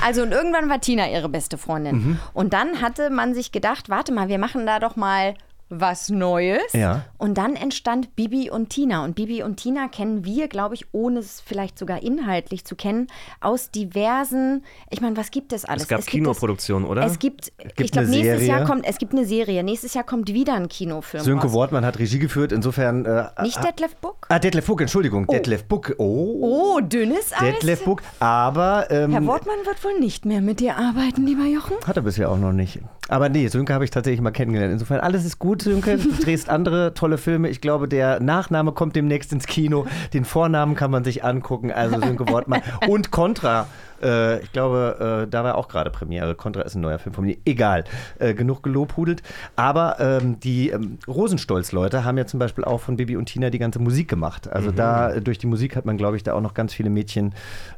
Also 0.04 0.22
und 0.22 0.32
irgendwann 0.32 0.68
war 0.68 0.80
Tina 0.80 1.08
ihre 1.08 1.28
beste 1.28 1.56
Freundin. 1.56 1.96
Mhm. 1.96 2.18
Und 2.32 2.52
dann 2.52 2.80
hatte 2.82 3.10
man 3.10 3.32
sich 3.34 3.52
gedacht, 3.52 3.88
warte 3.88 4.12
mal, 4.12 4.28
wir 4.28 4.38
machen 4.38 4.66
da 4.66 4.80
doch 4.80 4.96
mal 4.96 5.34
was 5.70 6.08
Neues. 6.08 6.72
Ja. 6.72 7.04
Und 7.18 7.38
dann 7.38 7.56
entstand 7.56 8.16
Bibi 8.16 8.50
und 8.50 8.70
Tina. 8.70 9.04
Und 9.04 9.14
Bibi 9.14 9.42
und 9.42 9.56
Tina 9.56 9.88
kennen 9.88 10.24
wir, 10.24 10.48
glaube 10.48 10.74
ich, 10.74 10.86
ohne 10.92 11.18
es 11.20 11.40
vielleicht 11.40 11.78
sogar 11.78 12.02
inhaltlich 12.02 12.64
zu 12.64 12.74
kennen, 12.76 13.08
aus 13.40 13.70
diversen, 13.70 14.64
ich 14.90 15.00
meine, 15.00 15.16
was 15.16 15.30
gibt 15.30 15.52
es 15.52 15.64
alles? 15.64 15.82
Es 15.82 15.88
gab 15.88 16.06
Kinoproduktionen, 16.06 16.88
oder? 16.88 17.04
Es 17.04 17.18
gibt, 17.18 17.52
gibt 17.58 17.80
ich 17.80 17.92
glaube, 17.92 18.08
nächstes 18.08 18.40
Serie. 18.40 18.48
Jahr 18.48 18.64
kommt, 18.64 18.86
es 18.86 18.98
gibt 18.98 19.12
eine 19.12 19.24
Serie. 19.24 19.62
Nächstes 19.62 19.94
Jahr 19.94 20.04
kommt 20.04 20.28
wieder 20.28 20.54
ein 20.54 20.68
Kinofilm 20.68 21.22
Sönke 21.22 21.46
raus. 21.46 21.52
Wortmann 21.52 21.84
hat 21.84 21.98
Regie 21.98 22.18
geführt, 22.18 22.52
insofern. 22.52 23.04
Äh, 23.04 23.26
Nicht 23.42 23.62
Detlef 23.62 23.96
Book? 23.96 24.26
Ah, 24.28 24.38
Detlef 24.38 24.66
Buck, 24.66 24.80
Entschuldigung. 24.80 25.26
Detlef 25.26 25.64
Buck. 25.64 25.94
Oh. 25.98 26.38
Oh, 26.40 26.80
dünnes 26.80 27.32
Eis. 27.32 27.40
Detlef 27.40 27.84
Buck. 27.84 28.02
Aber. 28.20 28.90
Ähm, 28.90 29.12
Herr 29.12 29.26
Wortmann 29.26 29.64
wird 29.64 29.82
wohl 29.84 29.98
nicht 29.98 30.24
mehr 30.24 30.40
mit 30.40 30.60
dir 30.60 30.76
arbeiten, 30.76 31.26
lieber 31.26 31.44
Jochen. 31.44 31.76
Hat 31.86 31.96
er 31.96 32.02
bisher 32.02 32.30
auch 32.30 32.38
noch 32.38 32.52
nicht. 32.52 32.80
Aber 33.08 33.28
nee, 33.28 33.48
Sönke 33.48 33.74
habe 33.74 33.84
ich 33.84 33.90
tatsächlich 33.90 34.20
mal 34.20 34.30
kennengelernt. 34.30 34.72
Insofern, 34.72 35.00
alles 35.00 35.24
ist 35.24 35.38
gut, 35.38 35.62
Sönke. 35.62 35.96
Du 35.96 36.10
drehst 36.10 36.48
andere 36.48 36.94
tolle 36.94 37.18
Filme. 37.18 37.48
Ich 37.48 37.60
glaube, 37.60 37.88
der 37.88 38.20
Nachname 38.20 38.72
kommt 38.72 38.94
demnächst 38.96 39.32
ins 39.32 39.46
Kino. 39.46 39.86
Den 40.12 40.24
Vornamen 40.24 40.74
kann 40.74 40.90
man 40.90 41.04
sich 41.04 41.24
angucken. 41.24 41.72
Also 41.72 42.00
Sönke 42.00 42.28
Wortmann. 42.28 42.62
Und 42.86 43.10
Contra. 43.10 43.66
Äh, 44.02 44.40
ich 44.40 44.52
glaube, 44.52 45.24
äh, 45.26 45.30
da 45.30 45.44
war 45.44 45.56
auch 45.56 45.68
gerade 45.68 45.90
Premiere. 45.90 46.34
Contra 46.34 46.62
ist 46.62 46.74
ein 46.74 46.80
neuer 46.82 46.98
Film 46.98 47.14
von 47.14 47.24
mir. 47.24 47.36
Egal. 47.44 47.84
Äh, 48.18 48.34
genug 48.34 48.62
gelobhudelt. 48.62 49.22
Aber 49.56 49.96
ähm, 49.98 50.38
die 50.40 50.70
ähm, 50.70 50.98
Rosenstolz-Leute 51.08 52.04
haben 52.04 52.18
ja 52.18 52.26
zum 52.26 52.38
Beispiel 52.38 52.64
auch 52.64 52.80
von 52.80 52.96
Bibi 52.96 53.16
und 53.16 53.26
Tina 53.26 53.50
die 53.50 53.58
ganze 53.58 53.78
Musik 53.78 54.08
gemacht. 54.08 54.48
Also 54.50 54.70
da, 54.70 55.12
äh, 55.12 55.22
durch 55.22 55.38
die 55.38 55.46
Musik 55.46 55.76
hat 55.76 55.84
man, 55.84 55.96
glaube 55.96 56.16
ich, 56.16 56.22
da 56.22 56.34
auch 56.34 56.40
noch 56.40 56.54
ganz 56.54 56.74
viele 56.74 56.90
Mädchen 56.90 57.34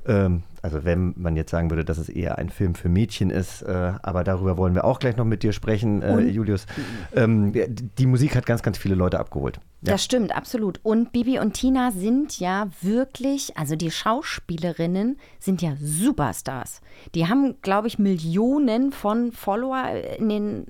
ähm, 0.06 0.42
also 0.62 0.84
wenn 0.84 1.14
man 1.16 1.36
jetzt 1.36 1.50
sagen 1.50 1.70
würde, 1.70 1.84
dass 1.84 1.98
es 1.98 2.08
eher 2.08 2.38
ein 2.38 2.50
Film 2.50 2.74
für 2.74 2.88
Mädchen 2.88 3.30
ist, 3.30 3.62
äh, 3.62 3.92
aber 4.02 4.24
darüber 4.24 4.56
wollen 4.56 4.74
wir 4.74 4.84
auch 4.84 4.98
gleich 4.98 5.16
noch 5.16 5.24
mit 5.24 5.42
dir 5.42 5.52
sprechen, 5.52 6.02
äh, 6.02 6.20
Julius. 6.20 6.66
Ähm, 7.14 7.52
die, 7.98 8.06
Musik 8.06 8.36
hat 8.36 8.46
ganz, 8.46 8.62
ganz 8.62 8.76
viele 8.78 8.94
Leute 8.94 9.18
abgeholt. 9.18 9.60
Ja. 9.82 9.92
Das 9.92 10.04
stimmt, 10.04 10.34
absolut. 10.36 10.80
Und 10.82 11.12
Bibi 11.12 11.38
und 11.38 11.54
Tina 11.54 11.90
sind 11.90 12.38
ja 12.38 12.68
wirklich, 12.82 13.56
also 13.56 13.76
die 13.76 13.90
Schauspielerinnen 13.90 15.18
sind 15.38 15.62
ja 15.62 15.72
Superstars. 15.80 16.82
Die 17.14 17.28
haben, 17.28 17.56
glaube 17.62 17.88
ich, 17.88 17.98
Millionen 17.98 18.92
von 18.92 19.32
Follower 19.32 19.84
in 20.18 20.28
den 20.28 20.66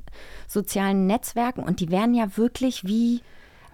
sozialen 0.46 1.06
Netzwerken 1.06 1.62
und 1.64 1.80
die 1.80 1.90
werden 1.90 2.14
ja 2.14 2.36
wirklich 2.36 2.84
wie, 2.84 3.20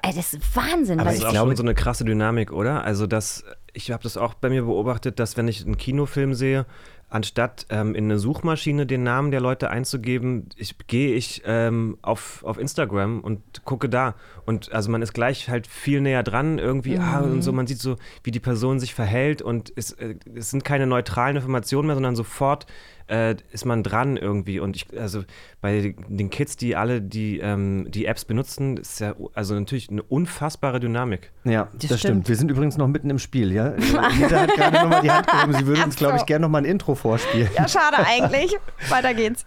ey, 0.02 0.12
das 0.14 0.32
ist 0.34 0.56
Wahnsinn. 0.56 1.00
Aber 1.00 1.10
es 1.10 1.16
ist 1.16 1.20
ich 1.22 1.26
auch 1.26 1.32
glaube- 1.32 1.50
schon 1.50 1.56
so 1.56 1.62
eine 1.62 1.74
krasse 1.74 2.04
Dynamik, 2.04 2.52
oder? 2.52 2.84
Also 2.84 3.06
das, 3.06 3.44
ich 3.72 3.90
habe 3.90 4.02
das 4.02 4.16
auch 4.16 4.34
bei 4.34 4.48
mir 4.48 4.62
beobachtet, 4.62 5.18
dass 5.18 5.36
wenn 5.36 5.48
ich 5.48 5.64
einen 5.64 5.76
Kinofilm 5.76 6.34
sehe, 6.34 6.66
anstatt 7.08 7.66
ähm, 7.70 7.94
in 7.94 8.04
eine 8.04 8.18
Suchmaschine 8.18 8.84
den 8.86 9.02
Namen 9.04 9.30
der 9.30 9.40
Leute 9.40 9.70
einzugeben, 9.70 10.48
ich, 10.56 10.74
gehe 10.88 11.14
ich 11.14 11.42
ähm, 11.46 11.98
auf, 12.02 12.42
auf 12.44 12.58
Instagram 12.58 13.20
und 13.20 13.64
gucke 13.64 13.88
da. 13.88 14.14
Und 14.46 14.72
also 14.72 14.90
man 14.90 15.02
ist 15.02 15.12
gleich 15.12 15.48
halt 15.48 15.66
viel 15.66 16.00
näher 16.00 16.22
dran 16.22 16.58
irgendwie, 16.58 16.98
ah, 16.98 17.18
und 17.18 17.42
so, 17.42 17.52
man 17.52 17.66
sieht 17.66 17.80
so, 17.80 17.96
wie 18.22 18.30
die 18.30 18.40
Person 18.40 18.78
sich 18.78 18.94
verhält 18.94 19.42
und 19.42 19.72
es, 19.76 19.92
äh, 19.92 20.14
es 20.34 20.50
sind 20.50 20.64
keine 20.64 20.86
neutralen 20.86 21.36
Informationen 21.36 21.88
mehr, 21.88 21.96
sondern 21.96 22.16
sofort 22.16 22.66
äh, 23.08 23.36
ist 23.50 23.64
man 23.64 23.82
dran 23.82 24.16
irgendwie. 24.16 24.60
Und 24.60 24.76
ich, 24.76 24.86
also 24.98 25.24
bei 25.60 25.94
den 26.08 26.30
Kids, 26.30 26.56
die 26.56 26.76
alle 26.76 27.02
die, 27.02 27.38
ähm, 27.38 27.86
die 27.90 28.06
Apps 28.06 28.24
benutzen, 28.24 28.76
ist 28.76 29.00
ja 29.00 29.14
also 29.34 29.54
natürlich 29.54 29.90
eine 29.90 30.02
unfassbare 30.02 30.80
Dynamik. 30.80 31.32
Ja, 31.44 31.68
das, 31.72 31.84
stimmt. 31.86 32.00
stimmt. 32.00 32.28
Wir 32.28 32.36
sind 32.36 32.50
übrigens 32.50 32.76
noch 32.76 32.88
mitten 32.88 33.10
im 33.10 33.18
Spiel. 33.18 33.52
Ja? 33.52 33.68
Lisa 33.76 34.40
hat 34.40 34.54
gerade 34.54 34.76
nochmal 34.76 35.02
die 35.02 35.10
Hand 35.10 35.26
gehoben. 35.26 35.54
Sie 35.54 35.66
würde 35.66 35.84
uns, 35.84 35.96
glaube 35.96 36.16
ich, 36.18 36.26
gerne 36.26 36.42
nochmal 36.42 36.62
ein 36.62 36.66
Intro 36.66 36.94
vorspielen. 36.94 37.48
ja, 37.56 37.68
schade 37.68 37.98
eigentlich. 37.98 38.56
Weiter 38.88 39.14
geht's. 39.14 39.44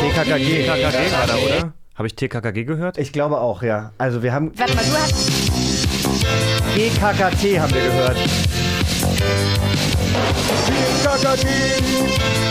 TKKG. 0.00 0.64
TKKG 0.64 1.12
war 1.12 1.26
da, 1.26 1.36
oder? 1.36 1.72
Habe 1.94 2.06
ich 2.06 2.14
TKKG 2.14 2.64
gehört? 2.64 2.96
Ich 2.96 3.12
glaube 3.12 3.38
auch, 3.38 3.62
ja. 3.62 3.92
Also 3.98 4.22
wir 4.22 4.32
haben 4.32 4.50
Warte 4.58 4.74
mal, 4.74 4.84
du 4.84 4.92
hast. 4.94 5.30
TKKT 6.74 7.60
haben 7.60 7.74
wir 7.74 7.82
gehört. 7.82 8.16
TKKG. 10.66 11.46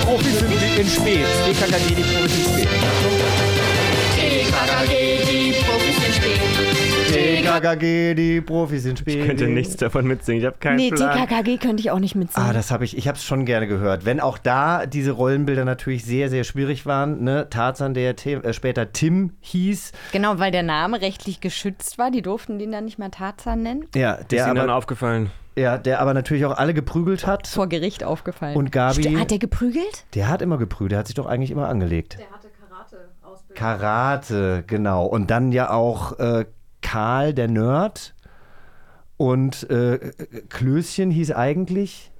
Profis 0.05 0.39
sind 0.39 0.51
in 0.77 0.87
spät. 0.87 1.25
TKKG, 1.45 1.95
die 1.95 2.03
Profis 2.03 2.37
in 2.37 2.53
spät. 2.53 2.69
TKKG, 4.15 4.93
die 5.25 5.53
Profis 5.63 5.97
in 6.05 6.13
spät. 6.13 6.78
Ich 9.05 9.25
könnte 9.25 9.47
nichts 9.47 9.75
davon 9.77 10.05
mitsingen, 10.07 10.41
ich 10.41 10.45
habe 10.45 10.57
keinen 10.59 10.75
Nee, 10.77 10.91
Plan. 10.91 11.17
TKKG 11.27 11.57
könnte 11.57 11.81
ich 11.81 11.91
auch 11.91 11.99
nicht 11.99 12.15
mitsingen. 12.15 12.49
Ah, 12.49 12.53
das 12.53 12.71
habe 12.71 12.85
ich, 12.85 12.97
ich 12.97 13.07
habe 13.07 13.17
es 13.17 13.23
schon 13.23 13.45
gerne 13.45 13.67
gehört. 13.67 14.05
Wenn 14.05 14.19
auch 14.19 14.37
da 14.37 14.85
diese 14.85 15.11
Rollenbilder 15.11 15.65
natürlich 15.65 16.05
sehr, 16.05 16.29
sehr 16.29 16.43
schwierig 16.43 16.85
waren. 16.85 17.23
Ne? 17.23 17.47
Tarzan, 17.49 17.93
der 17.93 18.15
Tim, 18.15 18.43
äh, 18.43 18.53
später 18.53 18.91
Tim 18.93 19.33
hieß. 19.41 19.91
Genau, 20.11 20.39
weil 20.39 20.51
der 20.51 20.63
Name 20.63 21.01
rechtlich 21.01 21.39
geschützt 21.41 21.97
war. 21.97 22.11
Die 22.11 22.21
durften 22.21 22.59
den 22.59 22.71
dann 22.71 22.85
nicht 22.85 22.99
mehr 22.99 23.11
Tarzan 23.11 23.63
nennen. 23.63 23.85
Ja, 23.95 24.13
Ist 24.13 24.31
der 24.31 24.45
Ihnen 24.47 24.55
dann 24.55 24.69
aufgefallen? 24.69 25.31
ja, 25.55 25.77
der 25.77 25.99
aber 26.01 26.13
natürlich 26.13 26.45
auch 26.45 26.57
alle 26.57 26.73
geprügelt 26.73 27.25
hat. 27.27 27.47
Vor 27.47 27.67
Gericht 27.67 28.03
aufgefallen. 28.03 28.55
Und 28.55 28.71
Gabi, 28.71 29.01
St- 29.01 29.19
Hat 29.19 29.31
der 29.31 29.39
geprügelt? 29.39 30.05
der 30.15 30.29
hat 30.29 30.41
immer 30.41 30.57
geprügelt, 30.57 30.91
der 30.93 30.99
hat 30.99 31.07
sich 31.07 31.15
doch 31.15 31.25
eigentlich 31.25 31.51
immer 31.51 31.67
angelegt. 31.67 32.17
Der 32.19 32.29
hatte 32.31 32.47
Karate-Ausbildung. 32.69 33.55
Karate, 33.57 34.63
genau. 34.67 35.05
Und 35.05 35.29
dann 35.31 35.51
ja 35.51 35.69
auch 35.71 36.17
äh, 36.19 36.45
Karl, 36.81 37.33
der 37.33 37.47
Nerd. 37.47 38.13
Und 39.17 39.69
äh, 39.69 40.11
Klößchen 40.49 41.11
hieß 41.11 41.31
eigentlich 41.31 42.11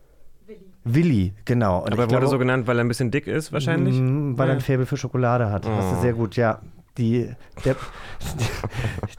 Willi. 0.47 0.59
Willi, 0.83 1.33
genau. 1.45 1.77
Und 1.79 1.93
Aber 1.93 1.93
ich 1.93 1.99
wurde 1.99 2.07
glaube, 2.09 2.27
so 2.27 2.37
genannt, 2.37 2.67
weil 2.67 2.77
er 2.77 2.83
ein 2.83 2.87
bisschen 2.89 3.09
dick 3.11 3.25
ist, 3.27 3.53
wahrscheinlich? 3.53 3.95
Mm, 3.95 4.37
weil 4.37 4.49
er 4.49 4.53
ein 4.55 4.59
Ja. 4.59 4.65
Faible 4.65 4.85
für 4.85 4.97
Schokolade 4.97 5.49
hat. 5.49 5.65
Das 5.65 5.85
Oh. 5.85 5.93
ist 5.95 6.01
sehr 6.01 6.13
gut, 6.13 6.35
ja. 6.35 6.59
Die, 6.97 7.33
der, 7.63 7.77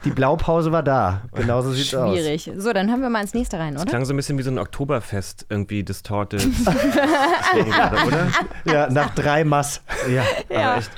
die 0.05 0.11
Blaupause 0.11 0.71
war 0.71 0.83
da. 0.83 1.23
Genauso 1.33 1.71
sieht's 1.71 1.95
aus. 1.95 2.11
Schwierig. 2.15 2.51
So, 2.57 2.73
dann 2.73 2.91
haben 2.91 3.01
wir 3.01 3.09
mal 3.09 3.21
ins 3.21 3.33
nächste 3.33 3.57
rein, 3.57 3.73
Das 3.73 3.81
oder? 3.81 3.89
klang 3.89 4.05
so 4.05 4.13
ein 4.13 4.17
bisschen 4.17 4.37
wie 4.37 4.43
so 4.43 4.51
ein 4.51 4.59
Oktoberfest, 4.59 5.47
irgendwie 5.49 5.81
distorted. 5.83 6.47
gerade, 6.63 7.97
oder? 8.07 8.27
Ja, 8.65 8.89
nach 8.91 9.15
drei 9.15 9.43
Mass. 9.43 9.81
Ja, 10.07 10.21
Ja. 10.55 10.69
aber 10.73 10.77
echt. 10.79 10.91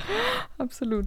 Absolut. 0.58 1.06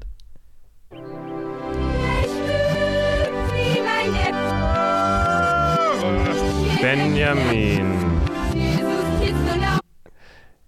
Benjamin. 6.82 7.94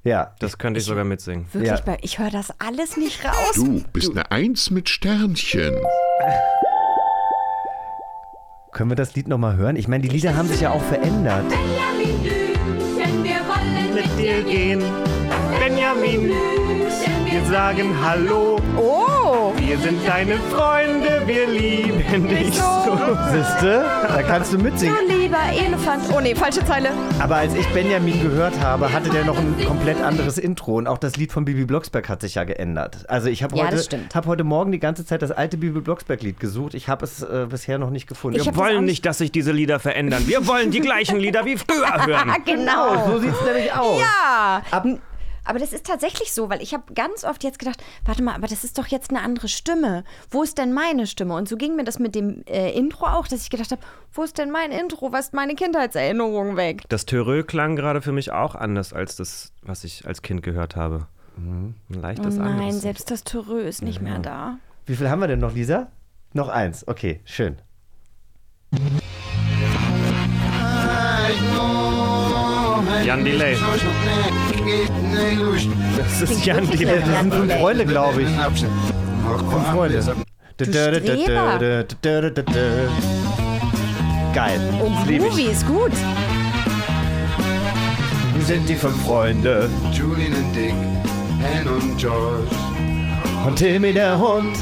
Ja. 0.03 0.33
Das 0.39 0.57
könnte 0.57 0.79
ich 0.79 0.85
sogar 0.85 1.03
mitsingen. 1.03 1.45
Wirklich, 1.51 1.71
Ja. 1.71 1.81
bei, 1.85 1.97
ich 2.01 2.19
höre 2.19 2.31
das 2.31 2.51
alles 2.59 2.97
nicht 2.97 3.23
raus. 3.25 3.51
Du 3.55 3.83
bist 3.93 4.11
eine 4.11 4.31
Eins 4.31 4.71
mit 4.71 4.89
Sternchen. 4.89 5.75
Können 8.71 8.91
wir 8.91 8.95
das 8.95 9.15
Lied 9.15 9.27
nochmal 9.27 9.57
hören? 9.57 9.75
Ich 9.75 9.87
meine, 9.87 10.03
die 10.03 10.09
Lieder 10.09 10.35
haben 10.35 10.47
sich 10.47 10.61
ja 10.61 10.71
auch 10.71 10.81
verändert. 10.83 11.45
Mit 13.93 14.17
dir 14.17 14.43
gehen, 14.43 14.81
Benjamin, 15.59 16.29
wir 16.29 17.45
sagen 17.49 17.93
Hallo. 18.03 18.59
Oh! 18.77 19.18
Wir 19.69 19.77
sind 19.77 19.99
deine 20.07 20.37
Freunde, 20.51 21.21
wir 21.27 21.45
lieben 21.47 22.27
dich 22.27 22.55
so. 22.55 22.97
Siehste? 23.31 23.85
Da 24.07 24.23
kannst 24.23 24.51
du 24.51 24.57
mitsingen. 24.57 24.95
Du 25.07 25.15
lieber 25.15 25.37
Elefant. 25.55 26.01
Oh 26.11 26.19
nee, 26.19 26.33
falsche 26.33 26.65
Zeile. 26.65 26.89
Aber 27.19 27.35
als 27.35 27.53
ich 27.53 27.67
Benjamin 27.67 28.19
gehört 28.19 28.59
habe, 28.61 28.91
hatte 28.91 29.11
der 29.11 29.25
noch 29.25 29.37
ein 29.37 29.55
komplett 29.67 30.01
anderes 30.01 30.39
Intro. 30.39 30.77
Und 30.77 30.87
auch 30.87 30.97
das 30.97 31.17
Lied 31.17 31.31
von 31.31 31.45
Bibi 31.45 31.65
Blocksberg 31.65 32.09
hat 32.09 32.21
sich 32.21 32.33
ja 32.33 32.45
geändert. 32.45 33.05
Also 33.07 33.29
ich 33.29 33.43
habe 33.43 33.55
Ja, 33.57 33.67
heute, 33.67 33.99
hab 34.15 34.25
heute 34.25 34.43
Morgen 34.43 34.71
die 34.71 34.79
ganze 34.79 35.05
Zeit 35.05 35.21
das 35.21 35.29
alte 35.29 35.57
Bibi 35.57 35.81
Blocksberg-Lied 35.81 36.39
gesucht. 36.39 36.73
Ich 36.73 36.89
habe 36.89 37.05
es 37.05 37.21
äh, 37.21 37.45
bisher 37.47 37.77
noch 37.77 37.91
nicht 37.91 38.07
gefunden. 38.07 38.39
Ich 38.39 38.47
Wir 38.47 38.55
wollen 38.55 38.85
nicht- 38.85 39.05
dass 39.05 39.19
sich 39.19 39.31
diese 39.31 39.51
Lieder 39.51 39.79
verändern. 39.79 40.23
Wir 40.27 40.47
wollen 40.47 40.71
die 40.71 40.79
gleichen 40.81 41.19
Lieder 41.19 41.45
wie 41.45 41.57
früher 41.57 42.07
hören. 42.07 42.31
Ah, 42.31 42.37
genau. 42.43 43.05
so 43.07 43.19
sieht 43.19 43.33
es 43.39 43.45
nämlich 43.45 43.71
aus. 43.71 44.01
Ja. 44.01 44.63
Ab- 44.71 44.85
aber 45.49 45.59
das 45.59 45.73
ist 45.73 45.85
tatsächlich 45.87 46.31
so, 46.31 46.49
weil 46.49 46.61
ich 46.61 46.73
habe 46.75 46.93
ganz 46.93 47.23
oft 47.23 47.43
jetzt 47.43 47.57
gedacht, 47.57 47.83
warte 48.05 48.21
mal, 48.21 48.35
aber 48.35 48.45
das 48.47 48.63
ist 48.63 48.77
doch 48.77 48.85
jetzt 48.87 49.09
eine 49.09 49.21
andere 49.21 49.47
Stimme. 49.47 50.03
Wo 50.29 50.43
ist 50.43 50.57
denn 50.59 50.73
meine 50.73 51.07
Stimme? 51.07 51.33
Und 51.33 51.49
so 51.49 51.57
ging 51.57 51.75
mir 51.75 51.83
das 51.83 51.97
mit 51.97 52.13
dem 52.13 52.43
äh, 52.47 52.71
Intro 52.71 53.07
auch, 53.07 53.27
dass 53.27 53.41
ich 53.41 53.49
gedacht 53.49 53.71
habe, 53.71 53.81
wo 54.13 54.21
ist 54.23 54.37
denn 54.37 54.51
mein 54.51 54.71
Intro? 54.71 55.11
Was 55.11 55.25
ist 55.27 55.33
meine 55.33 55.55
Kindheitserinnerung 55.55 56.55
weg? 56.55 56.83
Das 56.89 57.05
Törö 57.05 57.43
klang 57.43 57.75
gerade 57.75 58.01
für 58.01 58.11
mich 58.11 58.31
auch 58.31 58.53
anders 58.53 58.93
als 58.93 59.15
das, 59.15 59.51
was 59.63 59.83
ich 59.83 60.05
als 60.05 60.21
Kind 60.21 60.43
gehört 60.43 60.75
habe. 60.75 61.07
Ein 61.37 61.75
Oh 61.91 61.99
leichtes 61.99 62.35
nein, 62.35 62.47
anderes. 62.59 62.81
selbst 62.81 63.09
das 63.09 63.23
Törö 63.23 63.61
ist 63.61 63.81
nicht 63.81 64.01
mehr 64.01 64.19
da. 64.19 64.57
Wie 64.85 64.95
viel 64.95 65.09
haben 65.09 65.19
wir 65.19 65.27
denn 65.27 65.39
noch, 65.39 65.53
Lisa? 65.53 65.87
Noch 66.33 66.49
eins. 66.49 66.87
Okay, 66.87 67.21
schön. 67.25 67.57
Jan 73.05 73.23
Delay. 73.25 73.55
Das 75.97 76.21
ist 76.21 76.45
Jan 76.45 76.67
Das 76.67 76.77
Delay. 76.77 77.01
sind 77.21 77.33
fünf 77.33 77.53
Freunde, 77.53 77.85
glaube 77.85 78.21
ich. 78.23 78.27
Fünf 78.27 79.67
Freunde. 79.71 80.01
Streber. 80.61 81.59
Geil. 84.33 84.59
Oh, 84.81 84.89
Groovy 85.07 85.43
ist 85.43 85.65
gut. 85.67 85.91
Wir 88.35 88.45
sind 88.45 88.67
die 88.69 88.75
fünf 88.75 89.01
Freunde. 89.05 89.69
Julian 89.91 90.33
und 90.33 90.55
Dick, 90.55 90.73
Hen 91.41 91.67
und 91.67 91.97
George. 91.97 92.47
Und 93.45 93.55
Timmy 93.55 93.93
der 93.93 94.17
Hund. 94.17 94.57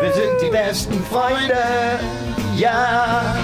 Wir 0.00 0.12
sind 0.12 0.40
die 0.44 0.50
besten 0.50 1.02
Freunde. 1.04 1.58
Ja. 2.56 3.34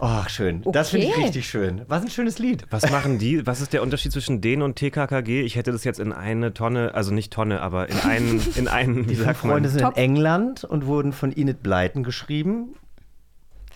Ach, 0.00 0.28
schön. 0.28 0.62
Das 0.72 0.90
finde 0.90 1.06
ich 1.06 1.12
Okay. 1.12 1.22
richtig 1.24 1.48
schön. 1.48 1.82
Was 1.88 2.02
ein 2.02 2.10
schönes 2.10 2.38
Lied. 2.38 2.64
Was 2.70 2.88
machen 2.90 3.18
die? 3.18 3.46
Was 3.46 3.60
ist 3.60 3.72
der 3.72 3.82
Unterschied 3.82 4.12
zwischen 4.12 4.40
denen 4.40 4.62
und 4.62 4.76
TKKG? 4.76 5.42
Ich 5.42 5.56
hätte 5.56 5.72
das 5.72 5.82
jetzt 5.84 5.98
in 5.98 6.12
eine 6.12 6.54
Tonne, 6.54 6.94
also 6.94 7.12
nicht 7.12 7.32
Tonne, 7.32 7.60
aber 7.60 7.88
in 7.88 7.98
einen, 8.00 8.40
in 8.54 8.68
einen, 8.68 9.04
wie 9.08 9.08
Die 9.10 9.14
sagt 9.16 9.42
man? 9.44 9.52
Freunde 9.54 9.68
sind 9.70 9.82
Top. 9.82 9.96
in 9.96 10.02
England 10.04 10.62
und 10.64 10.86
wurden 10.86 11.12
von 11.12 11.32
Enid 11.32 11.62
Blyton 11.62 12.04
geschrieben. 12.04 12.74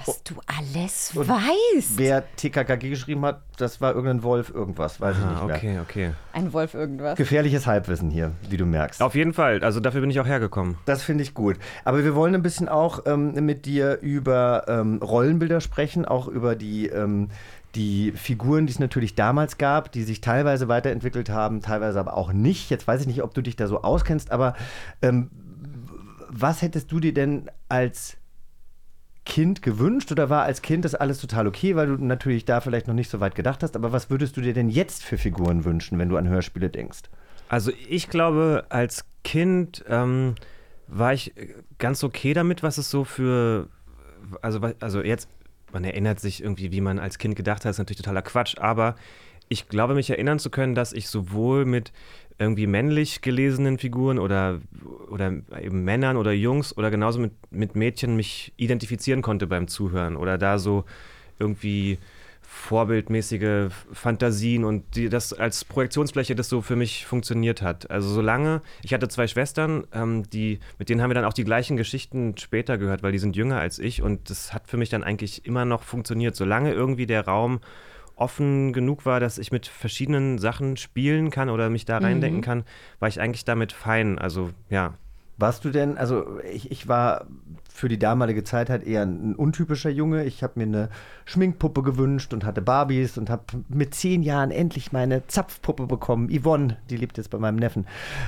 Was 0.06 0.22
du 0.24 0.34
alles 0.46 1.16
weißt. 1.16 1.96
Wer 1.96 2.24
TKKG 2.36 2.90
geschrieben 2.90 3.24
hat, 3.24 3.42
das 3.56 3.80
war 3.80 3.94
irgendein 3.94 4.22
Wolf, 4.22 4.50
irgendwas, 4.50 5.00
weiß 5.00 5.16
ich 5.18 5.24
Ah, 5.24 5.30
nicht 5.30 5.46
mehr. 5.46 5.56
okay, 5.56 5.78
okay. 5.80 6.12
Ein 6.32 6.52
Wolf 6.52 6.74
irgendwas. 6.74 7.16
Gefährliches 7.16 7.66
Halbwissen 7.66 8.10
hier, 8.10 8.32
wie 8.48 8.56
du 8.56 8.64
merkst. 8.66 9.02
Auf 9.02 9.14
jeden 9.14 9.32
Fall, 9.32 9.62
also 9.62 9.80
dafür 9.80 10.00
bin 10.00 10.10
ich 10.10 10.20
auch 10.20 10.26
hergekommen. 10.26 10.76
Das 10.84 11.02
finde 11.02 11.22
ich 11.22 11.34
gut. 11.34 11.56
Aber 11.84 12.02
wir 12.04 12.14
wollen 12.14 12.34
ein 12.34 12.42
bisschen 12.42 12.68
auch 12.68 13.00
ähm, 13.06 13.32
mit 13.44 13.66
dir 13.66 13.98
über 14.00 14.64
ähm, 14.68 14.98
Rollenbilder 15.02 15.60
sprechen, 15.60 16.04
auch 16.04 16.28
über 16.28 16.56
die, 16.56 16.86
ähm, 16.88 17.28
die 17.74 18.12
Figuren, 18.12 18.66
die 18.66 18.72
es 18.72 18.78
natürlich 18.78 19.14
damals 19.14 19.58
gab, 19.58 19.92
die 19.92 20.02
sich 20.02 20.20
teilweise 20.20 20.68
weiterentwickelt 20.68 21.30
haben, 21.30 21.60
teilweise 21.62 21.98
aber 22.00 22.16
auch 22.16 22.32
nicht. 22.32 22.70
Jetzt 22.70 22.86
weiß 22.86 23.00
ich 23.02 23.06
nicht, 23.06 23.22
ob 23.22 23.34
du 23.34 23.42
dich 23.42 23.56
da 23.56 23.66
so 23.68 23.82
auskennst, 23.82 24.30
aber 24.32 24.54
ähm, 25.02 25.30
was 26.28 26.62
hättest 26.62 26.90
du 26.92 26.98
dir 27.00 27.12
denn 27.12 27.50
als 27.68 28.16
Kind 29.24 29.62
gewünscht 29.62 30.10
oder 30.10 30.30
war 30.30 30.42
als 30.42 30.62
Kind 30.62 30.84
das 30.84 30.94
alles 30.94 31.20
total 31.20 31.46
okay, 31.46 31.76
weil 31.76 31.86
du 31.86 32.04
natürlich 32.04 32.44
da 32.44 32.60
vielleicht 32.60 32.88
noch 32.88 32.94
nicht 32.94 33.10
so 33.10 33.20
weit 33.20 33.34
gedacht 33.34 33.62
hast, 33.62 33.76
aber 33.76 33.92
was 33.92 34.10
würdest 34.10 34.36
du 34.36 34.40
dir 34.40 34.52
denn 34.52 34.68
jetzt 34.68 35.04
für 35.04 35.16
Figuren 35.16 35.64
wünschen, 35.64 35.98
wenn 35.98 36.08
du 36.08 36.16
an 36.16 36.28
Hörspiele 36.28 36.70
denkst? 36.70 37.02
Also 37.48 37.70
ich 37.88 38.08
glaube, 38.08 38.66
als 38.68 39.04
Kind 39.22 39.84
ähm, 39.88 40.34
war 40.88 41.14
ich 41.14 41.32
ganz 41.78 42.02
okay 42.02 42.34
damit, 42.34 42.62
was 42.62 42.78
es 42.78 42.90
so 42.90 43.04
für, 43.04 43.68
also, 44.40 44.60
also 44.80 45.02
jetzt, 45.02 45.28
man 45.72 45.84
erinnert 45.84 46.18
sich 46.18 46.42
irgendwie, 46.42 46.72
wie 46.72 46.80
man 46.80 46.98
als 46.98 47.18
Kind 47.18 47.36
gedacht 47.36 47.64
hat, 47.64 47.70
ist 47.70 47.78
natürlich 47.78 47.98
totaler 47.98 48.22
Quatsch, 48.22 48.58
aber 48.58 48.96
ich 49.48 49.68
glaube, 49.68 49.94
mich 49.94 50.10
erinnern 50.10 50.38
zu 50.38 50.50
können, 50.50 50.74
dass 50.74 50.92
ich 50.92 51.08
sowohl 51.08 51.64
mit 51.64 51.92
irgendwie 52.38 52.66
männlich 52.66 53.20
gelesenen 53.20 53.78
Figuren 53.78 54.18
oder, 54.18 54.60
oder 55.10 55.32
eben 55.60 55.84
Männern 55.84 56.16
oder 56.16 56.32
Jungs 56.32 56.76
oder 56.76 56.90
genauso 56.90 57.20
mit, 57.20 57.32
mit 57.50 57.76
Mädchen 57.76 58.16
mich 58.16 58.52
identifizieren 58.56 59.22
konnte 59.22 59.46
beim 59.46 59.68
Zuhören 59.68 60.16
oder 60.16 60.38
da 60.38 60.58
so 60.58 60.84
irgendwie 61.38 61.98
vorbildmäßige 62.52 63.72
Fantasien 63.92 64.64
und 64.64 64.94
die, 64.94 65.08
das 65.08 65.32
als 65.32 65.64
Projektionsfläche 65.64 66.34
das 66.34 66.50
so 66.50 66.60
für 66.60 66.76
mich 66.76 67.06
funktioniert 67.06 67.62
hat. 67.62 67.90
Also 67.90 68.10
solange, 68.10 68.60
ich 68.82 68.92
hatte 68.92 69.08
zwei 69.08 69.26
Schwestern, 69.26 69.84
ähm, 69.94 70.28
die, 70.30 70.60
mit 70.78 70.90
denen 70.90 71.00
haben 71.00 71.08
wir 71.08 71.14
dann 71.14 71.24
auch 71.24 71.32
die 71.32 71.44
gleichen 71.44 71.78
Geschichten 71.78 72.36
später 72.36 72.76
gehört, 72.76 73.02
weil 73.02 73.12
die 73.12 73.18
sind 73.18 73.36
jünger 73.36 73.58
als 73.58 73.78
ich 73.78 74.02
und 74.02 74.28
das 74.28 74.52
hat 74.52 74.68
für 74.68 74.76
mich 74.76 74.90
dann 74.90 75.02
eigentlich 75.02 75.46
immer 75.46 75.64
noch 75.64 75.82
funktioniert. 75.82 76.36
Solange 76.36 76.72
irgendwie 76.72 77.06
der 77.06 77.24
Raum 77.24 77.60
offen 78.22 78.72
genug 78.72 79.04
war, 79.04 79.20
dass 79.20 79.38
ich 79.38 79.52
mit 79.52 79.66
verschiedenen 79.66 80.38
Sachen 80.38 80.76
spielen 80.76 81.30
kann 81.30 81.50
oder 81.50 81.68
mich 81.68 81.84
da 81.84 81.98
reindenken 81.98 82.40
kann, 82.40 82.64
war 83.00 83.08
ich 83.08 83.20
eigentlich 83.20 83.44
damit 83.44 83.72
fein. 83.72 84.18
Also 84.18 84.50
ja, 84.70 84.94
Warst 85.38 85.64
du 85.64 85.70
denn, 85.70 85.98
also 85.98 86.38
ich, 86.40 86.70
ich 86.70 86.86
war 86.86 87.26
für 87.74 87.88
die 87.88 87.98
damalige 87.98 88.44
Zeit 88.44 88.70
halt 88.70 88.84
eher 88.86 89.02
ein 89.02 89.34
untypischer 89.34 89.90
Junge. 89.90 90.24
Ich 90.24 90.42
habe 90.42 90.52
mir 90.56 90.64
eine 90.66 90.88
Schminkpuppe 91.24 91.82
gewünscht 91.82 92.32
und 92.34 92.44
hatte 92.44 92.60
Barbies 92.62 93.16
und 93.18 93.30
habe 93.30 93.42
mit 93.68 93.94
zehn 93.94 94.22
Jahren 94.22 94.50
endlich 94.50 94.92
meine 94.92 95.26
Zapfpuppe 95.26 95.86
bekommen. 95.86 96.28
Yvonne, 96.30 96.76
die 96.90 96.96
lebt 96.96 97.16
jetzt 97.16 97.30
bei 97.30 97.38
meinem 97.38 97.56
Neffen. 97.56 97.86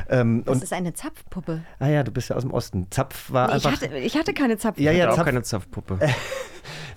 Ähm, 0.09 0.43
Das 0.45 0.57
und, 0.57 0.63
ist 0.65 0.73
eine 0.73 0.95
Zapfpuppe. 0.95 1.61
ah 1.79 1.89
ja, 1.89 2.03
du 2.03 2.11
bist 2.11 2.31
ja 2.31 2.37
aus 2.37 2.43
dem 2.43 2.53
Osten. 2.53 2.87
Zapf 2.91 3.33
war 3.33 3.49
Nee, 3.49 3.57
ich, 3.57 3.67
einfach. 3.67 3.83
hatte, 3.83 3.97
ich 3.99 4.17
hatte 4.17 4.33
keine 4.35 4.57
Zapfpuppe. 4.57 4.85
Ja, 4.85 4.93
ich 4.93 4.99
ja, 4.99 5.05
hatte 5.05 5.13
auch 5.15 5.19
Zapf- 5.19 5.25
keine 5.27 5.43
Zapfpuppe. 5.43 5.99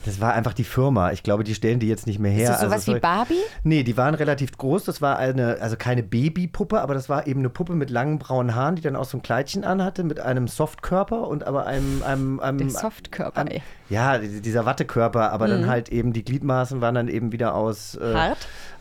Das 0.05 0.21
war 0.21 0.33
einfach 0.33 0.53
die 0.53 0.63
Firma. 0.63 1.11
Ich 1.11 1.21
glaube, 1.21 1.43
die 1.43 1.53
stellen 1.53 1.79
die 1.81 1.87
jetzt 1.89 2.07
nicht 2.07 2.17
mehr 2.19 2.31
her. 2.31 2.43
Ist 2.43 2.49
das 2.51 2.61
sowas 2.61 2.73
Also 2.87 2.95
wie 2.95 2.99
Barbie? 3.01 3.33
Nee, 3.63 3.83
die 3.83 3.97
waren 3.97 4.15
relativ 4.15 4.57
groß. 4.57 4.85
Das 4.85 5.01
war 5.01 5.17
eine, 5.17 5.57
also 5.59 5.75
keine 5.75 6.01
Babypuppe, 6.01 6.79
aber 6.79 6.93
das 6.93 7.09
war 7.09 7.27
eben 7.27 7.39
eine 7.41 7.49
Puppe 7.49 7.73
mit 7.75 7.89
langen 7.89 8.17
braunen 8.17 8.55
Haaren, 8.55 8.77
die 8.77 8.81
dann 8.81 8.95
auch 8.95 9.03
so 9.03 9.17
ein 9.17 9.21
Kleidchen 9.21 9.65
anhatte, 9.65 10.05
mit 10.05 10.21
einem 10.21 10.47
Softkörper 10.47 11.27
und 11.27 11.43
aber 11.45 11.65
einem. 11.65 12.03
einem, 12.03 12.36
einem 12.39 12.57
Der 12.59 12.69
Softkörper, 12.69 13.45
ey. 13.49 13.61
Ja, 13.89 14.17
die- 14.17 14.41
dieser 14.41 14.65
Wattekörper, 14.65 15.31
aber 15.31 15.47
dann 15.47 15.67
halt 15.67 15.89
eben 15.89 16.13
die 16.13 16.23
Gliedmaßen 16.23 16.81
waren 16.81 16.95
dann 16.95 17.07
eben 17.07 17.31
wieder 17.31 17.55
aus. 17.55 17.95
Äh, 17.95 18.13
Hart? 18.13 18.37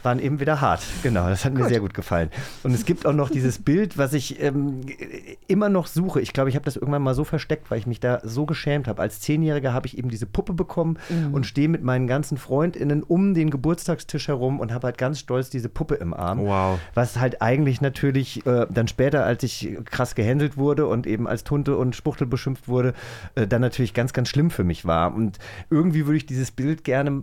Waren 0.06 0.18
eben 0.20 0.40
wieder 0.40 0.62
hart. 0.62 0.82
Genau, 1.02 1.28
das 1.28 1.44
hat 1.44 1.52
mir 1.52 1.68
sehr 1.68 1.80
gut 1.80 1.92
gefallen. 1.92 2.30
Und 2.62 2.72
es 2.72 2.86
gibt 2.86 3.04
auch 3.04 3.12
noch 3.12 3.28
dieses 3.28 3.58
Bild, 3.58 3.98
was 3.98 4.14
ich 4.14 4.40
ähm, 4.42 4.80
immer 5.46 5.68
noch 5.68 5.86
suche. 5.86 6.22
Ich 6.22 6.32
glaube, 6.32 6.48
ich 6.48 6.56
habe 6.56 6.64
das 6.64 6.76
irgendwann 6.76 7.02
mal 7.02 7.14
so 7.14 7.24
versteckt, 7.24 7.70
weil 7.70 7.78
ich 7.78 7.86
mich 7.86 8.00
da 8.00 8.20
so 8.24 8.46
geschämt 8.46 8.88
habe. 8.88 9.02
Als 9.02 9.20
Zehnjähriger 9.20 9.74
habe 9.74 9.86
ich 9.86 9.98
eben 9.98 10.08
diese 10.08 10.24
Puppe 10.24 10.54
bekommen 10.54 10.98
Mhm. 11.10 11.34
und 11.34 11.44
stehe 11.46 11.68
mit 11.68 11.82
meinen 11.82 12.06
ganzen 12.06 12.38
FreundInnen 12.38 13.02
um 13.02 13.34
den 13.34 13.50
Geburtstagstisch 13.50 14.28
herum 14.28 14.60
und 14.60 14.72
habe 14.72 14.86
halt 14.86 14.96
ganz 14.98 15.18
stolz 15.18 15.50
diese 15.50 15.68
Puppe 15.68 15.96
im 15.96 16.14
Arm. 16.14 16.38
Wow. 16.46 16.78
Was 16.94 17.18
halt 17.18 17.42
eigentlich 17.42 17.80
natürlich 17.80 18.46
äh, 18.46 18.66
dann 18.70 18.88
später, 18.88 19.24
als 19.24 19.42
ich 19.42 19.76
krass 19.84 20.14
gehänselt 20.14 20.56
wurde 20.56 20.86
und 20.86 21.06
eben 21.06 21.26
als 21.26 21.42
Tunte 21.44 21.76
und 21.76 21.96
Spuchtel 21.96 22.26
beschimpft 22.26 22.68
wurde, 22.68 22.94
äh, 23.34 23.46
dann 23.46 23.60
natürlich 23.60 23.92
ganz, 23.92 24.12
ganz 24.12 24.28
schlimm 24.28 24.50
für 24.50 24.64
mich 24.64 24.84
war. 24.84 25.14
Und 25.14 25.38
irgendwie 25.68 26.06
würde 26.06 26.16
ich 26.18 26.26
dieses 26.26 26.52
Bild 26.52 26.84
gerne, 26.84 27.22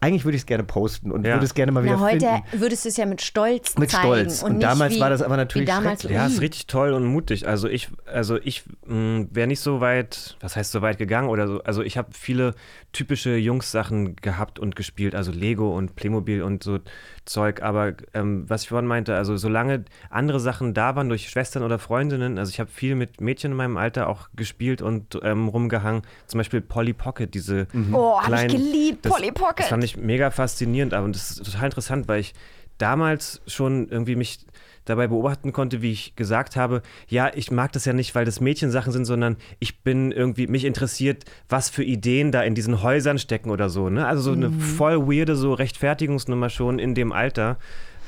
eigentlich 0.00 0.24
würde 0.24 0.36
ich 0.36 0.42
es 0.42 0.46
gerne 0.46 0.62
posten 0.64 1.10
und 1.10 1.24
Ja. 1.26 1.34
würde 1.34 1.46
es 1.46 1.54
gerne 1.54 1.72
mal 1.72 1.82
wieder 1.82 1.96
Na, 1.96 2.02
heute 2.02 2.26
finden. 2.26 2.42
würdest 2.60 2.84
du 2.84 2.88
es 2.90 2.96
ja 2.96 3.06
mit 3.06 3.22
Stolz 3.22 3.76
Mit 3.78 3.90
zeigen. 3.90 4.04
Stolz. 4.04 4.42
Und 4.42 4.58
nicht 4.58 4.62
damals 4.62 4.94
wie, 4.94 5.00
war 5.00 5.10
das 5.10 5.22
aber 5.22 5.36
natürlich 5.36 5.68
damals, 5.68 6.02
schrecklich. 6.02 6.16
Ja, 6.18 6.26
ist 6.26 6.40
richtig 6.40 6.66
toll 6.66 6.92
und 6.92 7.04
mutig. 7.06 7.48
Also 7.48 7.68
ich, 7.68 7.88
also 8.04 8.36
ich 8.36 8.64
wäre 8.86 9.46
nicht 9.46 9.60
so 9.60 9.80
weit, 9.80 10.36
was 10.40 10.54
heißt 10.56 10.70
so 10.72 10.82
weit 10.82 10.98
gegangen 10.98 11.28
oder 11.28 11.48
so. 11.48 11.62
Also 11.64 11.82
ich 11.82 11.96
habe 11.96 12.08
viele 12.12 12.54
typische 12.92 13.36
Jungs-Sachen 13.36 14.16
gehabt 14.16 14.58
und 14.58 14.76
gespielt, 14.76 15.14
also 15.14 15.32
Lego 15.32 15.76
und 15.76 15.96
Playmobil 15.96 16.42
und 16.42 16.62
so 16.62 16.78
Zeug. 17.26 17.62
Aber 17.62 17.94
ähm, 18.14 18.48
was 18.48 18.62
ich 18.62 18.68
vorhin 18.68 18.86
meinte, 18.86 19.14
also 19.14 19.36
solange 19.36 19.84
andere 20.10 20.40
Sachen 20.40 20.74
da 20.74 20.96
waren 20.96 21.08
durch 21.08 21.28
Schwestern 21.28 21.62
oder 21.62 21.78
Freundinnen, 21.78 22.38
also 22.38 22.50
ich 22.50 22.60
habe 22.60 22.70
viel 22.70 22.94
mit 22.94 23.20
Mädchen 23.20 23.50
in 23.52 23.56
meinem 23.56 23.76
Alter 23.76 24.08
auch 24.08 24.28
gespielt 24.34 24.80
und 24.80 25.18
ähm, 25.22 25.48
rumgehangen. 25.48 26.02
Zum 26.26 26.38
Beispiel 26.38 26.60
Polly 26.60 26.92
Pocket, 26.92 27.34
diese 27.34 27.66
Oh, 27.92 28.20
hab 28.20 28.32
ich 28.32 28.48
geliebt, 28.48 29.04
das, 29.04 29.12
Polly 29.12 29.32
Pocket. 29.32 29.60
Das 29.60 29.68
fand 29.68 29.84
ich 29.84 29.96
mega 29.96 30.30
faszinierend, 30.30 30.94
aber 30.94 31.04
und 31.04 31.14
das 31.14 31.32
ist 31.32 31.44
total 31.44 31.66
interessant, 31.66 32.08
weil 32.08 32.20
ich 32.20 32.34
damals 32.78 33.42
schon 33.46 33.88
irgendwie 33.88 34.16
mich 34.16 34.40
dabei 34.86 35.06
beobachten 35.08 35.52
konnte, 35.52 35.82
wie 35.82 35.92
ich 35.92 36.16
gesagt 36.16 36.56
habe, 36.56 36.80
ja, 37.08 37.30
ich 37.34 37.50
mag 37.50 37.72
das 37.72 37.84
ja 37.84 37.92
nicht, 37.92 38.14
weil 38.14 38.24
das 38.24 38.40
Mädchensachen 38.40 38.92
sind, 38.92 39.04
sondern 39.04 39.36
ich 39.58 39.82
bin 39.82 40.10
irgendwie, 40.12 40.46
mich 40.46 40.64
interessiert, 40.64 41.24
was 41.48 41.68
für 41.68 41.84
Ideen 41.84 42.32
da 42.32 42.42
in 42.42 42.54
diesen 42.54 42.82
Häusern 42.82 43.18
stecken 43.18 43.50
oder 43.50 43.68
so. 43.68 43.90
Ne? 43.90 44.06
Also 44.06 44.22
so 44.22 44.32
eine 44.32 44.48
Mhm. 44.48 44.52
voll 44.58 45.06
weirde 45.06 45.36
so 45.36 45.52
Rechtfertigungsnummer 45.52 46.48
schon 46.48 46.78
in 46.78 46.94
dem 46.94 47.12
Alter. 47.12 47.58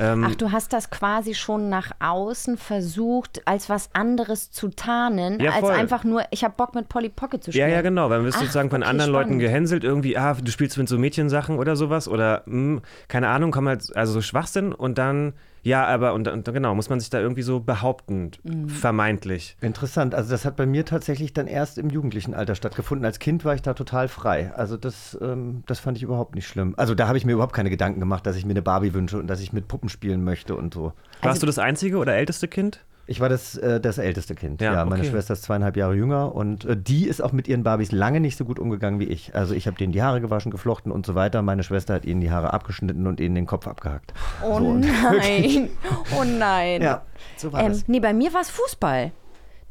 Ähm, 0.00 0.24
Ach, 0.24 0.34
du 0.36 0.52
hast 0.52 0.72
das 0.72 0.90
quasi 0.90 1.34
schon 1.34 1.68
nach 1.68 1.90
außen 1.98 2.56
versucht, 2.56 3.42
als 3.48 3.68
was 3.68 3.90
anderes 3.94 4.52
zu 4.52 4.68
tarnen, 4.68 5.40
Ja, 5.40 5.50
als 5.52 5.64
einfach 5.64 6.04
nur, 6.04 6.22
ich 6.30 6.44
habe 6.44 6.54
Bock 6.56 6.76
mit 6.76 6.88
Polly 6.88 7.08
Pocket 7.08 7.42
zu 7.42 7.50
Ja, 7.50 7.64
spielen. 7.64 7.70
ja, 7.72 7.82
genau. 7.82 8.08
Weil 8.08 8.18
man 8.18 8.26
wird 8.26 8.36
Ach, 8.36 8.40
sozusagen 8.40 8.70
von 8.70 8.82
okay, 8.82 8.90
anderen 8.90 9.10
Leuten 9.10 9.24
spannend. 9.30 9.40
gehänselt, 9.42 9.82
irgendwie, 9.82 10.16
ah, 10.16 10.34
du 10.34 10.50
spielst 10.52 10.78
mit 10.78 10.88
so 10.88 10.98
Mädchensachen 10.98 11.58
oder 11.58 11.74
sowas 11.74 12.06
oder 12.06 12.42
hm, 12.46 12.80
keine 13.08 13.26
Ahnung, 13.28 13.50
kommen 13.50 13.66
halt, 13.66 13.96
also 13.96 14.12
so 14.12 14.20
Schwachsinn 14.22 14.72
und 14.72 14.98
dann, 14.98 15.32
ja, 15.68 15.84
aber 15.86 16.14
und, 16.14 16.26
und 16.28 16.44
genau, 16.52 16.74
muss 16.74 16.88
man 16.88 16.98
sich 17.00 17.10
da 17.10 17.20
irgendwie 17.20 17.42
so 17.42 17.60
behaupten, 17.60 18.30
Mhm. 18.42 18.68
vermeintlich. 18.68 19.56
Interessant. 19.60 20.14
Also 20.14 20.30
das 20.30 20.44
hat 20.44 20.56
bei 20.56 20.66
mir 20.66 20.84
tatsächlich 20.84 21.32
dann 21.34 21.46
erst 21.46 21.78
im 21.78 21.90
jugendlichen 21.90 22.34
Alter 22.34 22.54
stattgefunden. 22.54 23.04
Als 23.04 23.18
Kind 23.18 23.44
war 23.44 23.54
ich 23.54 23.62
da 23.62 23.74
total 23.74 24.08
frei. 24.08 24.52
Also 24.54 24.76
das, 24.76 25.16
ähm, 25.20 25.62
das 25.66 25.78
fand 25.78 25.96
ich 25.96 26.02
überhaupt 26.02 26.34
nicht 26.34 26.46
schlimm. 26.46 26.74
Also 26.76 26.94
da 26.94 27.06
habe 27.08 27.18
ich 27.18 27.24
mir 27.24 27.32
überhaupt 27.32 27.52
keine 27.54 27.70
Gedanken 27.70 28.00
gemacht, 28.00 28.26
dass 28.26 28.36
ich 28.36 28.44
mir 28.44 28.52
eine 28.52 28.62
Barbie 28.62 28.94
wünsche 28.94 29.18
und 29.18 29.26
dass 29.26 29.40
ich 29.40 29.52
mit 29.52 29.68
Puppen 29.68 29.88
spielen 29.88 30.24
möchte 30.24 30.54
und 30.56 30.72
so. 30.74 30.92
Warst 31.22 31.42
du 31.42 31.46
das 31.46 31.58
einzige 31.58 31.98
oder 31.98 32.14
älteste 32.16 32.48
Kind? 32.48 32.84
Ich 33.09 33.20
war 33.20 33.28
das, 33.30 33.56
äh, 33.56 33.80
das 33.80 33.96
älteste 33.98 34.34
Kind. 34.34 34.61
Ja, 34.61 34.74
Ja, 34.74 34.84
meine 34.84 35.00
okay. 35.00 35.11
Schwester 35.11 35.32
ist 35.32 35.42
zweieinhalb 35.42 35.76
Jahre 35.76 35.94
jünger 35.94 36.34
und 36.34 36.64
äh, 36.66 36.76
die 36.76 37.09
ist 37.09 37.22
auch 37.22 37.32
mit 37.32 37.48
ihren 37.48 37.62
Barbies 37.62 37.90
lange 37.90 38.20
nicht 38.20 38.36
so 38.36 38.44
gut 38.44 38.59
umgegangen 38.59 39.00
wie 39.00 39.04
ich. 39.06 39.34
Also 39.34 39.54
ich 39.54 39.66
habe 39.66 39.78
denen 39.78 39.92
die 39.92 40.02
Haare 40.02 40.20
gewaschen, 40.20 40.50
geflochten 40.52 40.92
und 40.92 41.06
so 41.06 41.14
weiter. 41.14 41.40
Meine 41.42 41.62
Schwester 41.62 41.94
hat 41.94 42.04
ihnen 42.04 42.20
die 42.20 42.30
Haare 42.30 42.52
abgeschnitten 42.52 43.06
und 43.06 43.18
ihnen 43.18 43.34
den 43.34 43.46
Kopf 43.46 43.66
abgehackt. 43.66 44.12
Oh 44.44 44.59
so, 44.59 44.74
nein, 44.74 45.70
oh 46.20 46.24
nein. 46.24 46.82
Ja, 46.82 47.02
so 47.36 47.52
war 47.52 47.62
ähm, 47.62 47.68
das. 47.68 47.88
Nee, 47.88 48.00
bei 48.00 48.12
mir 48.12 48.34
war 48.34 48.42
es 48.42 48.50
Fußball, 48.50 49.11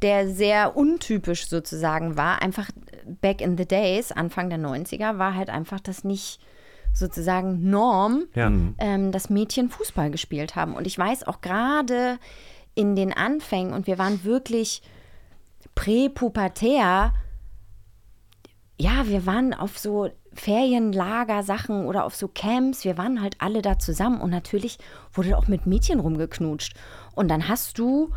der 0.02 0.28
sehr 0.28 0.76
untypisch 0.76 1.48
sozusagen 1.48 2.16
war. 2.16 2.42
Einfach 2.42 2.68
back 3.20 3.40
in 3.40 3.56
the 3.56 3.66
days, 3.66 4.10
Anfang 4.12 4.50
der 4.50 4.58
90er, 4.58 5.18
war 5.18 5.34
halt 5.36 5.48
einfach 5.48 5.78
das 5.80 6.02
nicht 6.02 6.40
sozusagen 6.92 7.70
Norm, 7.70 8.24
Ja. 8.34 8.50
ähm, 8.78 9.12
dass 9.12 9.30
Mädchen 9.30 9.68
Fußball 9.70 10.10
gespielt 10.10 10.56
haben. 10.56 10.74
Und 10.74 10.86
ich 10.86 10.98
weiß 10.98 11.24
auch 11.28 11.40
gerade 11.40 12.18
in 12.78 12.94
den 12.94 13.12
Anfängen, 13.12 13.72
und 13.72 13.88
wir 13.88 13.98
waren 13.98 14.22
wirklich 14.22 14.82
präpubertär, 15.74 17.12
ja, 18.78 19.08
wir 19.08 19.26
waren 19.26 19.52
auf 19.52 19.76
so 19.80 20.10
Ferienlager-Sachen 20.32 21.86
oder 21.86 22.04
auf 22.04 22.14
so 22.14 22.28
Camps, 22.28 22.84
wir 22.84 22.96
waren 22.96 23.20
halt 23.20 23.34
alle 23.40 23.62
da 23.62 23.80
zusammen 23.80 24.20
und 24.20 24.30
natürlich 24.30 24.78
wurde 25.12 25.36
auch 25.36 25.48
mit 25.48 25.66
Mädchen 25.66 25.98
rumgeknutscht. 25.98 26.74
Und 27.16 27.26
dann 27.26 27.48
hast 27.48 27.80
du, 27.80 28.12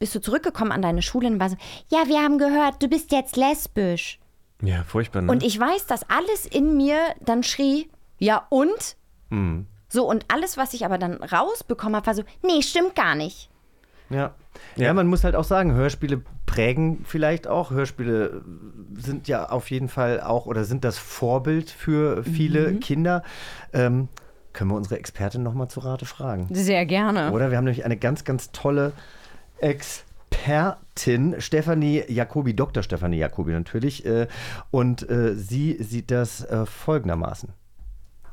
bist 0.00 0.16
du 0.16 0.20
zurückgekommen 0.20 0.72
an 0.72 0.82
deine 0.82 1.02
Schule 1.02 1.28
und 1.28 1.38
war 1.38 1.50
so, 1.50 1.56
ja, 1.88 2.08
wir 2.08 2.20
haben 2.20 2.38
gehört, 2.38 2.82
du 2.82 2.88
bist 2.88 3.12
jetzt 3.12 3.36
lesbisch. 3.36 4.18
Ja, 4.62 4.82
furchtbar. 4.82 5.22
Ne? 5.22 5.30
Und 5.30 5.44
ich 5.44 5.58
weiß, 5.58 5.86
dass 5.86 6.10
alles 6.10 6.46
in 6.46 6.76
mir 6.76 6.98
dann 7.20 7.44
schrie, 7.44 7.88
ja 8.18 8.48
und? 8.48 8.96
Mhm. 9.30 9.68
So, 9.88 10.08
und 10.08 10.24
alles, 10.26 10.56
was 10.56 10.74
ich 10.74 10.84
aber 10.84 10.98
dann 10.98 11.22
rausbekommen 11.22 11.94
habe, 11.94 12.06
war 12.06 12.14
so, 12.14 12.24
nee, 12.42 12.62
stimmt 12.62 12.96
gar 12.96 13.14
nicht. 13.14 13.51
Ja. 14.12 14.34
ja. 14.76 14.92
man 14.94 15.06
muss 15.06 15.24
halt 15.24 15.34
auch 15.34 15.44
sagen, 15.44 15.72
Hörspiele 15.74 16.22
prägen 16.46 17.04
vielleicht 17.04 17.46
auch. 17.48 17.70
Hörspiele 17.70 18.42
sind 18.94 19.28
ja 19.28 19.48
auf 19.48 19.70
jeden 19.70 19.88
Fall 19.88 20.20
auch 20.20 20.46
oder 20.46 20.64
sind 20.64 20.84
das 20.84 20.98
Vorbild 20.98 21.70
für 21.70 22.24
viele 22.24 22.72
Mhm. 22.72 22.80
Kinder. 22.80 23.22
Ähm, 23.72 24.08
können 24.52 24.70
wir 24.70 24.76
unsere 24.76 24.98
Expertin 24.98 25.42
nochmal 25.42 25.68
zu 25.68 25.80
Rate 25.80 26.04
fragen? 26.04 26.48
Sehr 26.50 26.84
gerne. 26.84 27.32
Oder 27.32 27.50
wir 27.50 27.56
haben 27.56 27.64
nämlich 27.64 27.84
eine 27.86 27.96
ganz, 27.96 28.24
ganz 28.24 28.52
tolle 28.52 28.92
Expertin, 29.60 31.36
Stefanie 31.40 32.04
Jacobi, 32.08 32.54
Dr. 32.54 32.82
Stefanie 32.82 33.18
Jacobi 33.18 33.52
natürlich. 33.52 34.04
Äh, 34.04 34.26
und 34.70 35.08
äh, 35.08 35.34
sie 35.34 35.76
sieht 35.82 36.10
das 36.10 36.44
äh, 36.44 36.66
folgendermaßen. 36.66 37.50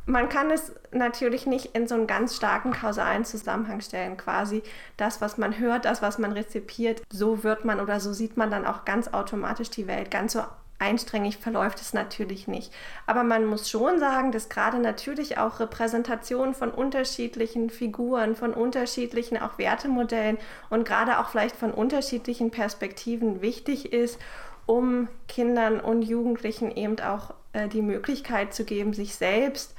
Man 0.10 0.28
kann 0.28 0.50
es 0.50 0.74
natürlich 0.92 1.46
nicht 1.46 1.76
in 1.76 1.88
so 1.88 1.94
einen 1.94 2.08
ganz 2.08 2.36
starken 2.36 2.74
kausalen 2.74 3.26
Zusammenhang 3.26 3.80
stellen. 3.80 4.18
Quasi 4.18 4.64
das, 4.98 5.22
was 5.22 5.38
man 5.38 5.60
hört, 5.60 5.86
das, 5.86 6.02
was 6.02 6.18
man 6.18 6.32
rezipiert, 6.32 7.04
so 7.12 7.44
wird 7.44 7.64
man 7.64 7.80
oder 7.80 8.00
so 8.00 8.12
sieht 8.12 8.36
man 8.36 8.50
dann 8.50 8.66
auch 8.66 8.86
ganz 8.86 9.10
automatisch 9.10 9.70
die 9.70 9.86
Welt. 9.86 10.10
Ganz 10.10 10.34
so 10.34 10.42
einstrengig 10.80 11.38
verläuft 11.38 11.80
es 11.80 11.94
natürlich 11.94 12.48
nicht. 12.48 12.74
Aber 13.06 13.24
man 13.24 13.46
muss 13.46 13.70
schon 13.70 14.00
sagen, 14.00 14.32
dass 14.32 14.50
gerade 14.50 14.80
natürlich 14.80 15.38
auch 15.38 15.60
Repräsentation 15.60 16.56
von 16.56 16.72
unterschiedlichen 16.72 17.70
Figuren, 17.70 18.36
von 18.36 18.56
unterschiedlichen 18.56 19.38
auch 19.38 19.60
Wertemodellen 19.60 20.40
und 20.72 20.88
gerade 20.88 21.20
auch 21.20 21.30
vielleicht 21.30 21.56
von 21.56 21.72
unterschiedlichen 21.72 22.50
Perspektiven 22.50 23.44
wichtig 23.44 23.94
ist, 23.94 24.18
um 24.66 25.08
Kindern 25.28 25.80
und 25.80 26.02
Jugendlichen 26.02 26.72
eben 26.72 27.00
auch 27.00 27.36
äh, 27.54 27.68
die 27.68 27.84
Möglichkeit 27.84 28.56
zu 28.56 28.66
geben, 28.66 28.94
sich 28.94 29.14
selbst 29.14 29.76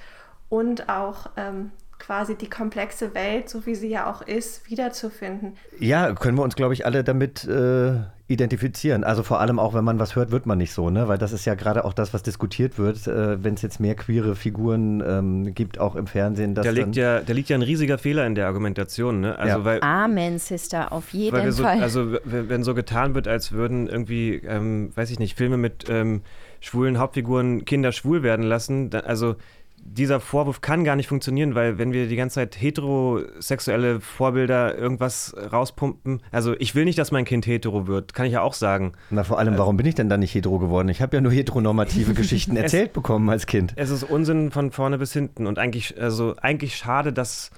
und 0.51 0.89
auch 0.91 1.31
ähm, 1.39 1.71
quasi 1.99 2.35
die 2.35 2.49
komplexe 2.51 3.15
Welt, 3.15 3.49
so 3.49 3.65
wie 3.67 3.75
sie 3.75 3.89
ja 3.89 4.11
auch 4.11 4.21
ist, 4.23 4.69
wiederzufinden. 4.71 5.53
Ja, 5.79 6.13
können 6.15 6.37
wir 6.39 6.43
uns, 6.43 6.57
glaube 6.57 6.73
ich, 6.75 6.85
alle 6.87 7.05
damit 7.05 7.45
äh, 7.45 7.93
identifizieren. 8.27 9.05
Also 9.05 9.23
vor 9.23 9.39
allem 9.41 9.59
auch, 9.59 9.75
wenn 9.75 9.85
man 9.85 9.99
was 9.99 10.17
hört, 10.17 10.31
wird 10.31 10.47
man 10.47 10.57
nicht 10.57 10.73
so, 10.73 10.89
ne? 10.89 11.09
Weil 11.09 11.19
das 11.19 11.33
ist 11.33 11.45
ja 11.45 11.55
gerade 11.55 11.85
auch 11.85 11.93
das, 11.93 12.15
was 12.15 12.23
diskutiert 12.23 12.79
wird, 12.79 13.07
äh, 13.07 13.43
wenn 13.45 13.53
es 13.55 13.61
jetzt 13.63 13.81
mehr 13.81 13.95
queere 13.97 14.35
Figuren 14.35 15.03
ähm, 15.07 15.55
gibt, 15.55 15.79
auch 15.79 15.95
im 15.95 16.07
Fernsehen. 16.07 16.55
dass 16.55 16.65
da, 16.65 16.71
liegt 16.71 16.87
dann- 16.87 16.93
ja, 16.95 17.21
da 17.21 17.33
liegt 17.35 17.49
ja 17.51 17.57
ein 17.57 17.63
riesiger 17.63 17.99
Fehler 17.99 18.27
in 18.27 18.35
der 18.35 18.47
Argumentation. 18.47 19.21
Ne? 19.21 19.39
Also, 19.39 19.59
Ja. 19.59 19.65
weil, 19.65 19.81
Amen, 19.83 20.39
Sister, 20.39 20.93
auf 20.93 21.11
jeden 21.13 21.37
weil 21.37 21.45
wir 21.45 21.53
so, 21.53 21.65
Fall. 21.65 21.83
also 21.83 22.17
wenn 22.25 22.65
so 22.65 22.75
getan 22.75 23.15
wird, 23.15 23.29
als 23.29 23.53
würden 23.53 23.89
irgendwie, 23.89 24.37
ähm, 24.37 24.91
weiß 24.95 25.11
ich 25.11 25.19
nicht, 25.19 25.37
Filme 25.37 25.59
mit 25.59 25.85
ähm, 25.91 26.23
schwulen 26.61 26.99
Hauptfiguren 26.99 27.65
Kinder 27.67 27.93
schwul 27.93 28.23
werden 28.23 28.45
lassen, 28.47 28.89
da, 28.91 29.01
also 29.01 29.37
dieser 29.83 30.21
Vorwurf 30.21 30.61
kann 30.61 30.85
gar 30.85 30.95
nicht 30.97 31.09
funktionieren, 31.09 31.55
weil 31.55 31.79
wenn 31.79 31.93
wir 31.93 32.07
die 32.07 32.17
ganze 32.17 32.35
Zeit 32.37 32.61
heterosexuelle 32.61 34.01
Vorbilder 34.01 34.77
irgendwas 34.77 35.35
rauspumpen, 35.53 36.23
also 36.31 36.55
ich 36.59 36.75
will 36.75 36.85
nicht, 36.85 36.99
dass 36.99 37.11
mein 37.11 37.25
Kind 37.25 37.47
hetero 37.47 37.87
wird, 37.87 38.15
kann 38.15 38.27
ich 38.27 38.33
ja 38.35 38.43
auch 38.43 38.55
sagen. 38.55 38.93
Na, 39.11 39.25
vor 39.25 39.39
allem, 39.39 39.59
warum 39.59 39.77
bin 39.77 39.87
ich 39.87 39.95
denn 39.95 40.09
dann 40.09 40.21
nicht 40.21 40.35
hetero 40.35 40.59
geworden? 40.59 40.89
Ich 40.89 41.03
habe 41.03 41.17
ja 41.17 41.21
nur 41.21 41.33
heteronormative 41.33 42.15
Geschichten 42.15 42.57
Es- 42.57 42.63
erzählt 42.65 42.93
bekommen 42.93 43.29
als 43.31 43.47
Kind. 43.47 43.73
Es 43.77 43.91
ist 43.91 44.05
Unsinn 44.05 44.51
von 44.53 44.71
vorne 44.71 44.99
bis 44.99 45.13
hinten 45.13 45.47
und 45.47 45.59
eigentlich, 45.59 46.01
also 46.01 46.35
eigentlich 46.41 46.77
schade, 46.77 47.13
dass 47.13 47.51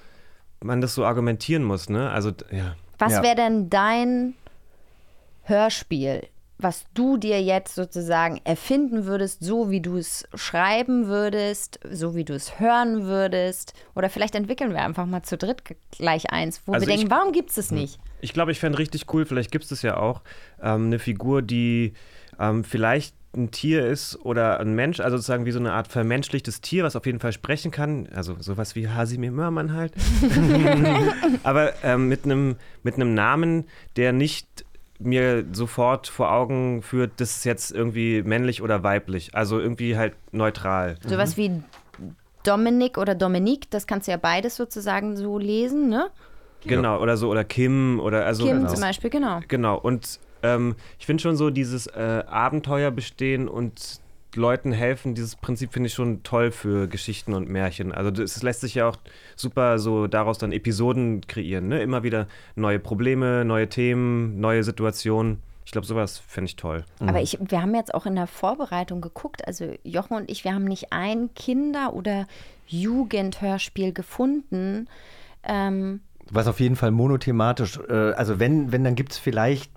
man 0.63 0.81
das 0.81 0.95
so 0.95 1.05
argumentieren 1.05 1.63
muss, 1.63 1.89
ne? 1.89 2.09
Also, 2.09 2.31
ja. 2.51 2.75
Was 2.99 3.13
Ja. 3.13 3.23
wäre 3.23 3.35
denn 3.35 3.69
dein 3.69 4.33
Hörspiel, 5.43 6.23
was 6.63 6.85
du 6.93 7.17
dir 7.17 7.41
jetzt 7.41 7.75
sozusagen 7.75 8.39
erfinden 8.43 9.05
würdest, 9.05 9.43
so 9.43 9.69
wie 9.69 9.81
du 9.81 9.97
es 9.97 10.27
schreiben 10.33 11.07
würdest, 11.07 11.79
so 11.91 12.15
wie 12.15 12.23
du 12.23 12.33
es 12.33 12.59
hören 12.59 13.03
würdest? 13.03 13.73
Oder 13.95 14.09
vielleicht 14.09 14.35
entwickeln 14.35 14.71
wir 14.71 14.81
einfach 14.81 15.05
mal 15.05 15.23
zu 15.23 15.37
dritt 15.37 15.63
gleich 15.91 16.31
eins, 16.31 16.61
wo 16.65 16.73
Also 16.73 16.87
wir 16.87 16.95
denken, 16.95 17.11
warum 17.11 17.31
gibt 17.33 17.51
es 17.51 17.57
es 17.57 17.71
nicht? 17.71 17.99
Ich 18.21 18.33
glaube, 18.33 18.51
ich 18.51 18.59
fände 18.59 18.79
richtig 18.79 19.13
cool, 19.13 19.25
vielleicht 19.25 19.51
gibt 19.51 19.65
es 19.65 19.71
es 19.71 19.81
ja 19.81 19.97
auch, 19.97 20.21
ähm, 20.61 20.85
eine 20.85 20.99
Figur, 20.99 21.41
die 21.41 21.93
ähm, 22.39 22.63
vielleicht 22.63 23.15
ein 23.35 23.51
Tier 23.51 23.85
ist 23.87 24.15
oder 24.23 24.59
ein 24.59 24.75
Mensch, 24.75 24.99
also 24.99 25.17
sozusagen 25.17 25.45
wie 25.45 25.51
so 25.51 25.59
eine 25.59 25.73
Art 25.73 25.87
vermenschlichtes 25.87 26.61
Tier, 26.61 26.83
was 26.83 26.95
auf 26.95 27.05
jeden 27.05 27.19
Fall 27.19 27.33
sprechen 27.33 27.71
kann, 27.71 28.07
also 28.13 28.35
sowas 28.39 28.75
wie 28.75 28.87
Hasimir 28.87 29.31
Mörmann 29.31 29.73
halt, 29.73 29.93
aber 31.43 31.73
ähm, 31.83 32.07
mit 32.07 32.25
einem 32.25 32.55
mit 32.83 32.95
einem 32.95 33.13
Namen, 33.13 33.65
der 33.95 34.13
nicht 34.13 34.65
mir 35.03 35.45
sofort 35.51 36.07
vor 36.07 36.31
Augen 36.31 36.81
führt, 36.81 37.13
das 37.17 37.37
ist 37.37 37.43
jetzt 37.45 37.71
irgendwie 37.71 38.23
männlich 38.23 38.61
oder 38.61 38.83
weiblich, 38.83 39.35
also 39.35 39.59
irgendwie 39.59 39.97
halt 39.97 40.15
neutral. 40.31 40.97
Sowas 41.05 41.37
wie 41.37 41.61
Dominik 42.43 42.97
oder 42.97 43.15
Dominique, 43.15 43.69
das 43.69 43.87
kannst 43.87 44.07
du 44.07 44.11
ja 44.11 44.17
beides 44.17 44.55
sozusagen 44.55 45.15
so 45.15 45.37
lesen, 45.37 45.89
ne? 45.89 46.09
Genau, 46.65 47.01
oder 47.01 47.17
so, 47.17 47.29
oder 47.29 47.43
Kim 47.43 47.99
oder 47.99 48.25
also. 48.25 48.45
Kim 48.45 48.67
zum 48.67 48.79
Beispiel, 48.79 49.09
genau. 49.09 49.41
Genau, 49.47 49.77
und 49.77 50.19
ähm, 50.43 50.75
ich 50.99 51.05
finde 51.05 51.21
schon 51.21 51.35
so 51.35 51.49
dieses 51.49 51.87
äh, 51.87 52.23
Abenteuer 52.27 52.91
bestehen 52.91 53.47
und 53.47 53.99
Leuten 54.35 54.71
helfen, 54.71 55.15
dieses 55.15 55.35
Prinzip 55.35 55.73
finde 55.73 55.87
ich 55.87 55.93
schon 55.93 56.23
toll 56.23 56.51
für 56.51 56.87
Geschichten 56.87 57.33
und 57.33 57.49
Märchen. 57.49 57.91
Also 57.91 58.11
das 58.11 58.41
lässt 58.43 58.61
sich 58.61 58.75
ja 58.75 58.89
auch 58.89 58.97
super 59.35 59.79
so 59.79 60.07
daraus 60.07 60.37
dann 60.37 60.51
Episoden 60.51 61.21
kreieren, 61.27 61.67
ne? 61.67 61.81
Immer 61.81 62.03
wieder 62.03 62.27
neue 62.55 62.79
Probleme, 62.79 63.45
neue 63.45 63.69
Themen, 63.69 64.39
neue 64.39 64.63
Situationen. 64.63 65.39
Ich 65.65 65.71
glaube, 65.71 65.87
sowas 65.87 66.19
finde 66.19 66.49
ich 66.49 66.55
toll. 66.55 66.83
Aber 66.99 67.21
ich, 67.21 67.37
wir 67.39 67.61
haben 67.61 67.73
jetzt 67.73 67.93
auch 67.93 68.05
in 68.05 68.15
der 68.15 68.27
Vorbereitung 68.27 69.01
geguckt, 69.01 69.47
also 69.47 69.73
Jochen 69.83 70.17
und 70.17 70.29
ich, 70.29 70.43
wir 70.43 70.53
haben 70.53 70.65
nicht 70.65 70.91
ein 70.91 71.33
Kinder- 71.35 71.93
oder 71.93 72.27
Jugendhörspiel 72.67 73.93
gefunden. 73.93 74.87
Ähm, 75.43 76.01
Was 76.29 76.47
auf 76.47 76.59
jeden 76.59 76.75
Fall 76.75 76.91
monothematisch, 76.91 77.79
äh, 77.87 78.11
also 78.11 78.39
wenn, 78.39 78.71
wenn 78.71 78.83
dann 78.83 78.95
gibt 78.95 79.13
es 79.13 79.17
vielleicht 79.17 79.71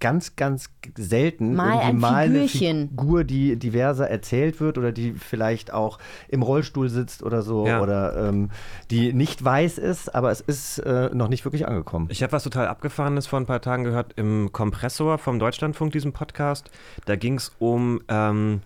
ganz, 0.00 0.34
ganz 0.36 0.70
selten 0.96 1.54
Mal 1.54 1.74
irgendwie 1.74 1.86
ein 1.88 1.98
mal 1.98 2.14
eine. 2.14 2.48
Figur, 2.48 3.24
die 3.24 3.56
diverser 3.56 4.08
erzählt 4.08 4.60
wird 4.60 4.78
oder 4.78 4.92
die 4.92 5.12
vielleicht 5.12 5.72
auch 5.72 5.98
im 6.28 6.42
Rollstuhl 6.42 6.88
sitzt 6.88 7.22
oder 7.22 7.42
so 7.42 7.66
Ja. 7.66 7.80
oder 7.80 8.28
ähm, 8.28 8.50
die 8.90 9.12
nicht 9.12 9.44
weiß 9.44 9.78
ist, 9.78 10.14
aber 10.14 10.30
es 10.30 10.40
ist 10.40 10.78
äh, 10.78 11.10
noch 11.12 11.28
nicht 11.28 11.44
wirklich 11.44 11.68
angekommen. 11.68 12.08
Ich 12.10 12.22
habe 12.22 12.32
was 12.32 12.44
total 12.44 12.66
Abgefahrenes 12.68 13.26
vor 13.26 13.38
ein 13.38 13.46
paar 13.46 13.60
Tagen 13.60 13.84
gehört 13.84 14.14
im 14.16 14.50
Kompressor 14.52 15.18
vom 15.18 15.38
Deutschlandfunk, 15.38 15.92
diesem 15.92 16.12
Podcast. 16.12 16.70
Da 17.04 17.16
ging 17.16 17.34
es 17.34 17.52
um, 17.58 18.00
ähm, 18.08 18.62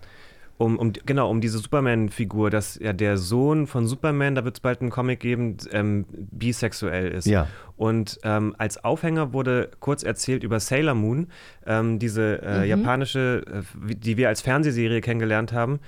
um, 0.57 0.77
um, 0.79 0.93
genau, 1.05 1.29
um 1.29 1.41
diese 1.41 1.57
Superman-Figur, 1.59 2.49
dass 2.49 2.79
ja 2.79 2.93
der 2.93 3.17
Sohn 3.17 3.67
von 3.67 3.87
Superman, 3.87 4.35
da 4.35 4.45
wird 4.45 4.55
es 4.55 4.59
bald 4.61 4.81
einen 4.81 4.89
Comic 4.89 5.19
geben, 5.19 5.57
ähm, 5.71 6.05
bisexuell 6.31 7.09
ist. 7.11 7.27
Ja. 7.27 7.47
Und 7.75 8.19
ähm, 8.23 8.55
als 8.57 8.81
Aufhänger 8.83 9.33
wurde 9.33 9.69
kurz 9.79 10.03
erzählt 10.03 10.43
über 10.43 10.59
Sailor 10.59 10.95
Moon, 10.95 11.27
ähm, 11.65 11.99
diese 11.99 12.41
äh, 12.41 12.59
Mhm. 12.61 12.65
japanische, 12.69 13.43
äh, 13.89 13.95
die 13.95 14.15
wir 14.17 14.29
als 14.29 14.41
Fernsehserie 14.41 15.01
kennengelernt 15.01 15.51
haben, 15.51 15.79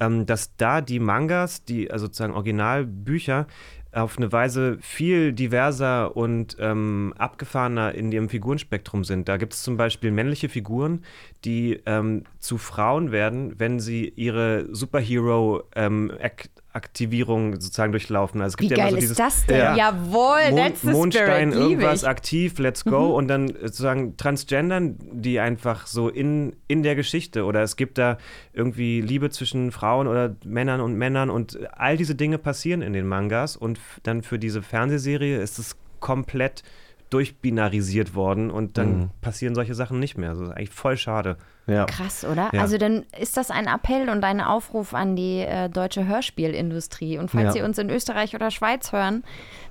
ähm, 0.00 0.24
dass 0.26 0.56
da 0.56 0.80
die 0.80 1.00
Mangas, 1.00 1.64
die 1.64 1.90
also 1.90 2.06
sozusagen 2.06 2.32
Originalbücher, 2.34 3.46
auf 3.94 4.18
eine 4.18 4.32
Weise 4.32 4.78
viel 4.80 5.32
diverser 5.32 6.16
und 6.16 6.56
ähm, 6.58 7.14
abgefahrener 7.16 7.94
in 7.94 8.10
ihrem 8.12 8.28
Figurenspektrum 8.28 9.04
sind. 9.04 9.28
Da 9.28 9.36
gibt 9.36 9.54
es 9.54 9.62
zum 9.62 9.76
Beispiel 9.76 10.10
männliche 10.10 10.48
Figuren, 10.48 11.04
die 11.44 11.80
ähm, 11.86 12.24
zu 12.38 12.58
Frauen 12.58 13.12
werden, 13.12 13.58
wenn 13.58 13.80
sie 13.80 14.08
ihre 14.08 14.66
Superhero-Aktivierung 16.74 17.60
sozusagen 17.60 17.92
durchlaufen. 17.92 18.40
Also 18.40 18.54
es 18.54 18.58
wie 18.58 18.68
gibt 18.68 18.78
ja 18.78 18.84
geil 18.84 18.92
immer 18.92 19.00
so 19.00 19.04
ist 19.04 19.10
dieses, 19.10 19.16
das 19.16 19.46
denn? 19.46 19.58
Ja. 19.58 19.76
Jawohl, 19.76 20.50
Mon 20.50 20.56
that's 20.58 20.80
the 20.82 20.90
Mondstein, 20.90 21.52
spirit, 21.52 21.70
irgendwas 21.70 22.02
ich. 22.02 22.08
aktiv, 22.08 22.58
let's 22.58 22.84
go. 22.84 23.14
Und 23.16 23.28
dann 23.28 23.48
sozusagen 23.48 24.16
Transgendern, 24.16 24.96
die 25.12 25.40
einfach 25.40 25.86
so 25.86 26.08
in, 26.08 26.56
in 26.68 26.82
der 26.82 26.94
Geschichte 26.96 27.44
oder 27.44 27.62
es 27.62 27.76
gibt 27.76 27.98
da 27.98 28.18
irgendwie 28.52 29.00
Liebe 29.00 29.30
zwischen 29.30 29.72
Frauen 29.72 30.06
oder 30.06 30.36
Männern 30.44 30.80
und 30.80 30.94
Männern 30.96 31.30
und 31.30 31.58
all 31.78 31.96
diese 31.96 32.14
Dinge 32.14 32.38
passieren 32.38 32.82
in 32.82 32.92
den 32.92 33.06
Mangas 33.06 33.56
und 33.56 33.78
dann 34.02 34.22
für 34.22 34.38
diese 34.38 34.62
Fernsehserie 34.62 35.38
ist 35.40 35.58
es 35.58 35.76
komplett 36.00 36.62
durchbinarisiert 37.10 38.14
worden 38.14 38.50
und 38.50 38.76
dann 38.76 38.98
Mhm. 38.98 39.10
passieren 39.20 39.54
solche 39.54 39.74
Sachen 39.74 39.98
nicht 40.00 40.18
mehr. 40.18 40.30
Das 40.30 40.40
ist 40.40 40.50
eigentlich 40.50 40.70
voll 40.70 40.96
schade. 40.96 41.36
Ja. 41.66 41.86
Krass, 41.86 42.24
oder? 42.24 42.50
Ja. 42.52 42.60
Also 42.60 42.76
dann 42.78 43.04
ist 43.18 43.36
das 43.36 43.50
ein 43.50 43.66
Appell 43.66 44.08
und 44.10 44.22
ein 44.24 44.40
Aufruf 44.40 44.94
an 44.94 45.16
die 45.16 45.40
äh, 45.40 45.68
deutsche 45.68 46.06
Hörspielindustrie. 46.06 47.18
Und 47.18 47.30
falls 47.30 47.44
Ja. 47.44 47.52
Sie 47.52 47.62
uns 47.62 47.78
in 47.78 47.90
Österreich 47.90 48.34
oder 48.34 48.50
Schweiz 48.50 48.92
hören, 48.92 49.24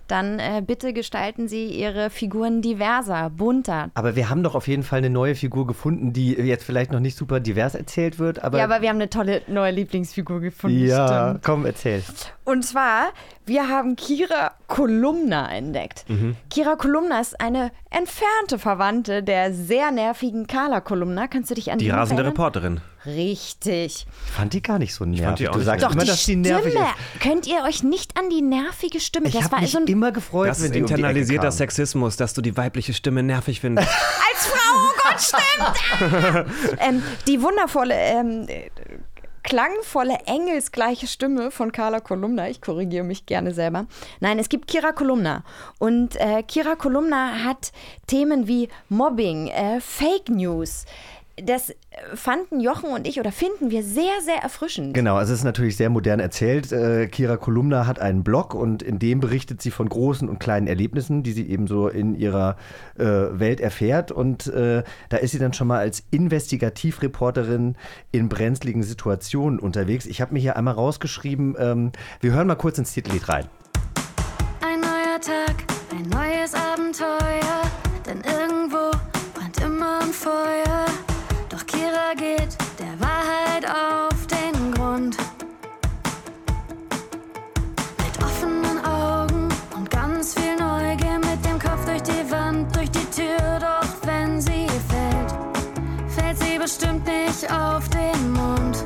dann 0.08 0.38
äh, 0.40 0.62
bitte 0.66 0.92
gestalten 0.92 1.48
Sie 1.48 1.68
Ihre 1.68 2.10
Figuren 2.10 2.62
diverser, 2.62 3.30
bunter. 3.30 3.90
Aber 3.94 4.16
wir 4.18 4.30
haben 4.30 4.44
doch 4.44 4.54
auf 4.54 4.68
jeden 4.68 4.84
Fall 4.84 4.98
eine 4.98 5.10
neue 5.10 5.34
Figur 5.34 5.66
gefunden, 5.66 6.12
die 6.12 6.34
jetzt 6.34 6.66
vielleicht 6.66 6.92
noch 6.92 7.00
nicht 7.00 7.18
super 7.18 7.40
divers 7.40 7.74
erzählt 7.74 8.20
wird, 8.20 8.44
aber 8.44 8.58
ja, 8.58 8.66
aber 8.66 8.82
wir 8.82 8.90
haben 8.90 8.98
eine 8.98 9.10
tolle 9.10 9.42
neue 9.48 9.72
Lieblingsfigur 9.72 10.42
gefunden. 10.42 10.86
ja, 10.86 11.30
stimmt. 11.30 11.44
komm, 11.46 11.66
erzähl. 11.66 12.04
Und 12.44 12.66
zwar, 12.66 13.14
wir 13.46 13.70
haben 13.70 13.96
Kira 13.96 14.52
Kolumna 14.68 15.50
entdeckt. 15.56 16.04
Mhm. 16.10 16.36
Kira 16.50 16.76
Kolumna 16.76 17.22
ist 17.22 17.40
eine 17.40 17.72
entfernte 17.90 18.60
Verwandte 18.60 19.24
der 19.24 19.54
sehr 19.54 19.92
nervigen 19.92 20.48
Carla 20.48 20.82
Kolumna. 20.82 21.28
Kannst 21.28 21.50
du 21.50 21.56
dich 21.56 21.72
an 21.72 21.80
Die 21.84 21.90
rasende? 21.90 22.26
Reporterin. 22.26 22.82
Richtig. 23.06 24.06
Ich 24.26 24.32
fand 24.32 24.54
die 24.54 24.62
gar 24.62 24.80
nicht 24.80 24.94
so 24.94 25.06
nervig. 25.06 25.26
fand 25.26 25.40
die 25.40 25.48
auch 25.50 25.54
du 25.54 25.58
nicht 25.60 25.66
sagst 25.66 25.82
nervig. 25.82 25.90
Doch, 25.90 25.96
immer, 25.96 26.04
die 26.04 26.10
dass 26.10 26.26
die 26.26 26.32
Stimme. 26.32 26.48
nervig 26.48 26.74
ist. 26.74 27.22
Könnt 27.22 27.48
ihr 27.48 27.64
euch 27.64 27.84
nicht 27.84 28.18
an 28.18 28.30
die 28.30 28.42
nervige 28.42 29.00
Stimme? 29.00 29.28
Ich 29.28 29.34
das 29.34 29.44
habe 29.44 29.54
war 29.54 29.62
mich 29.62 29.72
so 29.72 29.80
ein 29.80 29.88
immer 29.88 30.12
gefreut, 30.12 30.50
Das 30.50 30.60
wenn 30.60 30.68
ist 30.68 30.76
die 30.76 30.82
um 30.82 30.88
die 30.88 30.94
Ecke 30.94 31.02
internalisierter 31.02 31.44
kamen. 31.48 31.58
Sexismus, 31.58 32.18
dass 32.18 32.34
du 32.34 32.42
die 32.42 32.56
weibliche 32.56 32.94
Stimme 32.94 33.24
nervig 33.24 33.60
findest. 33.60 33.88
Als 34.34 34.46
Frau, 34.46 34.76
oh 34.76 34.94
Gott, 35.04 35.22
stimmt! 35.22 36.78
ähm, 36.80 37.04
die 37.28 37.42
wundervolle, 37.42 37.94
ähm, 37.96 38.46
äh, 38.48 38.70
klangvolle, 39.44 40.20
engelsgleiche 40.26 41.06
Stimme 41.08 41.52
von 41.52 41.72
Carla 41.72 42.00
Kolumna. 42.00 42.48
Ich 42.50 42.62
korrigiere 42.62 43.04
mich 43.04 43.26
gerne 43.26 43.54
selber. 43.54 43.86
Nein, 44.22 44.40
es 44.40 44.48
gibt 44.50 44.68
Kira 44.68 44.94
Kolumna. 44.94 45.44
Und 45.80 46.16
äh, 46.16 46.44
Kira 46.44 46.76
Kolumna 46.76 47.44
hat 47.44 47.72
Themen 48.08 48.48
wie 48.48 48.70
Mobbing, 48.90 49.48
äh, 49.48 49.82
Fake 49.82 50.30
News. 50.30 50.86
Das 51.38 51.72
äh, 51.72 51.76
fanden 52.14 52.60
Jochen 52.60 52.92
und 52.92 53.08
ich 53.08 53.20
oder 53.20 53.32
finden 53.32 53.72
wir 53.72 53.82
sehr, 53.82 54.22
sehr 54.24 54.38
erfrischend. 54.44 54.94
Genau, 54.94 55.16
also 55.16 55.34
es 55.34 55.40
ist 55.40 55.46
natürlich 55.46 55.78
sehr 55.78 55.90
modern 55.90 56.20
erzählt. 56.20 56.72
Äh, 56.72 57.08
Kira 57.08 57.38
Kolumna 57.38 57.88
hat 57.88 58.00
einen 58.00 58.24
Blog 58.24 58.54
und 58.54 58.84
in 58.84 59.00
dem 59.00 59.20
berichtet 59.20 59.60
sie 59.60 59.72
von 59.72 59.90
großen 59.90 60.30
und 60.30 60.40
kleinen 60.40 60.68
Erlebnissen, 60.68 61.24
die 61.24 61.32
sie 61.32 61.50
eben 61.50 61.66
so 61.66 61.88
in 61.88 62.14
ihrer 62.14 62.56
äh, 63.00 63.04
Welt 63.04 63.62
erfährt. 63.62 64.12
Und 64.12 64.46
äh, 64.48 64.84
da 65.10 65.18
ist 65.18 65.32
sie 65.32 65.40
dann 65.40 65.54
schon 65.54 65.68
mal 65.68 65.80
als 65.80 66.04
Investigativreporterin 66.12 67.78
in 68.12 68.30
brenzligen 68.30 68.84
Situationen 68.84 69.60
unterwegs. 69.60 70.06
Ich 70.06 70.22
habe 70.22 70.34
mir 70.34 70.40
hier 70.40 70.56
einmal 70.56 70.76
rausgeschrieben, 70.76 71.56
ähm, 71.58 71.92
wir 72.22 72.32
hören 72.32 72.46
mal 72.46 72.56
kurz 72.56 72.78
ins 72.78 72.94
Titellied 72.94 73.28
rein. 73.28 73.48
Ein 74.62 74.82
neuer 74.82 75.20
Tag, 75.20 75.56
ein 75.92 76.08
neues 76.10 76.54
Abenteuer, 76.54 77.64
denn 78.06 78.22
irgendwo 78.22 78.92
brennt 79.34 79.60
immer 79.62 80.02
ein 80.02 80.14
Feuer. 80.14 80.86
Kira 81.84 82.14
geht 82.16 82.56
der 82.80 82.98
Wahrheit 82.98 83.66
auf 83.66 84.28
den 84.28 84.72
Grund. 84.72 85.18
Mit 87.98 88.24
offenen 88.24 88.86
Augen 88.86 89.50
und 89.76 89.90
ganz 89.90 90.34
viel 90.34 90.56
Neugier, 90.56 91.20
mit 91.20 91.44
dem 91.44 91.60
Kopf 91.60 91.84
durch 91.86 92.02
die 92.04 92.32
Wand, 92.32 92.74
durch 92.74 92.90
die 92.90 93.06
Tür. 93.12 93.60
Doch 93.60 93.90
wenn 94.04 94.40
sie 94.40 94.68
fällt, 94.88 95.34
fällt 96.08 96.40
sie 96.40 96.58
bestimmt 96.58 97.06
nicht 97.06 97.52
auf 97.52 97.90
den 97.90 98.32
Mund. 98.32 98.78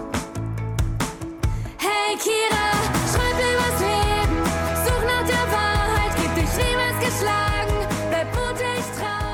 Hey 1.77 2.17
Kira, 2.17 2.67
schreib 3.11 3.37
übers 3.51 3.79
Leben, 3.79 4.43
such 4.85 5.03
nach 5.05 5.27
der 5.27 5.45
Wahrheit, 5.53 6.13
gib 6.15 6.33
dich 6.33 6.65
niemals 6.65 6.97
geschlagen, 6.99 7.77
bleib 8.09 8.27
mutig, 8.33 8.83
trau 8.97 9.19
dich. 9.19 9.26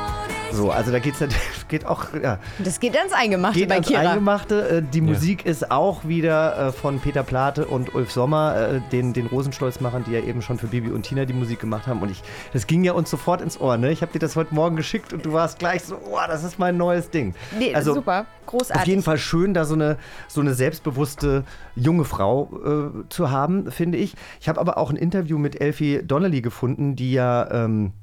So, 0.54 0.72
also 0.72 0.92
da 0.92 1.00
geht's 1.00 1.20
dann- 1.20 1.30
geht 1.68 1.86
auch, 1.86 2.08
ja, 2.22 2.40
Das 2.64 2.80
geht 2.80 2.96
ans 2.98 3.12
Eingemachte 3.14 3.60
geht 3.60 3.70
bei 3.70 3.76
ans 3.76 3.88
Kira. 3.88 4.02
Eingemachte. 4.02 4.70
Äh, 4.70 4.82
Die 4.94 5.02
Musik 5.02 5.46
ist 5.46 5.72
auch 5.72 6.06
wieder 6.06 6.68
äh, 6.68 6.72
von 6.72 7.00
Peter 7.00 7.24
Plate 7.24 7.66
und 7.66 7.96
Ulf 7.96 8.12
Sommer, 8.12 8.56
äh, 8.56 8.82
den, 8.92 9.14
den 9.14 9.28
Rosenstolz-Machern, 9.28 10.04
die 10.06 10.12
ja 10.12 10.20
eben 10.22 10.42
schon 10.42 10.58
für 10.60 10.68
Bibi 10.68 10.92
und 10.92 11.04
Tina 11.04 11.26
die 11.26 11.34
Musik 11.34 11.60
gemacht 11.60 11.88
haben. 11.88 12.02
Und 12.02 12.12
ich, 12.12 12.22
das 12.54 12.68
ging 12.68 12.84
ja 12.84 12.94
uns 12.94 13.10
sofort 13.10 13.42
ins 13.42 13.60
Ohr. 13.60 13.78
Ne? 13.78 13.92
Ich 13.92 14.02
habe 14.02 14.12
dir 14.12 14.20
das 14.20 14.36
heute 14.36 14.54
Morgen 14.54 14.76
geschickt 14.76 15.14
und 15.14 15.26
du 15.26 15.34
warst 15.34 15.60
gleich 15.60 15.84
so, 15.84 15.96
oh, 15.96 16.18
das 16.28 16.44
ist 16.44 16.60
mein 16.60 16.78
neues 16.78 17.10
Ding. 17.10 17.34
Nee, 17.58 17.74
also, 17.74 17.94
super, 17.96 18.26
großartig. 18.46 18.82
Auf 18.82 18.88
jeden 18.88 19.04
Fall 19.04 19.18
schön, 19.18 19.54
da 19.54 19.66
so 19.66 19.74
eine, 19.74 19.98
so 20.28 20.42
eine 20.42 20.54
selbstbewusste 20.54 21.44
junge 21.76 22.06
Frau 22.06 22.50
äh, 22.66 23.10
zu 23.10 23.32
haben, 23.32 23.72
finde 23.72 23.98
ich. 23.98 24.14
Ich 24.40 24.50
habe 24.50 24.60
aber 24.60 24.78
auch 24.78 24.90
ein 24.90 24.96
Interview 24.98 25.38
mit 25.38 25.60
Elfie 25.62 26.02
Donnelly 26.04 26.42
gefunden, 26.42 26.96
die 26.96 27.14
ja 27.14 27.50
ähm, 27.52 27.94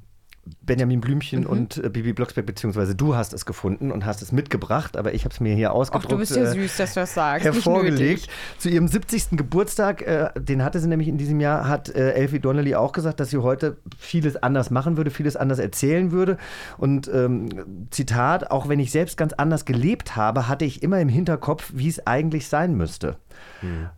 Benjamin 0.62 1.00
Blümchen 1.00 1.46
und 1.46 1.76
äh, 1.76 1.88
Bibi 1.90 2.12
Blocksberg, 2.12 2.46
beziehungsweise 2.46 2.94
du 2.94 3.14
hast 3.14 3.34
es 3.34 3.44
gefunden 3.44 3.92
und 3.92 4.06
hast 4.06 4.22
es 4.22 4.32
mitgebracht, 4.32 4.96
aber 4.96 5.12
ich 5.14 5.24
habe 5.24 5.32
es 5.32 5.40
mir 5.40 5.54
hier 5.54 5.70
Ach, 5.70 5.74
ausgedruckt. 5.74 6.12
du 6.12 6.18
bist 6.18 6.34
ja 6.34 6.42
äh, 6.44 6.52
süß, 6.52 6.76
dass 6.76 6.94
du 6.94 7.00
das 7.00 7.14
sagst. 7.14 7.44
Hervorgelegt. 7.44 8.28
Zu 8.58 8.70
ihrem 8.70 8.88
70. 8.88 9.30
Geburtstag, 9.32 10.02
äh, 10.02 10.30
den 10.38 10.64
hatte 10.64 10.80
sie 10.80 10.88
nämlich 10.88 11.08
in 11.08 11.18
diesem 11.18 11.40
Jahr, 11.40 11.68
hat 11.68 11.88
äh, 11.94 12.12
Elfie 12.12 12.40
Donnelly 12.40 12.74
auch 12.74 12.92
gesagt, 12.92 13.20
dass 13.20 13.30
sie 13.30 13.38
heute 13.38 13.76
vieles 13.98 14.36
anders 14.36 14.70
machen 14.70 14.96
würde, 14.96 15.10
vieles 15.10 15.36
anders 15.36 15.58
erzählen 15.58 16.10
würde. 16.10 16.38
Und 16.78 17.08
ähm, 17.12 17.88
Zitat, 17.90 18.50
auch 18.50 18.68
wenn 18.68 18.80
ich 18.80 18.90
selbst 18.90 19.16
ganz 19.16 19.32
anders 19.34 19.64
gelebt 19.64 20.16
habe, 20.16 20.48
hatte 20.48 20.64
ich 20.64 20.82
immer 20.82 21.00
im 21.00 21.08
Hinterkopf, 21.08 21.70
wie 21.74 21.88
es 21.88 22.06
eigentlich 22.06 22.48
sein 22.48 22.74
müsste. 22.74 23.16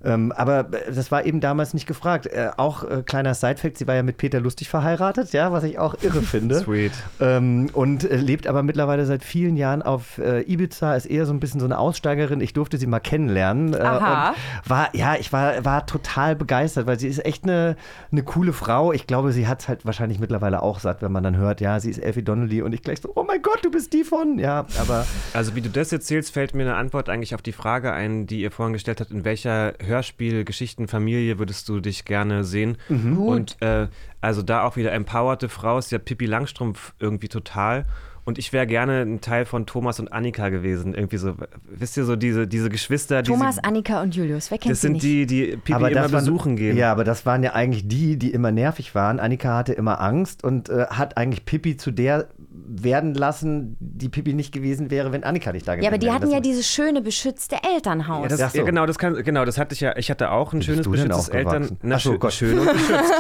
Ähm, 0.05 0.33
aber 0.33 0.61
äh, 0.73 0.93
das 0.93 1.11
war 1.11 1.25
eben 1.25 1.41
damals 1.41 1.75
nicht 1.75 1.87
gefragt. 1.87 2.27
Äh, 2.27 2.51
auch 2.57 2.85
äh, 2.85 3.03
kleiner 3.03 3.35
Sidefact, 3.35 3.79
sie 3.79 3.87
war 3.87 3.95
ja 3.95 4.03
mit 4.03 4.17
Peter 4.17 4.41
Lustig 4.41 4.69
verheiratet, 4.69 5.33
ja, 5.33 5.53
was 5.53 5.65
ich 5.65 5.79
auch 5.79 5.95
irre 6.03 6.23
finde. 6.23 6.59
Sweet. 6.65 6.93
Ähm, 7.21 7.71
und 7.73 8.05
äh, 8.05 8.17
lebt 8.17 8.47
aber 8.47 8.63
mittlerweile 8.63 9.07
seit 9.07 9.25
vielen 9.25 9.57
Jahren 9.57 9.83
auf 9.83 10.19
äh, 10.19 10.43
Ibiza, 10.43 10.95
ist 10.97 11.07
eher 11.07 11.27
so 11.27 11.33
ein 11.33 11.41
bisschen 11.41 11.61
so 11.61 11.67
eine 11.67 11.79
Aussteigerin. 11.79 12.41
Ich 12.41 12.53
durfte 12.53 12.79
sie 12.79 12.87
mal 12.87 13.01
kennenlernen. 13.01 13.75
Äh, 13.75 13.79
Aha. 13.79 14.31
Und 14.31 14.71
war, 14.71 14.95
ja, 14.95 15.17
ich 15.17 15.33
war, 15.33 15.65
war 15.65 15.87
total 15.87 16.37
begeistert, 16.37 16.87
weil 16.87 16.99
sie 16.99 17.09
ist 17.09 17.25
echt 17.25 17.45
eine, 17.45 17.77
eine 18.11 18.23
coole 18.23 18.53
Frau. 18.53 18.93
Ich 18.93 19.07
glaube, 19.07 19.33
sie 19.33 19.47
hat 19.47 19.61
es 19.61 19.69
halt 19.69 19.87
wahrscheinlich 19.87 20.19
mittlerweile 20.19 20.63
auch 20.63 20.81
satt, 20.81 21.03
wenn 21.03 21.13
man 21.13 21.23
dann 21.23 21.37
hört, 21.37 21.61
ja, 21.61 21.79
sie 21.81 21.91
ist 21.91 21.99
Elfie 21.99 22.23
Donnelly 22.23 22.63
und 22.63 22.73
ich 22.73 22.83
gleich 22.83 23.01
so, 23.01 23.13
oh 23.15 23.25
mein 23.25 23.43
Gott, 23.43 23.61
du 23.63 23.71
bist 23.71 23.93
die 23.93 24.05
von. 24.05 24.39
Ja, 24.39 24.67
aber 24.81 25.07
Also 25.35 25.55
wie 25.55 25.61
du 25.61 25.69
das 25.69 25.93
erzählst, 25.93 26.33
fällt 26.33 26.55
mir 26.55 26.63
eine 26.63 26.77
Antwort 26.77 27.09
eigentlich 27.09 27.35
auf 27.35 27.43
die 27.43 27.53
Frage 27.53 27.93
ein, 27.93 28.27
die 28.27 28.41
ihr 28.41 28.51
vorhin 28.51 28.73
gestellt 28.73 29.01
habt, 29.01 29.11
in 29.11 29.25
welcher 29.33 29.73
Hörspiel-Geschichtenfamilie 29.83 31.39
würdest 31.39 31.67
du 31.71 31.81
dich 31.81 32.05
gerne 32.05 32.45
sehen? 32.45 32.77
Mhm. 32.91 33.17
Und 33.17 33.63
äh, 33.63 33.89
also 34.21 34.43
da 34.43 34.65
auch 34.65 34.77
wieder 34.77 34.93
empowerte 34.93 35.49
Frau 35.49 35.79
ist 35.79 35.91
ja 35.91 35.99
Pippi 35.99 36.27
Langstrumpf 36.27 36.93
irgendwie 36.99 37.29
total. 37.29 37.87
Und 38.25 38.39
ich 38.39 38.53
wäre 38.53 38.69
gerne 38.69 39.01
ein 39.03 39.21
Teil 39.21 39.45
von 39.45 39.67
Thomas 39.67 39.99
und 39.99 40.13
Annika 40.13 40.49
gewesen. 40.49 40.95
Irgendwie 40.95 41.17
so, 41.17 41.35
wisst 41.65 41.97
ihr, 41.97 42.05
so 42.05 42.15
diese, 42.15 42.47
diese 42.47 42.71
Geschwister, 42.71 43.23
die 43.23 43.31
Thomas, 43.33 43.57
sie, 43.57 43.65
Annika 43.65 44.01
und 44.01 44.15
Julius, 44.15 44.51
wer 44.53 44.59
kennt 44.59 44.71
das 44.73 44.81
sind 44.81 44.93
nicht? 44.93 45.03
die, 45.05 45.27
die 45.27 45.45
Pippi 45.57 45.73
immer 45.73 45.91
das 45.91 46.13
waren- 46.13 46.21
besuchen 46.25 46.55
gehen. 46.57 46.77
Ja, 46.77 46.93
aber 46.93 47.03
das 47.03 47.27
waren 47.27 47.43
ja 47.43 47.55
eigentlich 47.55 47.89
die, 47.89 48.17
die 48.17 48.31
immer 48.33 48.53
nervig 48.53 48.95
waren. 48.95 49.19
Annika 49.19 49.57
hatte 49.57 49.73
immer 49.73 50.01
Angst 50.01 50.45
und 50.45 50.69
äh, 50.69 50.87
hat 50.91 51.17
eigentlich 51.17 51.45
Pippi 51.45 51.77
zu 51.77 51.91
der 51.91 52.29
werden 52.75 53.15
lassen, 53.15 53.77
die 53.81 54.09
Pippi 54.09 54.35
nicht 54.35 54.53
gewesen 54.53 54.91
wäre, 54.91 55.11
wenn 55.13 55.25
Annika 55.25 55.53
nicht 55.53 55.67
da 55.67 55.73
gewesen 55.75 55.85
ja, 55.85 55.91
aber 55.91 55.99
die 55.99 56.07
wäre. 56.07 56.15
hatten 56.15 56.25
Das- 56.27 56.35
ja 56.35 56.41
dieses 56.41 56.69
schöne, 56.69 57.03
beschützte 57.03 57.57
Elternhaus. 57.75 58.23
Ja, 58.23 58.29
das, 58.29 58.41
Ach 58.43 58.51
so. 58.51 58.59
ja, 58.59 58.65
genau, 58.65 58.87
das 58.87 58.99
kann, 58.99 59.15
genau, 59.25 59.45
das 59.45 59.59
hatte 59.59 59.75
ich 59.75 59.81
ja. 59.81 59.97
Ich 59.97 60.11
hatte 60.11 60.31
auch 60.31 60.53
ein 60.53 60.59
bist 60.61 60.67
schönes 60.71 60.89
beschütztes 60.89 61.29
Eltern. 61.29 61.63
aufgewachsen? 61.65 61.79
Na, 61.83 61.97
Ach 61.97 62.01
so, 62.01 62.19
Gott. 62.19 62.33
schön 62.33 62.59
und 62.59 62.67
beschützt. 62.73 63.13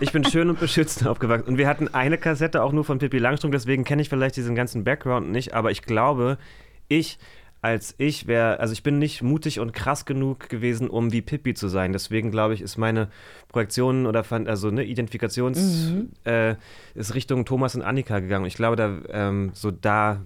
ich 0.00 0.12
bin 0.12 0.24
schön 0.24 0.50
und 0.50 0.60
beschützt 0.60 1.06
aufgewachsen. 1.06 1.48
Und 1.48 1.58
wir 1.58 1.68
hatten 1.68 1.88
eine 1.94 2.18
Kassette 2.18 2.62
auch 2.62 2.72
nur 2.72 2.84
von 2.84 2.98
Pippi 2.98 3.18
Langstrumpf, 3.18 3.54
deswegen 3.54 3.84
kenne 3.84 4.02
ich 4.02 4.08
vielleicht 4.08 4.34
diesen 4.42 4.54
ganzen 4.54 4.84
Background 4.84 5.30
nicht. 5.30 5.54
Aber 5.54 5.70
ich 5.70 5.80
glaube, 5.82 6.36
ich 6.88 7.18
als 7.64 7.94
ich 7.98 8.26
wäre, 8.26 8.58
also 8.58 8.72
ich 8.72 8.82
bin 8.82 8.98
nicht 8.98 9.22
mutig 9.22 9.60
und 9.60 9.72
krass 9.72 10.04
genug 10.04 10.48
gewesen, 10.48 10.90
um 10.90 11.12
wie 11.12 11.22
Pippi 11.22 11.54
zu 11.54 11.68
sein. 11.68 11.92
Deswegen 11.92 12.32
glaube 12.32 12.54
ich, 12.54 12.60
ist 12.60 12.76
meine 12.76 13.06
Projektion 13.46 14.06
oder 14.06 14.24
fan- 14.24 14.48
also 14.48 14.66
eine 14.66 14.82
Identifikations 14.82 15.92
äh, 16.24 16.56
ist 16.96 17.14
Richtung 17.14 17.44
Thomas 17.44 17.76
und 17.76 17.82
Annika 17.82 18.18
gegangen. 18.18 18.46
Ich 18.46 18.56
glaube, 18.56 18.74
da 18.74 18.98
ähm, 19.10 19.52
so 19.54 19.70
da 19.70 20.22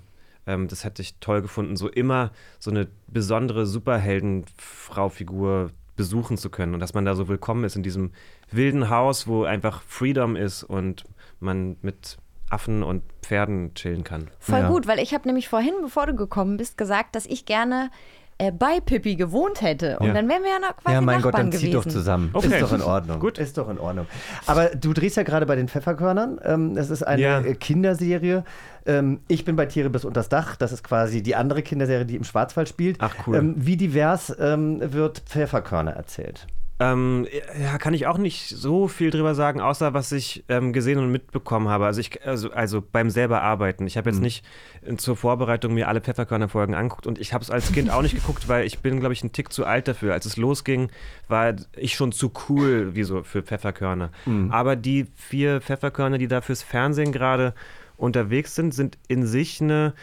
ähm, 0.47 0.67
das 0.69 0.85
hätte 0.85 1.03
ich 1.03 1.17
toll 1.21 1.43
gefunden, 1.43 1.77
so 1.77 1.91
immer 1.91 2.31
so 2.59 2.71
eine 2.71 2.89
besondere 3.07 3.67
Superheldenfrau-Figur 3.67 5.73
besuchen 5.95 6.39
zu 6.39 6.49
können 6.49 6.73
und 6.73 6.81
dass 6.81 6.95
man 6.95 7.05
da 7.05 7.15
so 7.15 7.29
willkommen 7.29 7.65
ist 7.65 7.77
in 7.77 7.83
diesem 7.83 8.13
wilden 8.51 8.89
Haus, 8.89 9.27
wo 9.27 9.45
einfach 9.45 9.83
Freedom 9.83 10.37
ist 10.37 10.63
und 10.63 11.05
man 11.41 11.77
mit 11.83 12.17
Affen 12.51 12.83
und 12.83 13.03
Pferden 13.23 13.75
chillen 13.75 14.05
kann. 14.05 14.29
Voll 14.39 14.61
Ja. 14.61 14.69
gut, 14.69 14.87
weil 14.87 14.99
ich 15.01 15.13
habe 15.15 15.27
nämlich 15.27 15.49
vorhin, 15.49 15.75
bevor 15.83 16.07
du 16.07 16.15
gekommen 16.15 16.57
bist, 16.57 16.79
gesagt, 16.79 17.17
dass 17.17 17.27
ich 17.27 17.45
gerne 17.47 17.91
äh, 18.39 18.53
bei 18.53 18.81
Pippi 18.85 19.17
gewohnt 19.17 19.63
hätte. 19.63 19.99
Und 19.99 20.09
Ja. 20.09 20.13
dann 20.13 20.29
wären 20.29 20.43
wir 20.43 20.51
ja 20.51 20.59
noch 20.59 20.77
quasi 20.77 20.95
Ja, 20.95 21.01
mein 21.01 21.23
Gott, 21.23 21.33
Nachbarn 21.33 21.51
dann 21.51 21.59
zieh 21.59 21.71
gewesen. 21.71 21.89
doch 21.89 21.91
zusammen. 21.91 22.31
Okay. 22.35 22.49
Ist 22.49 22.61
doch 22.61 22.73
in 22.75 22.83
Ordnung. 22.83 23.19
Gut. 23.19 23.39
Ist 23.39 23.57
doch 23.57 23.71
in 23.71 23.79
Ordnung. 23.79 24.05
Aber 24.47 24.67
du 24.67 24.93
drehst 24.93 25.17
ja 25.17 25.23
gerade 25.23 25.47
bei 25.47 25.57
den 25.57 25.69
Pfefferkörnern. 25.69 26.39
Ähm, 26.45 26.75
das 26.75 26.91
ist 26.91 27.03
eine 27.03 27.23
Ja. 27.23 27.41
äh, 27.41 27.55
Kinderserie. 27.55 28.45
Ähm, 28.85 29.21
ich 29.29 29.47
bin 29.47 29.57
bei 29.57 29.65
Tiere 29.65 29.89
bis 29.89 30.05
unters 30.05 30.29
Dach. 30.29 30.55
Das 30.57 30.71
ist 30.73 30.85
quasi 30.85 31.23
die 31.23 31.35
andere 31.35 31.63
Kinderserie, 31.63 32.05
die 32.05 32.15
im 32.17 32.25
Schwarzwald 32.25 32.69
spielt. 32.69 32.99
Ach, 33.01 33.15
cool. 33.27 33.37
Ähm, 33.37 33.55
wie 33.57 33.79
divers 33.79 34.37
ähm, 34.39 34.81
wird 34.93 35.21
Pfefferkörner 35.21 35.93
erzählt? 35.93 36.47
Ähm, 36.79 37.27
ja, 37.59 37.79
kann 37.79 37.95
ich 37.95 38.07
auch 38.07 38.19
nicht 38.19 38.51
so 38.51 38.87
viel 38.87 39.11
drüber 39.11 39.35
sagen, 39.35 39.63
außer 39.63 39.95
was 39.95 40.13
ich 40.13 40.45
ähm, 40.49 40.75
gesehen 40.75 40.99
und 40.99 41.11
mitbekommen 41.11 41.69
habe. 41.69 41.87
Also 41.87 42.01
ich, 42.01 42.27
also, 42.27 42.51
also 42.51 42.83
beim 42.83 43.09
selber 43.09 43.41
arbeiten. 43.41 43.87
Ich 43.87 43.97
habe 43.97 44.11
jetzt 44.11 44.21
nicht 44.21 44.45
äh, 44.83 44.95
zur 44.97 45.17
Vorbereitung 45.17 45.73
mir 45.73 45.89
alle 45.89 46.03
Pfefferkörner-Folgen 46.03 46.75
angeguckt 46.75 47.07
und 47.07 47.19
ich 47.19 47.33
habe 47.33 47.43
es 47.43 47.51
als 47.51 47.73
Kind 47.73 47.91
auch 47.91 48.03
nicht 48.03 48.15
geguckt, 48.15 48.49
weil 48.49 48.67
ich 48.67 48.81
bin, 48.81 49.01
glaube 49.01 49.15
ich, 49.15 49.25
ein 49.25 49.33
Tick 49.33 49.53
zu 49.53 49.65
alt 49.65 49.89
dafür. 49.89 50.13
Als 50.13 50.27
es 50.27 50.37
losging, 50.37 50.91
war 51.29 51.55
ich 51.77 51.95
schon 51.95 52.13
zu 52.13 52.31
cool 52.49 52.95
wie 52.95 53.05
so 53.05 53.23
für 53.23 53.43
Pfefferkörner. 53.43 54.11
Aber 54.51 54.77
die 54.77 55.07
vier 55.15 55.63
Pfefferkörner, 55.63 56.19
die 56.19 56.29
da 56.29 56.43
fürs 56.43 56.63
Fernsehen 56.63 57.11
gerade 57.11 57.55
unterwegs 57.97 58.55
sind, 58.55 58.75
sind 58.75 58.99
in 59.09 59.27
sich 59.27 59.63
eine 59.63 59.95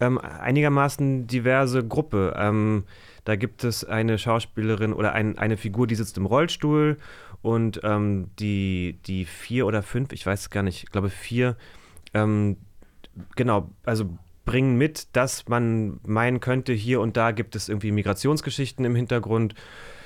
ähm, 0.00 0.18
einigermaßen 0.18 1.26
diverse 1.26 1.84
Gruppe. 1.84 2.34
Ähm, 2.36 2.84
da 3.24 3.36
gibt 3.36 3.64
es 3.64 3.84
eine 3.84 4.18
Schauspielerin 4.18 4.92
oder 4.92 5.12
ein, 5.12 5.38
eine 5.38 5.56
Figur, 5.56 5.86
die 5.86 5.94
sitzt 5.94 6.16
im 6.16 6.26
Rollstuhl 6.26 6.98
und 7.40 7.80
ähm, 7.84 8.30
die, 8.38 8.98
die 9.06 9.24
vier 9.24 9.66
oder 9.66 9.82
fünf, 9.82 10.12
ich 10.12 10.26
weiß 10.26 10.40
es 10.40 10.50
gar 10.50 10.62
nicht, 10.62 10.84
ich 10.84 10.90
glaube 10.90 11.10
vier, 11.10 11.56
ähm, 12.14 12.56
genau, 13.36 13.70
also 13.84 14.18
bringen 14.44 14.76
mit, 14.76 15.14
dass 15.14 15.48
man 15.48 16.00
meinen 16.04 16.40
könnte, 16.40 16.72
hier 16.72 17.00
und 17.00 17.16
da 17.16 17.30
gibt 17.30 17.54
es 17.54 17.68
irgendwie 17.68 17.92
Migrationsgeschichten 17.92 18.84
im 18.84 18.96
Hintergrund, 18.96 19.54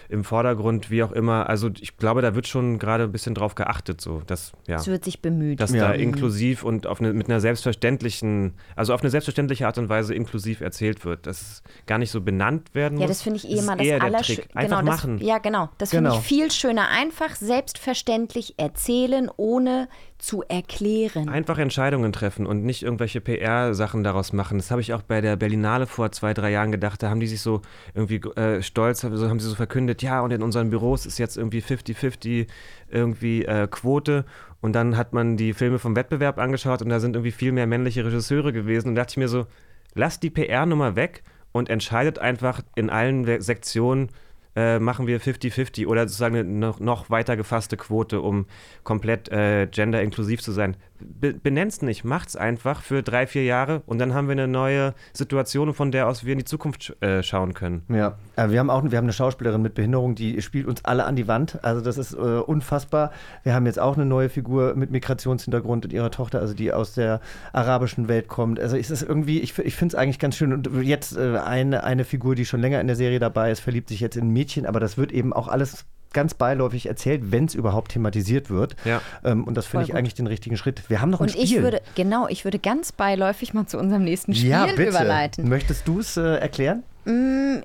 im 0.09 0.25
Vordergrund, 0.25 0.91
wie 0.91 1.03
auch 1.03 1.13
immer. 1.13 1.49
Also 1.49 1.71
ich 1.81 1.97
glaube, 1.97 2.23
da 2.23 2.35
wird 2.35 2.47
schon 2.47 2.79
gerade 2.79 3.05
ein 3.05 3.13
bisschen 3.13 3.35
drauf 3.35 3.55
geachtet, 3.55 4.01
so 4.01 4.23
dass 4.27 4.53
ja 4.67 4.77
Es 4.77 4.87
wird 4.87 5.05
sich 5.05 5.21
bemüht. 5.23 5.61
dass 5.61 5.73
Ja. 5.73 5.89
da 5.89 5.93
inklusiv 5.95 6.63
und 6.65 6.87
auf 6.87 7.01
eine, 7.01 7.13
mit 7.13 7.29
einer 7.29 7.41
selbstverständlichen, 7.41 8.55
also 8.75 8.95
auf 8.95 9.01
eine 9.03 9.11
selbstverständliche 9.11 9.67
Art 9.67 9.79
und 9.79 9.89
Weise 9.89 10.15
inklusiv 10.15 10.61
erzählt 10.61 11.05
wird, 11.05 11.27
dass 11.27 11.41
es 11.41 11.63
gar 11.87 11.99
nicht 11.99 12.11
so 12.11 12.21
benannt 12.21 12.75
werden 12.75 12.99
Ja, 12.99 13.07
muss. 13.07 13.17
das 13.17 13.23
finde 13.23 13.39
ich 13.39 13.49
eh 13.49 13.59
immer 13.59 13.77
das 13.77 13.87
eher 13.87 13.99
der 13.99 14.07
Allerschönste. 14.09 14.43
Trick. 14.47 14.57
Einfach 14.57 14.81
genau, 14.81 14.91
machen. 14.93 15.19
Das, 15.19 15.27
ja, 15.29 15.39
genau. 15.39 15.69
Das 15.79 15.91
finde 15.91 16.11
Genau. 16.11 16.21
ich 16.21 16.27
viel 16.27 16.51
schöner. 16.51 16.89
Einfach 16.89 17.35
selbstverständlich 17.37 18.55
erzählen, 18.59 19.31
ohne 19.37 19.89
zu 20.19 20.43
erklären. 20.43 21.29
Einfach 21.29 21.59
Entscheidungen 21.59 22.13
treffen 22.13 22.47
und 22.47 22.65
nicht 22.65 22.83
irgendwelche 22.83 23.21
PR-Sachen 23.21 24.03
daraus 24.03 24.33
machen. 24.33 24.59
Das 24.59 24.71
habe 24.71 24.81
ich 24.81 24.95
auch 24.95 25.03
bei 25.03 25.21
der 25.21 25.37
Berlinale 25.37 25.87
vor 25.87 26.11
zwei, 26.13 26.33
drei 26.35 26.51
Jahren 26.51 26.73
gedacht. 26.73 27.03
Da 27.03 27.11
haben 27.11 27.21
die 27.21 27.27
sich 27.27 27.41
so 27.41 27.63
irgendwie 27.95 28.17
äh, 28.39 28.63
stolz, 28.63 29.01
so 29.03 29.29
haben 29.29 29.41
sie 29.41 29.49
so 29.49 29.55
verkündet, 29.55 30.03
ja, 30.03 30.21
und 30.21 30.33
in 30.33 30.43
unseren 30.43 30.71
Büros 30.71 31.07
ist 31.07 31.19
jetzt 31.19 31.37
irgendwie 31.37 31.61
50-50 31.61 32.47
irgendwie 32.89 33.45
äh, 33.45 33.67
Quote. 33.69 34.25
Und 34.61 34.73
dann 34.73 34.97
hat 34.97 35.13
man 35.13 35.37
die 35.37 35.53
Filme 35.53 35.79
vom 35.79 35.95
Wettbewerb 35.97 36.39
angeschaut 36.39 36.83
und 36.83 36.89
da 36.89 36.99
sind 36.99 37.15
irgendwie 37.15 37.33
viel 37.33 37.53
mehr 37.53 37.67
männliche 37.67 38.05
Regisseure 38.05 38.53
gewesen. 38.53 38.89
Und 38.89 38.95
da 38.95 39.03
dachte 39.03 39.13
ich 39.13 39.19
mir 39.19 39.29
so, 39.29 39.47
lasst 39.95 40.23
die 40.23 40.31
PR-Nummer 40.31 40.97
weg 40.97 41.23
und 41.53 41.69
entscheidet 41.69 42.19
einfach 42.19 42.63
in 42.75 42.91
allen 42.91 43.41
Sektionen, 43.41 44.11
äh, 44.57 44.79
machen 44.79 45.07
wir 45.07 45.21
50-50 45.21 45.87
oder 45.87 46.09
sozusagen 46.09 46.37
eine 46.37 46.45
noch, 46.45 46.81
noch 46.81 47.11
weiter 47.11 47.37
gefasste 47.37 47.77
Quote, 47.77 48.21
um 48.21 48.47
komplett 48.83 49.29
äh, 49.29 49.67
gender-inklusiv 49.71 50.41
zu 50.43 50.51
sein. 50.51 50.77
Be 51.01 51.33
benenn's 51.35 51.83
nicht, 51.83 52.05
macht's 52.05 52.37
einfach 52.37 52.83
für 52.83 53.03
drei, 53.03 53.27
vier 53.27 53.45
Jahre 53.45 53.83
und 53.87 53.99
dann 53.99 54.15
haben 54.15 54.29
wir 54.29 54.33
eine 54.33 54.49
neue 54.49 54.95
Situation, 55.13 55.73
von 55.75 55.93
der 55.93 56.09
aus 56.09 56.25
wir 56.25 56.33
in 56.33 56.39
die 56.39 56.45
Zukunft 56.45 56.97
äh, 57.01 57.23
schauen 57.23 57.55
können. 57.55 57.83
Ja, 57.89 58.19
äh, 58.37 58.51
wir 58.51 58.59
haben 58.59 58.71
auch 58.71 58.83
wir 58.85 58.99
haben 58.99 59.05
eine 59.05 59.13
Schauspielerin 59.13 59.63
mit 59.63 59.75
Behinderung, 59.75 60.15
die 60.15 60.41
spielt 60.43 60.67
uns 60.67 60.85
alle 60.85 61.05
an 61.05 61.17
die 61.17 61.29
Wand. 61.29 61.63
Also 61.65 61.81
das 61.81 61.99
ist 61.99 62.15
äh, 62.15 62.17
unfassbar. 62.17 63.13
Wir 63.43 63.55
haben 63.55 63.67
jetzt 63.67 63.79
auch 63.79 63.97
eine 63.97 64.07
neue 64.07 64.29
Figur 64.29 64.75
mit 64.75 64.91
Migrationshintergrund 64.91 65.85
und 65.85 65.93
ihrer 65.93 66.11
Tochter, 66.11 66.41
also 66.41 66.55
die 66.55 66.73
aus 66.73 66.95
der 66.95 67.21
arabischen 67.53 68.09
Welt 68.09 68.29
kommt. 68.29 68.61
Also 68.61 68.77
es 68.77 68.91
ist 68.91 69.03
irgendwie, 69.03 69.41
ich, 69.41 69.59
ich 69.59 69.75
finde 69.75 69.95
es 69.95 70.01
eigentlich 70.01 70.19
ganz 70.19 70.37
schön. 70.37 70.53
Und 70.53 70.71
jetzt 70.83 71.17
äh, 71.17 71.39
eine, 71.39 71.85
eine 71.85 72.05
Figur, 72.05 72.35
die 72.35 72.45
schon 72.45 72.61
länger 72.61 72.81
in 72.81 72.87
der 72.87 72.97
Serie 72.97 73.19
dabei 73.19 73.51
ist, 73.51 73.61
verliebt 73.61 73.89
sich 73.89 74.01
jetzt 74.01 74.17
in 74.17 74.29
ein 74.29 74.33
Mädchen, 74.33 74.67
aber 74.67 74.81
das 74.81 74.99
wird 74.99 75.13
eben 75.13 75.33
auch 75.33 75.49
alles 75.49 75.85
ganz 76.13 76.35
beiläufig 76.35 76.87
erzählt, 76.87 77.33
wenn 77.33 77.45
es 77.45 77.55
überhaupt 77.55 77.93
thematisiert 77.93 78.51
wird. 78.51 78.77
Ja. 78.85 79.01
Ähm, 79.25 79.45
und 79.45 79.55
das 79.57 79.67
finde 79.67 79.85
ich 79.85 79.91
gut. 79.91 79.99
eigentlich 79.99 80.15
den 80.15 80.27
richtigen 80.27 80.57
Schritt. 80.57 80.89
Wir 80.89 81.01
haben 81.01 81.11
noch 81.11 81.21
ein 81.21 81.25
Und 81.25 81.31
Spiel. 81.31 81.45
ich 81.45 81.63
würde, 81.63 81.83
genau, 81.95 82.29
ich 82.29 82.45
würde 82.45 82.59
ganz 82.59 82.93
beiläufig 82.93 83.55
mal 83.55 83.67
zu 83.67 83.79
unserem 83.79 84.05
nächsten 84.05 84.35
Spiel 84.35 84.51
ja, 84.51 84.67
bitte. 84.67 84.89
überleiten. 84.89 85.49
Möchtest 85.49 85.87
du 85.87 86.01
es 86.01 86.17
äh, 86.17 86.37
erklären? 86.37 86.83
Nein, 87.05 87.63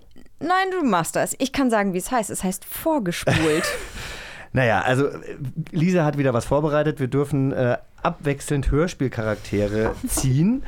du 0.72 0.86
machst 0.86 1.16
das. 1.16 1.36
Ich 1.40 1.52
kann 1.52 1.70
sagen, 1.70 1.94
wie 1.94 1.98
es 1.98 2.12
heißt. 2.12 2.30
Es 2.30 2.44
heißt 2.44 2.66
vorgespult. 2.66 3.64
Naja, 4.54 4.82
also 4.82 5.08
äh, 5.08 5.38
Lisa 5.72 6.04
hat 6.04 6.18
wieder 6.18 6.34
was 6.34 6.46
vorbereitet. 6.46 7.00
Wir 7.00 7.08
dürfen 7.08 7.52
äh, 7.54 7.78
abwechselnd 8.04 8.72
Hörspielcharaktere 8.72 9.96
ziehen. 10.08 10.64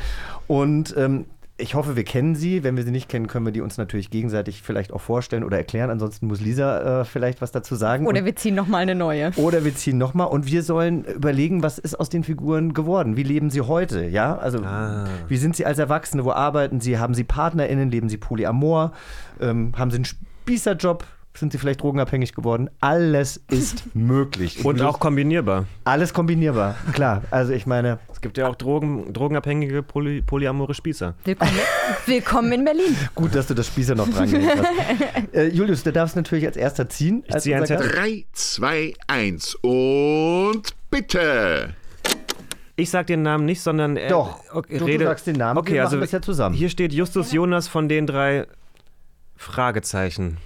Und 0.47 0.95
ähm, 0.97 1.25
ich 1.57 1.75
hoffe, 1.75 1.95
wir 1.95 2.03
kennen 2.03 2.35
sie. 2.35 2.63
Wenn 2.63 2.75
wir 2.75 2.83
sie 2.83 2.91
nicht 2.91 3.07
kennen, 3.09 3.27
können 3.27 3.45
wir 3.45 3.51
die 3.53 3.61
uns 3.61 3.77
natürlich 3.77 4.09
gegenseitig 4.09 4.61
vielleicht 4.63 4.91
auch 4.91 5.01
vorstellen 5.01 5.43
oder 5.43 5.57
erklären. 5.57 5.89
Ansonsten 5.91 6.25
muss 6.27 6.41
Lisa 6.41 7.01
äh, 7.01 7.05
vielleicht 7.05 7.41
was 7.41 7.51
dazu 7.51 7.75
sagen. 7.75 8.07
Oder 8.07 8.19
Und- 8.19 8.25
wir 8.25 8.35
ziehen 8.35 8.55
nochmal 8.55 8.81
eine 8.81 8.95
neue. 8.95 9.31
oder 9.35 9.63
wir 9.63 9.75
ziehen 9.75 9.97
nochmal 9.97 10.27
und 10.27 10.47
wir 10.47 10.63
sollen 10.63 11.05
überlegen, 11.05 11.61
was 11.61 11.77
ist 11.77 11.99
aus 11.99 12.09
den 12.09 12.23
Figuren 12.23 12.73
geworden? 12.73 13.17
Wie 13.17 13.23
leben 13.23 13.49
sie 13.51 13.61
heute? 13.61 14.05
Ja, 14.05 14.35
also 14.37 14.63
wie 15.27 15.37
sind 15.37 15.55
sie 15.55 15.65
als 15.65 15.77
Erwachsene? 15.79 16.25
Wo 16.25 16.31
arbeiten 16.31 16.79
sie? 16.81 16.97
Haben 16.97 17.13
sie 17.13 17.23
PartnerInnen? 17.23 17.91
Leben 17.91 18.09
sie 18.09 18.17
polyamor? 18.17 18.91
Ähm, 19.39 19.73
haben 19.77 19.91
sie 19.91 19.97
einen 19.97 20.05
Spießerjob? 20.05 21.05
Sind 21.35 21.51
sie 21.51 21.57
vielleicht 21.57 21.81
drogenabhängig 21.81 22.35
geworden? 22.35 22.69
Alles 22.79 23.37
ist 23.49 23.83
möglich. 23.95 24.63
Und 24.63 24.79
auch 24.83 24.99
kombinierbar. 24.99 25.65
alles 25.83 26.13
kombinierbar, 26.13 26.75
klar. 26.93 27.23
Also 27.31 27.53
ich 27.53 27.65
meine, 27.65 27.97
Es 28.11 28.21
gibt 28.21 28.37
ja 28.37 28.47
auch 28.47 28.55
Drogen, 28.55 29.11
drogenabhängige 29.13 29.81
poly, 29.81 30.21
polyamore 30.21 30.75
Spießer. 30.75 31.15
Willkommen, 31.25 31.51
willkommen 32.05 32.51
in 32.51 32.63
Berlin. 32.65 32.95
gut, 33.15 33.33
dass 33.33 33.47
du 33.47 33.55
das 33.55 33.65
Spießer 33.65 33.95
noch 33.95 34.07
dran 34.09 34.29
hast. 34.31 35.33
Äh, 35.33 35.47
Julius, 35.47 35.81
du 35.81 35.91
darfst 35.91 36.15
natürlich 36.15 36.45
als 36.45 36.55
erster 36.55 36.87
ziehen. 36.87 37.23
Ich 37.27 37.33
als 37.33 37.43
ziehe. 37.43 37.57
Gast. 37.57 37.71
3, 37.71 38.25
2, 38.33 38.93
1 39.07 39.55
und 39.63 40.61
bitte. 40.91 41.73
Ich 42.75 42.91
sag 42.91 43.07
den 43.07 43.23
Namen 43.23 43.45
nicht, 43.45 43.61
sondern 43.61 43.97
äh, 43.97 44.09
Doch, 44.09 44.39
okay, 44.53 44.73
du- 44.77 44.79
du 44.81 44.85
rede. 44.85 45.05
sagst 45.05 45.25
den 45.25 45.37
Namen, 45.37 45.57
Okay, 45.57 45.73
wir 45.73 45.83
also 45.83 45.95
machen 45.95 46.01
das 46.01 46.11
ja 46.11 46.21
zusammen. 46.21 46.53
Hier 46.55 46.69
steht 46.69 46.93
Justus 46.93 47.31
Jonas 47.31 47.67
von 47.67 47.89
den 47.89 48.05
drei 48.05 48.45
Fragezeichen. 49.35 50.37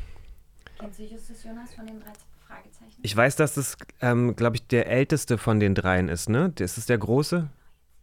Kennst 0.79 0.99
du 0.99 1.03
Justus 1.03 1.43
Jonas 1.43 1.73
von 1.73 1.85
den 1.87 1.99
drei 1.99 2.11
Fragezeichen? 2.47 2.99
Ich 3.01 3.15
weiß, 3.15 3.35
dass 3.35 3.53
das, 3.55 3.77
ähm, 4.01 4.35
glaube 4.35 4.57
ich, 4.57 4.67
der 4.67 4.87
älteste 4.87 5.37
von 5.37 5.59
den 5.59 5.75
dreien 5.75 6.09
ist, 6.09 6.29
ne? 6.29 6.51
Das 6.55 6.77
ist 6.77 6.89
der 6.89 6.97
große. 6.97 7.49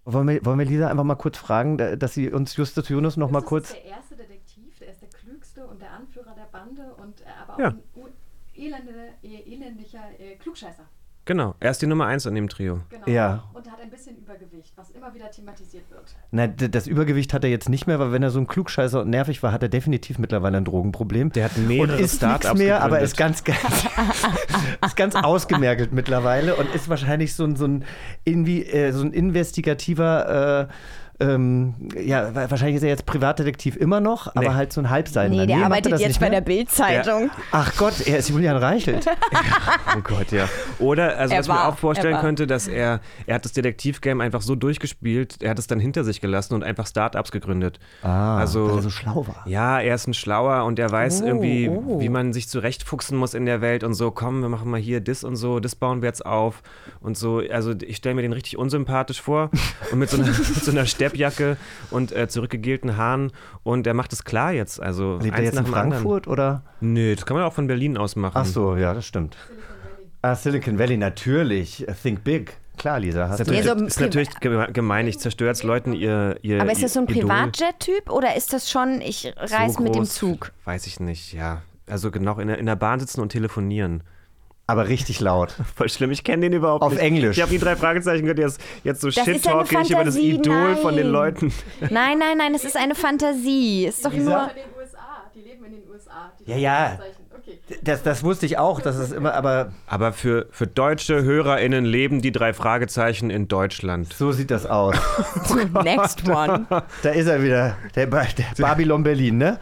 Wollen 0.07 0.29
wir, 0.29 0.45
wollen 0.45 0.59
wir 0.59 0.67
Lisa 0.67 0.89
einfach 0.89 1.05
mal 1.05 1.15
kurz 1.15 1.39
fragen, 1.39 1.79
da- 1.79 1.97
dass 1.97 2.15
sie 2.15 2.31
uns 2.31 2.57
Justus 2.57 2.89
Jonas 2.89 3.17
noch 3.17 3.31
mal 3.31 3.43
kurz... 3.43 3.73
der 3.73 3.85
erste 3.85 4.17
Detektiv, 4.17 4.79
der 4.79 4.91
ist 4.91 5.01
der 5.01 5.09
klügste 5.09 5.67
und 5.67 5.81
der 5.81 5.93
Anführer 5.93 6.35
der 6.35 6.47
Bande 6.53 6.95
und 6.97 7.21
äh, 7.23 7.25
aber 7.43 7.55
auch 7.55 7.59
Ja. 7.59 7.69
ein 7.69 7.83
elende, 8.55 8.93
äh, 9.23 9.53
elendiger 9.55 10.03
äh, 10.19 10.37
Klugscheißer. 10.37 10.85
Genau, 11.25 11.55
er 11.59 11.71
ist 11.71 11.81
die 11.81 11.87
Nummer 11.87 12.05
eins 12.07 12.27
in 12.27 12.35
dem 12.35 12.51
Trio. 12.51 12.81
Genau. 12.91 13.09
Ja. 13.09 13.49
Und 13.55 13.71
hat 13.71 13.81
ein 13.81 13.89
bisschen 13.91 14.23
was 14.77 14.91
immer 14.91 15.15
wieder 15.15 15.31
thematisiert 15.31 15.89
wird. 15.91 16.17
Na, 16.33 16.49
das 16.49 16.89
Übergewicht 16.89 17.33
hat 17.33 17.45
er 17.45 17.51
jetzt 17.51 17.69
nicht 17.69 17.87
mehr, 17.87 18.01
weil 18.01 18.11
wenn 18.11 18.25
er 18.25 18.31
so 18.31 18.41
ein 18.41 18.49
Klugscheißer 18.49 19.03
und 19.03 19.11
nervig 19.11 19.41
war, 19.43 19.53
hat 19.53 19.63
er 19.63 19.69
definitiv 19.69 20.19
mittlerweile 20.19 20.57
ein 20.57 20.65
Drogenproblem. 20.65 21.31
Der 21.31 21.45
hat 21.45 21.57
mehrere 21.57 21.93
und 21.93 22.01
ist 22.01 22.01
nichts 22.01 22.17
Startups 22.17 22.59
mehr, 22.59 22.83
aber 22.83 22.99
ist 22.99 23.17
ganz, 23.17 23.45
ganz, 23.45 23.59
ist 24.85 24.97
ganz 24.97 25.15
ausgemergelt 25.15 25.93
mittlerweile 25.93 26.57
und 26.57 26.75
ist 26.75 26.89
wahrscheinlich 26.89 27.35
so 27.35 27.45
ein, 27.45 27.55
so 27.55 27.67
ein, 27.67 27.85
irgendwie, 28.25 28.65
äh, 28.65 28.91
so 28.91 29.05
ein 29.05 29.13
investigativer, 29.13 30.69
äh, 30.69 30.73
ähm, 31.21 31.75
ja, 31.97 32.35
wa- 32.35 32.51
wahrscheinlich 32.51 32.77
ist 32.77 32.83
er 32.83 32.89
jetzt 32.89 33.07
Privatdetektiv 33.07 33.77
immer 33.77 34.01
noch, 34.01 34.29
aber 34.29 34.41
Nee. 34.49 34.55
halt 34.55 34.73
so 34.73 34.81
ein 34.81 34.91
Halbseidender. 34.91 35.43
Nee, 35.43 35.47
der 35.47 35.59
er 35.59 35.65
arbeitet 35.67 35.93
das 35.93 36.01
jetzt 36.01 36.09
nicht 36.09 36.21
bei 36.21 36.29
der 36.29 36.41
Bild-Zeitung. 36.41 37.31
Ach 37.53 37.77
Gott, 37.77 38.07
er 38.07 38.19
ist 38.19 38.31
Julian 38.31 38.57
Reichelt. 38.57 39.07
Oh 39.97 40.01
Gott, 40.03 40.33
ja. 40.33 40.49
Oder, 40.81 41.17
also 41.17 41.33
Er 41.35 41.39
was 41.39 41.47
ich 41.47 41.53
mir 41.53 41.59
war, 41.59 41.69
auch 41.69 41.79
vorstellen 41.79 42.15
war. 42.15 42.21
könnte, 42.21 42.47
dass 42.49 42.67
er, 42.67 43.01
er 43.27 43.35
hat 43.37 43.45
das 43.45 43.53
Detektivgame 43.53 44.25
einfach 44.25 44.43
so 44.43 44.57
durchgespielt, 44.57 45.37
er 45.41 45.51
hat 45.51 45.59
es 45.61 45.69
dann 45.69 45.79
hinter 45.79 46.03
sich 46.03 46.21
gelassen 46.21 46.55
und 46.55 46.65
einfach 46.65 46.87
Startups 46.89 47.31
gegründet. 47.31 47.79
Ah, 48.03 48.39
also, 48.39 48.69
weil 48.69 48.77
er 48.79 48.83
so 48.83 48.91
schlau 48.91 49.25
war. 49.29 49.47
Ja, 49.47 49.81
er 49.81 49.95
ist 49.95 50.09
ein 50.09 50.15
Schlauer 50.15 50.65
und 50.65 50.79
er 50.81 50.91
weiß 50.91 51.23
Oh, 51.23 51.27
irgendwie, 51.27 51.69
oh. 51.69 52.01
wie 52.01 52.09
man 52.09 52.33
sich 52.33 52.49
zurechtfuchsen 52.49 53.17
muss 53.17 53.35
in 53.35 53.47
der 53.47 53.61
Welt 53.61 53.85
und 53.85 53.95
so, 53.95 54.11
komm, 54.11 54.41
wir 54.43 54.49
machen 54.49 54.69
mal 54.69 54.81
hier 54.81 55.01
das 55.01 55.23
und 55.23 55.37
so, 55.37 55.61
das 55.61 55.77
bauen 55.77 56.03
wir 56.03 56.09
jetzt 56.09 56.27
auf 56.27 56.63
und 57.01 57.17
so. 57.17 57.41
Also 57.53 57.73
ich 57.81 57.97
stelle 57.99 58.17
mir 58.17 58.23
den 58.23 58.33
richtig 58.33 58.59
unsympathisch 58.59 59.21
vor 59.23 59.51
und 59.93 59.99
mit 60.01 60.11
so 60.11 60.17
einer, 60.17 60.27
mit 60.27 60.65
so 60.65 60.71
einer 60.73 60.87
Steppjacke 61.09 61.57
und 61.91 62.13
äh, 62.13 62.29
zurückgegelten 62.29 62.97
Haaren 62.97 63.33
und 63.63 63.87
er 63.87 63.95
macht 63.95 64.13
es 64.13 64.25
klar 64.25 64.53
jetzt. 64.53 64.81
Also 64.81 65.15
Lebt 65.23 65.27
er 65.27 65.35
eins 65.35 65.45
jetzt 65.47 65.55
nach 65.55 65.61
in 65.61 65.67
dem 65.67 65.75
anderen. 65.75 66.03
Frankfurt 66.03 66.29
oder? 66.29 66.63
Nö, 66.81 67.15
das 67.15 67.27
kann 67.27 67.37
man 67.37 67.45
auch 67.45 67.53
von 67.53 67.67
Berlin 67.67 67.97
aus 67.97 68.17
machen. 68.17 68.35
Ach 68.37 68.45
so, 68.47 68.77
ja, 68.77 68.95
das 68.95 69.07
stimmt. 69.07 69.37
Ah, 70.23 70.35
Silicon 70.35 70.79
Valley, 70.79 70.97
natürlich. 70.97 71.87
Think 72.03 72.25
big. 72.25 72.57
Klar, 72.77 72.99
Lisa, 72.99 73.29
hast 73.29 73.41
ist 73.41 73.47
natürlich, 73.47 73.65
so 73.67 73.85
ist 73.85 74.01
natürlich 74.01 74.29
geme- 74.31 74.73
gemein, 74.73 75.07
ich 75.07 75.19
zerstöre 75.21 75.51
jetzt 75.51 75.63
Leuten 75.63 75.93
ihr, 75.93 76.37
ihr 76.43 76.61
Aber 76.61 76.73
ist 76.73 76.83
das 76.83 76.95
so 76.95 77.01
ein. 77.01 77.07
Privatjet-Typ 77.07 78.11
oder 78.11 78.35
ist 78.37 78.53
das 78.53 78.69
schon, 78.71 79.01
ich 79.01 79.33
reise 79.37 79.75
So 79.75 79.83
mit 79.83 79.95
dem 79.95 80.05
Zug? 80.05 80.51
Weiß 80.65 80.87
ich 80.89 80.99
nicht, 80.99 81.33
ja. 81.35 81.63
Also 81.87 82.11
genau 82.11 82.39
in 82.41 82.49
der, 82.49 82.59
in 82.59 82.67
der 82.67 82.75
Bahn 82.77 82.99
sitzen 82.99 83.21
und 83.21 83.29
telefonieren. 83.29 84.03
Aber 84.67 84.89
richtig 84.89 85.21
laut. 85.21 85.55
Voll 85.77 85.89
schlimm, 85.89 86.11
ich 86.11 86.25
kenne 86.25 86.43
den 86.43 86.53
überhaupt 86.53 86.83
Auf 86.83 86.93
nicht. 86.93 87.03
Englisch. 87.03 87.37
Ich 87.37 87.43
habe 87.43 87.53
die 87.53 87.59
drei 87.59 87.77
Fragezeichen 87.77 88.23
gehört, 88.23 88.39
jetzt, 88.39 88.61
jetzt 88.83 89.01
so 89.01 89.09
Das 89.09 89.19
ist 89.19 89.25
shit-talke 89.25 89.81
ich 89.83 89.91
über 89.91 90.05
das 90.05 90.17
Idol 90.17 90.77
von 90.77 90.95
den 90.97 91.07
nein. 91.07 91.13
Leuten. 91.13 91.53
Nein, 91.91 92.19
nein, 92.19 92.39
nein, 92.39 92.55
es 92.55 92.65
ist 92.65 92.77
eine 92.77 92.95
Fantasie. 92.95 93.87
Ist 93.87 94.05
doch 94.05 94.13
Lisa? 94.13 94.31
nur. 94.31 94.41
In 94.51 94.57
den 94.57 94.65
USA, 94.81 94.99
die 95.35 95.41
leben 95.41 95.65
in 95.67 95.73
den 95.73 95.83
USA. 95.91 96.33
Die 96.41 96.51
Ja, 96.51 96.57
ja. 96.57 96.99
Okay. 97.37 97.59
Das, 97.83 98.03
das 98.03 98.25
wusste 98.25 98.47
ich 98.47 98.57
auch, 98.57 98.81
dass 98.81 98.97
es 98.97 99.13
immer, 99.13 99.35
aber 99.35 99.73
Aber 99.87 100.15
für, 100.15 100.47
für 100.51 100.67
deutsche 100.67 101.23
HörerInnen 101.25 101.85
leben 101.85 102.23
die 102.23 102.33
drei 102.33 102.55
Fragezeichen 102.55 103.29
in 103.29 103.49
Deutschland. 103.49 104.15
so 104.15 104.33
sieht 104.33 104.51
das 104.51 104.65
aus. 104.65 104.97
Next 105.85 106.27
one. 106.27 106.65
Da 107.03 107.11
ist 107.11 107.27
er 107.27 107.43
wieder, 107.43 107.77
der, 107.97 108.07
Ba- 108.07 108.27
der 108.39 108.47
Babylon 108.65 109.03
Berlin, 109.03 109.37
ne? 109.37 109.59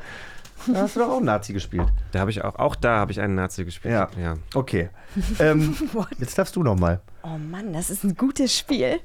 Da 0.67 0.83
hast 0.83 0.97
du 0.97 1.01
doch 1.01 1.09
auch 1.11 1.21
Nazi 1.21 1.53
gespielt. 1.53 1.89
Da 2.13 2.21
habe 2.21 2.31
ich 2.31 2.43
auch, 2.45 2.57
auch 2.57 2.77
da 2.77 2.99
habe 2.99 3.13
ich 3.13 3.21
einen 3.21 3.35
Nazi 3.35 3.65
gespielt. 3.65 3.95
Ja. 3.95 4.09
ja. 4.21 4.35
Okay. 4.55 4.91
Ähm, 5.39 5.77
jetzt 6.19 6.39
darfst 6.39 6.57
du 6.57 6.63
noch 6.63 6.77
mal. 6.77 7.01
Oh 7.23 7.39
Mann, 7.39 7.73
das 7.73 7.91
ist 7.91 8.05
ein 8.05 8.17
gutes 8.17 8.57
Spiel. 8.57 9.01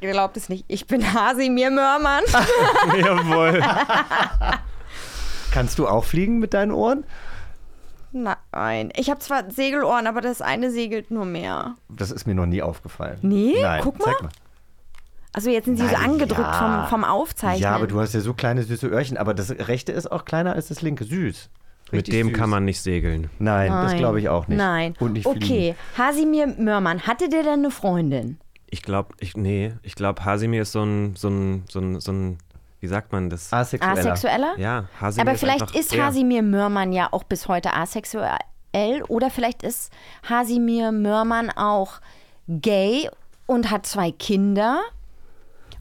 Ihr 0.00 0.10
glaubt 0.12 0.36
es 0.36 0.48
nicht. 0.48 0.64
Ich 0.68 0.86
bin 0.86 1.12
Hasimir 1.12 1.70
Mörmann. 1.70 2.22
Jawohl. 2.96 3.62
Kannst 5.50 5.78
du 5.78 5.88
auch 5.88 6.04
fliegen 6.04 6.38
mit 6.38 6.54
deinen 6.54 6.72
Ohren? 6.72 7.04
Nein. 8.12 8.92
Ich 8.96 9.10
habe 9.10 9.20
zwar 9.20 9.50
Segelohren, 9.50 10.06
aber 10.06 10.20
das 10.20 10.40
eine 10.40 10.70
segelt 10.70 11.10
nur 11.10 11.24
mehr. 11.24 11.74
Das 11.88 12.10
ist 12.10 12.26
mir 12.26 12.34
noch 12.34 12.46
nie 12.46 12.62
aufgefallen. 12.62 13.18
Nee? 13.22 13.56
Nein, 13.60 13.80
Guck 13.82 13.98
mal. 13.98 14.04
zeig 14.04 14.22
mal. 14.22 14.30
Also 15.32 15.50
jetzt 15.50 15.66
sind 15.66 15.76
sie 15.76 15.86
so 15.86 15.92
Na 15.92 16.04
angedrückt 16.04 16.40
ja. 16.40 16.86
vom, 16.86 17.00
vom 17.00 17.04
Aufzeichnen. 17.04 17.62
Ja, 17.62 17.74
aber 17.74 17.86
du 17.86 18.00
hast 18.00 18.14
ja 18.14 18.20
so 18.20 18.34
kleine 18.34 18.62
süße 18.62 18.86
Öhrchen, 18.86 19.16
aber 19.16 19.34
das 19.34 19.50
rechte 19.50 19.92
ist 19.92 20.10
auch 20.10 20.24
kleiner 20.24 20.54
als 20.54 20.68
das 20.68 20.82
linke. 20.82 21.04
Süß. 21.04 21.50
Mit 21.90 22.00
Richtig 22.02 22.14
dem 22.14 22.28
süß. 22.28 22.36
kann 22.36 22.50
man 22.50 22.64
nicht 22.64 22.82
segeln. 22.82 23.30
Nein, 23.38 23.70
das 23.70 23.92
Nein. 23.92 23.98
glaube 23.98 24.20
ich 24.20 24.28
auch 24.28 24.46
nicht. 24.46 24.58
Nein. 24.58 24.94
Und 25.00 25.14
nicht 25.14 25.26
okay, 25.26 25.38
fliegen. 25.38 25.76
Hasimir 25.96 26.46
Mörmann, 26.58 27.06
hatte 27.06 27.28
der 27.28 27.42
denn 27.42 27.60
eine 27.60 27.70
Freundin? 27.70 28.38
Ich 28.70 28.82
glaube, 28.82 29.14
ich, 29.20 29.36
nee, 29.36 29.72
ich 29.82 29.94
glaube, 29.94 30.24
Hasimir 30.24 30.62
ist 30.62 30.72
so 30.72 30.82
ein, 30.82 31.16
so 31.16 31.28
ein, 31.28 31.64
so 31.70 31.80
ein, 31.80 32.00
so 32.00 32.12
ein, 32.12 32.38
wie 32.80 32.86
sagt 32.86 33.12
man 33.12 33.30
das? 33.30 33.50
Asexueller. 33.52 33.98
Asexueller? 33.98 34.54
Ja, 34.58 34.84
Hasimir 35.00 35.22
Aber 35.22 35.32
ist 35.32 35.40
vielleicht 35.40 35.74
ist. 35.74 35.98
Hasimir 35.98 36.42
Mörmann 36.42 36.92
ja 36.92 37.08
auch 37.10 37.24
bis 37.24 37.48
heute 37.48 37.72
asexuell 37.72 38.36
oder 39.08 39.30
vielleicht 39.30 39.62
ist 39.62 39.90
Hasimir 40.28 40.92
Mörmann 40.92 41.50
auch 41.50 42.00
gay 42.48 43.08
und 43.46 43.70
hat 43.70 43.86
zwei 43.86 44.10
Kinder. 44.10 44.82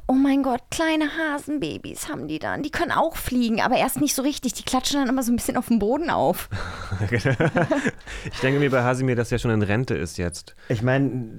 Oh 0.09 0.13
mein 0.13 0.41
Gott, 0.41 0.61
kleine 0.71 1.05
Hasenbabys 1.17 2.07
haben 2.07 2.29
die 2.29 2.39
dann. 2.39 2.63
Die 2.63 2.69
können 2.71 2.91
auch 2.91 3.17
fliegen, 3.17 3.59
aber 3.59 3.75
erst 3.75 3.99
nicht 3.99 4.15
so 4.15 4.21
richtig. 4.21 4.53
Die 4.53 4.63
klatschen 4.63 5.01
dann 5.01 5.09
immer 5.09 5.21
so 5.21 5.33
ein 5.33 5.35
bisschen 5.35 5.57
auf 5.57 5.67
dem 5.67 5.79
Boden 5.79 6.09
auf. 6.09 6.47
Ich 7.11 8.39
denke 8.41 8.59
mir 8.59 8.69
bei 8.71 8.83
Hasimir, 8.83 9.15
dass 9.15 9.31
er 9.31 9.39
schon 9.39 9.51
in 9.51 9.61
Rente 9.61 9.95
ist 9.95 10.17
jetzt. 10.17 10.55
Ich 10.69 10.81
meine, 10.81 11.29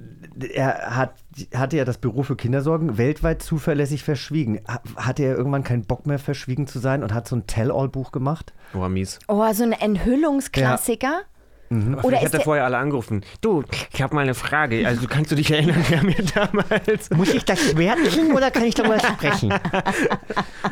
er 0.53 0.95
hat, 0.95 1.13
hatte 1.53 1.77
ja 1.77 1.85
das 1.85 1.97
Büro 1.97 2.23
für 2.23 2.35
Kindersorgen 2.35 2.97
weltweit 2.97 3.41
zuverlässig 3.41 4.03
verschwiegen. 4.03 4.61
Ha- 4.67 4.81
Hatte 4.95 5.23
er 5.23 5.35
irgendwann 5.35 5.63
keinen 5.63 5.85
Bock 5.85 6.05
mehr, 6.05 6.19
verschwiegen 6.19 6.67
zu 6.67 6.79
sein 6.79 7.03
und 7.03 7.13
hat 7.13 7.27
so 7.27 7.35
ein 7.35 7.47
Tell-all-Buch 7.47 8.11
gemacht? 8.11 8.53
Oh, 8.73 8.87
mies. 8.87 9.19
Oh, 9.27 9.51
so 9.53 9.63
ein 9.63 9.71
Enthüllungsklassiker. 9.71 11.07
Oder 11.07 11.25
Vielleicht 11.69 12.03
ist 12.03 12.11
hat 12.13 12.23
er 12.23 12.29
der, 12.29 12.41
vorher 12.41 12.65
alle 12.65 12.77
angerufen. 12.77 13.23
Du, 13.41 13.63
ich 13.93 14.01
habe 14.01 14.15
mal 14.15 14.21
eine 14.21 14.33
Frage. 14.33 14.85
Also 14.87 15.07
kannst 15.07 15.31
du 15.31 15.35
dich 15.35 15.51
erinnern, 15.51 15.85
wer 15.87 16.03
mir 16.03 16.17
damals... 16.33 17.09
Muss 17.15 17.33
ich 17.33 17.45
das 17.45 17.59
Schwert 17.59 17.99
kriegen 18.05 18.33
oder 18.33 18.49
kann 18.49 18.63
ich 18.63 18.73
darüber 18.73 18.99
sprechen? 18.99 19.53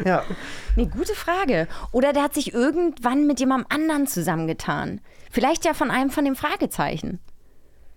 ja. 0.04 0.24
Nee, 0.76 0.88
gute 0.88 1.14
Frage. 1.14 1.68
Oder 1.92 2.14
der 2.14 2.24
hat 2.24 2.34
sich 2.34 2.54
irgendwann 2.54 3.28
mit 3.28 3.40
jemandem 3.40 3.68
anderen 3.70 4.08
zusammengetan. 4.08 5.02
Vielleicht 5.32 5.66
ja 5.66 5.74
von 5.74 5.92
einem 5.92 6.10
von 6.10 6.26
den 6.26 6.36
Fragezeichen. 6.36 7.20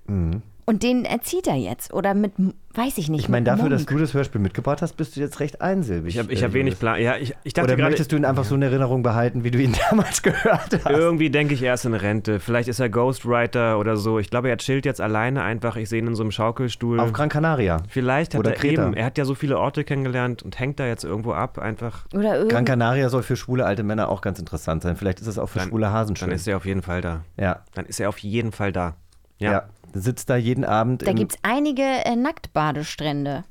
Mhm. 0.07 0.42
Und 0.66 0.82
den 0.82 1.04
erzieht 1.04 1.46
er 1.46 1.56
jetzt. 1.56 1.92
Oder 1.92 2.14
mit, 2.14 2.32
weiß 2.74 2.98
ich 2.98 3.08
nicht. 3.08 3.20
Ich 3.22 3.28
meine, 3.28 3.44
dafür, 3.44 3.68
dass 3.68 3.82
Munk. 3.82 3.90
du 3.90 3.98
das 3.98 4.14
Hörspiel 4.14 4.40
mitgebracht 4.40 4.82
hast, 4.82 4.96
bist 4.96 5.16
du 5.16 5.20
jetzt 5.20 5.40
recht 5.40 5.61
einsilbig. 5.61 6.14
Ich 6.14 6.18
habe 6.18 6.32
ich 6.32 6.42
äh, 6.42 6.44
hab 6.44 6.52
wenig. 6.52 6.78
Plan. 6.78 7.00
Ja, 7.00 7.16
ich, 7.16 7.34
ich 7.42 7.52
dachte 7.52 7.66
Oder 7.68 7.76
gerade, 7.76 7.90
möchtest 7.90 8.12
du 8.12 8.16
ihn 8.16 8.24
einfach 8.24 8.44
so 8.44 8.54
in 8.54 8.62
Erinnerung 8.62 9.02
behalten, 9.02 9.42
wie 9.44 9.50
du 9.50 9.58
ihn 9.61 9.74
damals 9.90 10.22
gehört 10.22 10.72
hast? 10.84 10.86
irgendwie 10.86 11.30
denke 11.30 11.54
ich, 11.54 11.62
er 11.62 11.74
ist 11.74 11.84
in 11.84 11.94
Rente. 11.94 12.40
Vielleicht 12.40 12.68
ist 12.68 12.78
er 12.80 12.88
Ghostwriter 12.88 13.78
oder 13.78 13.96
so. 13.96 14.18
Ich 14.18 14.30
glaube, 14.30 14.48
er 14.48 14.56
chillt 14.58 14.84
jetzt 14.84 15.00
alleine 15.00 15.42
einfach. 15.42 15.76
Ich 15.76 15.88
sehe 15.88 15.98
ihn 16.00 16.06
in 16.06 16.14
so 16.14 16.22
einem 16.22 16.30
Schaukelstuhl. 16.32 17.00
Auf 17.00 17.12
Gran 17.12 17.28
Canaria. 17.28 17.78
Vielleicht 17.88 18.34
hat 18.34 18.40
Oder 18.40 18.50
er 18.50 18.56
Kreta. 18.56 18.84
eben, 18.84 18.94
er 18.94 19.04
hat 19.06 19.18
ja 19.18 19.24
so 19.24 19.34
viele 19.34 19.58
Orte 19.58 19.84
kennengelernt 19.84 20.42
und 20.42 20.58
hängt 20.58 20.78
da 20.78 20.86
jetzt 20.86 21.04
irgendwo 21.04 21.32
ab, 21.32 21.58
einfach. 21.58 22.06
Oder 22.14 22.36
irgend 22.36 22.52
Gran 22.52 22.64
Canaria 22.64 23.08
soll 23.08 23.22
für 23.22 23.36
schwule 23.36 23.66
alte 23.66 23.82
Männer 23.82 24.08
auch 24.08 24.20
ganz 24.20 24.38
interessant 24.38 24.82
sein. 24.82 24.96
Vielleicht 24.96 25.20
ist 25.20 25.26
es 25.26 25.38
auch 25.38 25.48
für 25.48 25.61
schwule 25.61 25.90
Hasen 25.90 26.14
schön. 26.16 26.28
Dann 26.28 26.36
ist 26.36 26.46
er 26.46 26.56
auf 26.56 26.66
jeden 26.66 26.82
Fall 26.82 27.00
da. 27.00 27.24
ja. 27.36 27.61
Dann 27.74 27.86
ist 27.86 27.98
er 28.00 28.08
auf 28.08 28.18
jeden 28.18 28.52
Fall 28.52 28.72
da. 28.72 28.94
ja. 29.38 29.50
Ja. 29.52 29.62
Sitzt 29.93 30.30
da 30.30 30.36
jeden 30.36 30.64
Abend 30.64 31.07
Da 31.07 31.12
gibt 31.12 31.32
es 31.32 31.38
einige 31.43 31.82
äh, 31.82 32.16
Nacktbadestrände. 32.16 33.45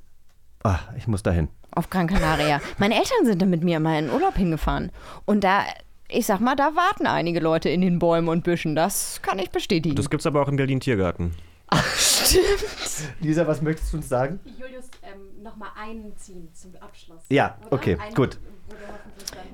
Ah, 0.64 0.80
ich 0.98 1.08
muss 1.08 1.24
dahin. 1.24 1.50
auf 1.72 1.90
Gran 1.90 2.08
Canaria. 2.08 2.62
Meine 2.78 2.96
Eltern 2.96 3.26
sind 3.26 3.42
da 3.42 3.46
mit 3.46 3.64
mir 3.64 3.78
immer 3.78 3.98
in 3.98 4.10
Urlaub 4.10 4.36
hingefahren. 4.36 4.92
Und 5.26 5.44
da, 5.44 5.64
ich 6.10 6.26
sag 6.26 6.40
mal, 6.42 6.56
da 6.56 6.76
warten 6.76 7.08
einige 7.08 7.40
Leute 7.40 7.70
in 7.70 7.82
den 7.82 8.00
Bäumen 8.00 8.28
und 8.30 8.44
Büschen. 8.44 8.76
Das 8.76 9.22
kann 9.22 9.40
ich 9.40 9.50
bestätigen. 9.52 9.96
Das 9.96 10.10
gibt's 10.10 10.26
aber 10.26 10.42
auch 10.42 10.48
im 10.48 10.56
Berlin 10.58 10.80
Tiergarten. 10.80 11.36
Stimmt. 11.96 12.44
Lisa, 13.22 13.46
was 13.48 13.62
möchtest 13.62 13.94
du 13.94 13.98
uns 13.98 14.10
sagen? 14.10 14.40
Julius, 14.46 14.86
ähm, 15.04 15.44
nochmal 15.44 15.70
einziehen 15.80 16.50
zum 16.54 16.76
Abschluss. 16.82 17.22
Ja, 17.30 17.58
oder? 17.62 17.74
okay, 17.74 17.98
Einen 18.00 18.16
gut. 18.16 18.40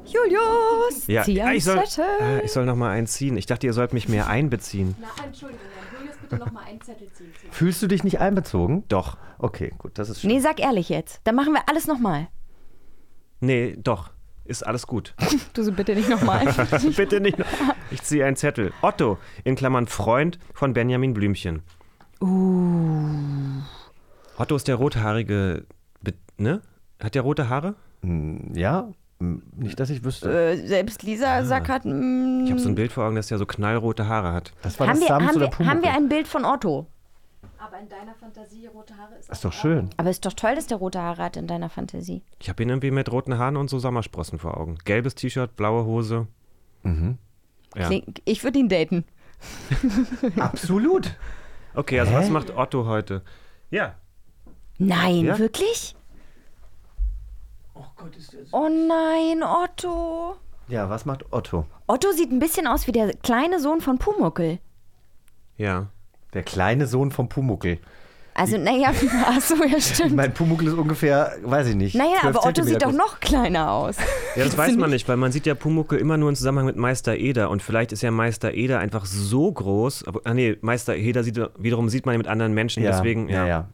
Julius, 0.06 1.08
Ja, 1.08 1.24
zieh 1.24 1.42
einen 1.42 1.58
ich 1.58 1.64
soll, 1.64 1.80
ah, 1.80 2.40
ich 2.44 2.52
soll 2.52 2.66
noch 2.66 2.76
mal 2.76 2.92
einen 2.92 3.08
ziehen. 3.08 3.38
Ich 3.38 3.46
dachte, 3.46 3.66
ihr 3.68 3.74
sollt 3.74 3.94
mich 3.94 4.08
mehr 4.08 4.28
einbeziehen. 4.28 4.96
Na, 5.00 5.08
Entschuldigung, 5.26 5.62
bitte 6.30 6.38
nochmal 6.44 6.66
einen 6.66 6.82
Zettel 6.82 7.12
ziehen. 7.14 7.32
Fühlst 7.52 7.82
du 7.82 7.88
dich 7.88 8.04
nicht 8.04 8.20
einbezogen? 8.20 8.84
Doch. 8.90 9.18
Okay, 9.40 9.74
gut, 9.78 9.98
das 9.98 10.10
ist 10.10 10.22
schön. 10.22 10.30
Nee, 10.32 10.40
sag 10.40 10.60
ehrlich 10.60 10.90
jetzt. 10.90 11.22
Dann 11.24 11.36
machen 11.36 11.54
wir 11.54 11.68
alles 11.70 11.88
nochmal. 11.88 12.28
Nee, 13.40 13.76
doch. 13.78 14.12
Ist 14.44 14.66
alles 14.66 14.86
gut. 14.88 15.14
Du 15.54 15.64
so 15.64 15.72
bitte 15.72 15.96
nicht 15.96 16.10
nochmal. 16.10 16.46
Bitte 16.98 17.20
nicht. 17.22 17.40
noch- 17.40 17.46
Ich 17.92 18.04
ziehe 18.04 18.26
einen 18.26 18.36
Zettel. 18.36 18.74
Otto, 18.82 19.18
in 19.44 19.56
Klammern 19.56 19.88
Freund 19.88 20.38
von 20.54 20.74
Benjamin 20.74 21.14
Blümchen. 21.14 21.62
Uh. 22.22 23.62
Otto 24.38 24.56
ist 24.56 24.68
der 24.68 24.76
rothaarige, 24.76 25.66
ne? 26.38 26.62
Hat 27.02 27.16
der 27.16 27.22
rote 27.24 27.48
Haare? 27.50 27.76
Hm, 28.02 28.52
Ja, 28.54 28.90
nicht, 29.20 29.80
dass 29.80 29.89
ich 29.89 30.03
wüsste. 30.03 30.30
Äh, 30.51 30.68
selbst 30.68 31.03
Lisa 31.03 31.43
sagt 31.45 31.70
hat. 31.70 31.86
mm, 31.86 32.43
Ich 32.45 32.51
habe 32.51 32.59
so 32.59 32.68
ein 32.70 32.76
Bild 32.76 32.91
vor 32.91 33.05
Augen, 33.05 33.16
dass 33.16 33.28
der 33.28 33.38
so 33.38 33.45
knallrote 33.45 34.07
Haare 34.07 34.34
hat. 34.34 34.51
Das 34.61 34.80
haben, 34.80 34.99
wir, 34.99 35.07
haben, 35.09 35.39
wir, 35.39 35.68
haben 35.68 35.82
wir 35.84 35.93
ein 35.93 36.09
Bild 36.09 36.28
von 36.28 36.43
Otto? 36.45 36.88
Aber 37.57 37.80
in 37.80 37.89
deiner 37.89 38.13
Fantasie 38.13 38.68
rote 38.68 38.95
Haare 38.97 39.16
ist 39.16 39.30
Ist 39.30 39.43
doch 39.45 39.53
schön. 39.53 39.89
Aber 39.97 40.09
ist 40.09 40.26
doch 40.26 40.34
toll, 40.34 40.53
dass 40.55 40.68
der 40.68 40.78
rote 40.78 41.01
Haare 41.01 41.24
hat 41.24 41.38
in 41.38 41.47
deiner 41.47 41.70
Fantasie. 41.70 42.22
Ich 42.39 42.49
habe 42.49 42.61
ihn 42.61 42.70
irgendwie 42.70 42.91
mit 42.91 43.11
roten 43.11 43.38
Haaren 43.39 43.57
und 43.57 43.70
so 43.70 43.80
Sommersprossen 43.80 44.38
vor 44.38 44.57
Augen. 44.57 44.78
Gelbes 44.86 45.16
T-Shirt, 45.16 45.55
blaue 45.55 45.86
Hose. 45.86 46.28
Mhm. 46.84 47.18
Ja. 47.76 47.89
Ich 48.26 48.43
würde 48.43 48.59
ihn 48.59 48.70
daten. 48.70 49.03
Absolut. 50.39 51.16
Okay, 51.74 51.99
also 51.99 52.11
Hä? 52.11 52.18
was 52.18 52.30
macht 52.30 52.55
Otto 52.55 52.86
heute? 52.86 53.22
Ja. 53.72 53.95
Nein, 54.78 55.26
Ja? 55.26 55.39
wirklich? 55.39 55.95
Oh 58.52 58.68
nein, 58.70 59.44
Otto. 59.44 60.36
Ja, 60.68 60.90
was 60.90 61.06
macht 61.06 61.26
Otto? 61.32 61.66
Otto 61.88 62.12
sieht 62.12 62.32
ein 62.32 62.40
bisschen 62.40 62.68
aus 62.68 62.88
wie 62.88 62.92
der 62.92 63.14
kleine 63.24 63.60
Sohn 63.60 63.82
von 63.82 63.98
Pumuckel. 64.00 64.60
Ja. 65.58 65.88
Der 66.34 66.44
kleine 66.44 66.88
Sohn 66.88 67.12
vom 67.12 67.30
Pumuckel. 67.30 67.78
Also, 68.38 68.58
naja, 68.58 68.90
achso, 69.28 69.56
ja, 69.64 69.78
Ich 69.78 69.86
stimmt. 69.96 70.16
meine, 70.16 70.34
Pumuckel 70.34 70.68
ist 70.68 70.74
ungefähr, 70.74 71.38
weiß 71.44 71.68
ich 71.68 71.76
nicht. 71.76 71.96
Naja, 71.96 72.18
12 72.20 72.36
aber 72.36 72.46
Otto 72.48 72.64
sieht 72.64 72.82
doch 72.84 72.92
noch 72.92 73.22
kleiner 73.22 73.72
aus. 73.72 73.96
Ja, 74.36 74.44
das 74.44 74.58
weiß 74.58 74.76
man 74.76 74.90
nicht, 74.90 75.08
weil 75.08 75.16
man 75.16 75.32
sieht 75.32 75.46
ja 75.46 75.56
Pumuckel 75.56 76.00
immer 76.00 76.18
nur 76.18 76.28
im 76.28 76.36
Zusammenhang 76.36 76.66
mit 76.66 76.76
Meister 76.76 77.16
Eder 77.16 77.50
und 77.50 77.62
vielleicht 77.62 77.94
ist 77.94 78.02
ja 78.02 78.12
Meister 78.12 78.54
Eder 78.54 78.80
einfach 78.80 79.06
so 79.06 79.50
groß. 79.50 80.06
Aber, 80.06 80.20
ah 80.26 80.34
nee, 80.34 80.58
Meister 80.60 80.96
Eder 80.98 81.24
sieht, 81.24 81.40
wiederum 81.58 81.88
sieht 81.88 82.06
man 82.06 82.16
ihn 82.16 82.18
mit 82.18 82.28
anderen 82.28 82.54
Menschen, 82.54 82.84
Ja, 82.84 82.92
deswegen. 82.92 83.30
ja, 83.30 83.36
ja, 83.44 83.48
ja. 83.48 83.70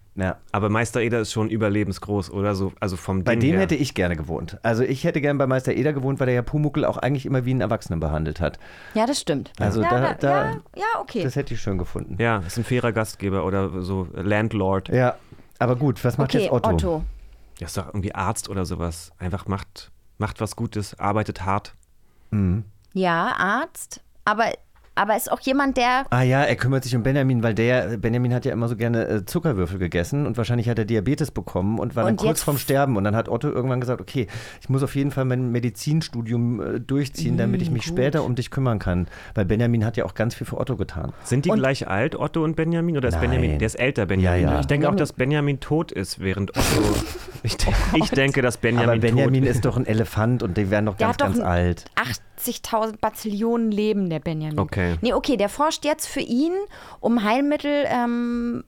Aber 0.51 0.69
Meister 0.69 1.01
Eder 1.01 1.19
ist 1.21 1.31
schon 1.31 1.49
überlebensgroß 1.49 2.31
oder 2.31 2.53
so, 2.53 2.73
also 2.79 2.97
vom 2.97 3.23
Bei 3.23 3.31
Ding 3.31 3.41
dem 3.41 3.51
her. 3.53 3.61
hätte 3.61 3.75
ich 3.75 3.93
gerne 3.93 4.15
gewohnt. 4.15 4.59
Also 4.61 4.83
ich 4.83 5.03
hätte 5.03 5.21
gern 5.21 5.37
bei 5.37 5.47
Meister 5.47 5.73
Eder 5.73 5.93
gewohnt, 5.93 6.19
weil 6.19 6.27
der 6.27 6.35
ja 6.35 6.41
Pumuckel 6.41 6.85
auch 6.85 6.97
eigentlich 6.97 7.25
immer 7.25 7.45
wie 7.45 7.51
einen 7.51 7.61
Erwachsenen 7.61 7.99
behandelt 7.99 8.41
hat. 8.41 8.59
Ja, 8.93 9.05
das 9.05 9.21
stimmt. 9.21 9.53
Also 9.59 9.81
ja, 9.81 9.89
da, 9.89 10.13
da, 10.13 10.45
ja, 10.51 10.61
ja, 10.75 10.99
okay. 10.99 11.23
das 11.23 11.35
hätte 11.35 11.53
ich 11.53 11.61
schön 11.61 11.77
gefunden. 11.77 12.17
Ja, 12.19 12.39
ist 12.39 12.57
ein 12.57 12.63
fairer 12.63 12.91
Gastgeber 12.91 13.45
oder 13.45 13.81
so 13.81 14.07
Landlord. 14.13 14.89
Ja, 14.89 15.15
aber 15.59 15.75
gut, 15.75 16.03
was 16.03 16.17
macht 16.17 16.35
okay, 16.35 16.43
jetzt 16.43 16.51
Otto? 16.51 16.69
Otto. 16.69 17.03
Der 17.59 17.67
ist 17.67 17.77
doch 17.77 17.87
irgendwie 17.87 18.13
Arzt 18.13 18.49
oder 18.49 18.65
sowas. 18.65 19.11
Einfach 19.19 19.47
macht, 19.47 19.91
macht 20.17 20.41
was 20.41 20.55
Gutes, 20.55 20.99
arbeitet 20.99 21.45
hart. 21.45 21.75
Mhm. 22.31 22.65
Ja, 22.93 23.33
Arzt. 23.37 24.01
Aber, 24.25 24.45
aber 24.95 25.15
ist 25.15 25.31
auch 25.31 25.39
jemand, 25.39 25.77
der. 25.77 26.05
Ah 26.09 26.21
ja, 26.21 26.43
er 26.43 26.55
kümmert 26.55 26.83
sich 26.83 26.95
um 26.95 27.03
Benjamin, 27.03 27.41
weil 27.43 27.53
der, 27.53 27.97
Benjamin 27.97 28.33
hat 28.33 28.45
ja 28.45 28.51
immer 28.51 28.67
so 28.67 28.75
gerne 28.75 29.07
äh, 29.07 29.25
Zuckerwürfel 29.25 29.79
gegessen 29.79 30.25
und 30.25 30.37
wahrscheinlich 30.37 30.67
hat 30.69 30.77
er 30.77 30.85
Diabetes 30.85 31.31
bekommen 31.31 31.79
und 31.79 31.95
war 31.95 32.03
dann 32.03 32.13
Und 32.13 32.17
kurz 32.17 32.29
jetzt- 32.39 32.43
vorm 32.43 32.57
Sterben. 32.57 32.97
Und 32.97 33.03
dann 33.05 33.15
hat 33.15 33.29
Otto 33.29 33.49
irgendwann 33.49 33.79
gesagt, 33.81 34.01
okay, 34.01 34.27
ich 34.61 34.69
muss 34.69 34.83
auf 34.83 34.95
jeden 34.95 35.11
Fall 35.11 35.25
mein 35.25 35.51
Medizinstudium 35.51 36.61
äh, 36.61 36.79
durchziehen, 36.79 37.37
damit 37.37 37.61
ich 37.61 37.71
mich 37.71 37.83
gut. 37.85 37.93
später 37.93 38.23
um 38.23 38.35
dich 38.35 38.51
kümmern 38.51 38.79
kann. 38.79 39.07
Weil 39.33 39.45
Benjamin 39.45 39.85
hat 39.85 39.97
ja 39.97 40.05
auch 40.05 40.13
ganz 40.13 40.35
viel 40.35 40.45
für 40.47 40.57
Otto 40.59 40.75
getan. 40.75 41.13
Sind 41.23 41.45
die 41.45 41.49
Und- 41.49 41.59
gleich 41.59 41.87
alt, 41.87 42.15
Otto 42.15 42.43
und 42.43 42.55
Benjamin? 42.55 42.97
Oder 42.97 43.07
ist 43.09 43.15
Nein. 43.15 43.29
Benjamin, 43.31 43.59
der 43.59 43.65
ist 43.67 43.75
älter, 43.79 44.05
Benjamin? 44.05 44.43
Ja, 44.43 44.51
ja. 44.53 44.59
Ich 44.59 44.67
denke 44.67 44.89
auch, 44.89 44.95
dass 44.95 45.13
Benjamin 45.13 45.59
tot 45.59 45.91
ist, 45.91 46.19
während 46.19 46.51
Otto. 46.51 46.61
ich, 47.43 47.57
de 47.57 47.73
ich 47.95 48.09
denke, 48.11 48.41
dass 48.41 48.57
Benjamin, 48.57 48.89
Aber 48.89 48.99
Benjamin 48.99 49.43
tot 49.43 49.51
ist 49.55 49.65
doch 49.65 49.77
ein 49.77 49.85
Elefant 49.85 50.43
und 50.43 50.57
die 50.57 50.69
werden 50.69 50.85
doch 50.85 50.95
Der 50.97 51.07
ganz, 51.07 51.13
hat 51.21 51.21
doch 51.21 51.33
ganz 51.35 51.39
alt. 51.39 51.85
80.000 52.41 52.97
Bazillionen 52.99 53.71
Leben, 53.71 54.09
der 54.09 54.19
Benjamin. 54.19 54.59
Okay. 54.59 54.97
Nee, 55.01 55.13
okay, 55.13 55.37
der 55.37 55.49
forscht 55.49 55.85
jetzt 55.85 56.07
für 56.07 56.21
ihn, 56.21 56.53
um 56.99 57.23
Heilmittel 57.23 57.85
ähm, 57.87 58.63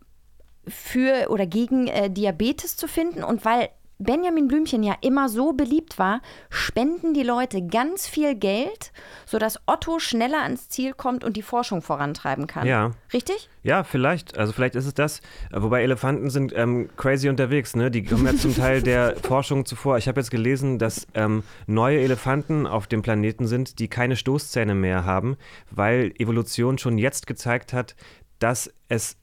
für 0.67 1.30
oder 1.30 1.45
gegen 1.45 1.88
äh, 1.88 2.09
Diabetes 2.09 2.78
zu 2.78 2.88
finden. 2.88 3.24
Und 3.24 3.45
weil 3.45 3.69
Benjamin 4.04 4.47
Blümchen 4.47 4.84
ja 4.84 4.95
immer 5.01 5.30
so 5.30 5.54
beliebt 5.54 5.97
war, 5.97 6.22
spenden 6.49 7.14
die 7.14 7.24
Leute 7.24 7.66
ganz 7.66 8.08
viel 8.08 8.36
Geld, 8.36 8.91
sodass 9.26 9.60
Otto 9.66 9.99
schneller 9.99 10.43
ans 10.43 10.70
Ziel 10.70 10.93
kommt 10.93 11.24
und 11.24 11.38
die 11.38 11.41
Forschung 11.41 11.82
vorantreiben 11.82 12.47
kann. 12.47 12.68
Ja. 12.68 12.91
Richtig? 13.12 13.49
Ja, 13.64 13.84
vielleicht. 13.84 14.38
Also 14.38 14.51
vielleicht 14.54 14.76
ist 14.76 14.86
es 14.86 14.93
das. 14.93 15.22
Wobei 15.51 15.84
Elefanten 15.84 16.30
sind 16.30 16.54
ähm, 16.56 16.89
crazy 16.97 17.30
unterwegs, 17.30 17.76
ne? 17.76 17.89
Die 17.89 18.04
kommen 18.04 18.26
ja 18.26 18.36
zum 18.36 18.56
Teil 18.56 18.82
der 18.82 19.16
Forschung 19.16 19.66
zuvor. 19.66 19.97
Ich 19.97 20.08
habe 20.08 20.20
jetzt 20.20 20.32
gelesen, 20.32 20.80
dass 20.80 21.08
ähm, 21.14 21.43
neue 21.66 21.99
Elefanten 21.99 22.68
auf 22.68 22.88
dem 22.88 23.01
Planeten 23.01 23.47
sind, 23.47 23.80
die 23.80 23.88
keine 23.88 24.16
Stoßzähne 24.16 24.76
mehr 24.76 25.06
haben, 25.06 25.38
weil 25.72 26.14
Evolution 26.18 26.78
schon 26.78 26.97
jetzt 26.97 27.26
gezeigt 27.26 27.74
hat, 27.74 27.95
dass 28.39 28.70
es 28.89 29.16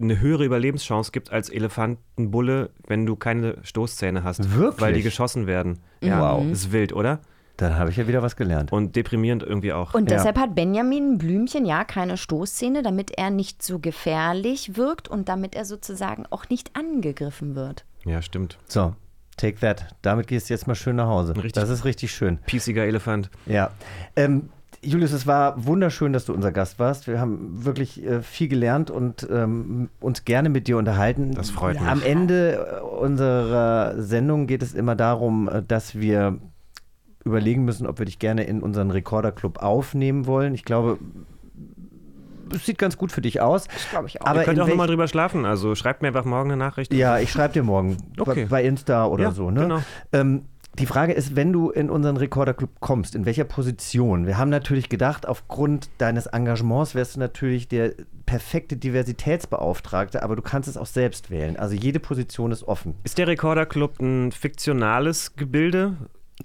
eine 0.00 0.20
höhere 0.20 0.44
Überlebenschance 0.44 1.12
gibt 1.12 1.30
als 1.30 1.48
Elefantenbulle, 1.50 2.70
wenn 2.86 3.06
du 3.06 3.16
keine 3.16 3.58
Stoßzähne 3.62 4.24
hast. 4.24 4.54
Wirklich? 4.54 4.80
Weil 4.80 4.94
die 4.94 5.02
geschossen 5.02 5.46
werden. 5.46 5.78
Ja, 6.02 6.20
Wow. 6.20 6.50
ist 6.50 6.72
wild, 6.72 6.92
oder? 6.92 7.20
Dann 7.56 7.76
habe 7.76 7.90
ich 7.90 7.96
ja 7.98 8.08
wieder 8.08 8.22
was 8.22 8.36
gelernt. 8.36 8.72
Und 8.72 8.96
deprimierend 8.96 9.42
irgendwie 9.42 9.72
auch. 9.74 9.92
Und 9.92 10.10
Ja. 10.10 10.16
deshalb 10.16 10.38
hat 10.38 10.54
Benjamin 10.54 11.18
Blümchen 11.18 11.66
ja 11.66 11.84
keine 11.84 12.16
Stoßzähne, 12.16 12.82
damit 12.82 13.10
er 13.18 13.28
nicht 13.28 13.62
so 13.62 13.78
gefährlich 13.78 14.76
wirkt 14.78 15.08
und 15.08 15.28
damit 15.28 15.54
er 15.54 15.66
sozusagen 15.66 16.24
auch 16.30 16.48
nicht 16.48 16.74
angegriffen 16.76 17.54
wird. 17.54 17.84
ja, 18.06 18.22
stimmt. 18.22 18.56
So, 18.66 18.94
take 19.36 19.58
that. 19.60 19.94
Damit 20.00 20.26
gehst 20.26 20.48
du 20.48 20.54
jetzt 20.54 20.66
mal 20.66 20.74
schön 20.74 20.96
nach 20.96 21.08
Hause. 21.08 21.34
Richtig. 21.36 21.52
Das 21.52 21.68
ist 21.68 21.84
richtig 21.84 22.12
schön. 22.12 22.38
Piesiger 22.46 22.84
Elefant. 22.86 23.28
Ja. 23.44 23.72
Ähm, 24.16 24.48
Julius, 24.82 25.12
es 25.12 25.26
war 25.26 25.66
wunderschön, 25.66 26.12
dass 26.14 26.24
du 26.24 26.32
unser 26.32 26.52
Gast 26.52 26.78
warst. 26.78 27.06
Wir 27.06 27.20
haben 27.20 27.64
wirklich 27.64 28.02
äh, 28.02 28.22
viel 28.22 28.48
gelernt 28.48 28.90
und 28.90 29.28
ähm, 29.30 29.90
uns 30.00 30.24
gerne 30.24 30.48
mit 30.48 30.68
dir 30.68 30.78
unterhalten. 30.78 31.32
Das 31.34 31.50
freut 31.50 31.78
mich. 31.78 31.88
Am 31.88 32.02
Ende 32.02 32.78
äh, 32.78 32.80
unserer 32.82 34.00
Sendung 34.00 34.46
geht 34.46 34.62
es 34.62 34.72
immer 34.72 34.96
darum, 34.96 35.48
äh, 35.48 35.62
dass 35.62 35.96
wir 36.00 36.38
überlegen 37.24 37.66
müssen, 37.66 37.86
ob 37.86 37.98
wir 37.98 38.06
dich 38.06 38.18
gerne 38.18 38.44
in 38.44 38.62
unseren 38.62 38.90
Rekorderclub 38.90 39.58
aufnehmen 39.58 40.26
wollen. 40.26 40.54
Ich 40.54 40.64
glaube, 40.64 40.98
es 42.54 42.64
sieht 42.64 42.78
ganz 42.78 42.96
gut 42.96 43.12
für 43.12 43.20
dich 43.20 43.42
aus. 43.42 43.68
Das 43.68 43.90
glaube 43.90 44.06
ich 44.08 44.22
auch. 44.22 44.26
Aber 44.26 44.40
Ihr 44.40 44.44
könnt 44.46 44.60
auch 44.60 44.66
nochmal 44.66 44.86
drüber 44.86 45.08
schlafen. 45.08 45.44
Also 45.44 45.74
schreibt 45.74 46.00
mir 46.00 46.08
einfach 46.08 46.24
morgen 46.24 46.50
eine 46.50 46.56
Nachricht. 46.56 46.94
Ja, 46.94 47.18
ich 47.18 47.30
schreibe 47.30 47.52
dir 47.52 47.62
morgen 47.62 47.98
Okay. 48.18 48.44
bei, 48.44 48.62
bei 48.62 48.64
Insta 48.64 49.04
oder 49.06 49.24
Ja, 49.24 49.30
so. 49.32 49.50
Ne? 49.50 49.60
genau. 49.60 49.82
Ähm, 50.12 50.42
die 50.78 50.86
Frage 50.86 51.12
ist, 51.12 51.36
wenn 51.36 51.52
du 51.52 51.70
in 51.70 51.90
unseren 51.90 52.16
Rekorderclub 52.16 52.70
kommst, 52.80 53.14
in 53.14 53.26
welcher 53.26 53.44
Position? 53.44 54.26
Wir 54.26 54.38
haben 54.38 54.50
natürlich 54.50 54.88
gedacht, 54.88 55.26
aufgrund 55.26 55.90
deines 55.98 56.26
Engagements 56.26 56.94
wärst 56.94 57.16
du 57.16 57.20
natürlich 57.20 57.68
der 57.68 57.94
perfekte 58.24 58.76
Diversitätsbeauftragte, 58.76 60.22
aber 60.22 60.36
du 60.36 60.42
kannst 60.42 60.68
es 60.68 60.76
auch 60.76 60.86
selbst 60.86 61.30
wählen. 61.30 61.56
Also 61.56 61.74
jede 61.74 61.98
Position 61.98 62.52
ist 62.52 62.62
offen. 62.62 62.94
Ist 63.02 63.18
der 63.18 63.26
Rekorderclub 63.26 64.00
ein 64.00 64.30
fiktionales 64.32 65.34
Gebilde? 65.34 65.96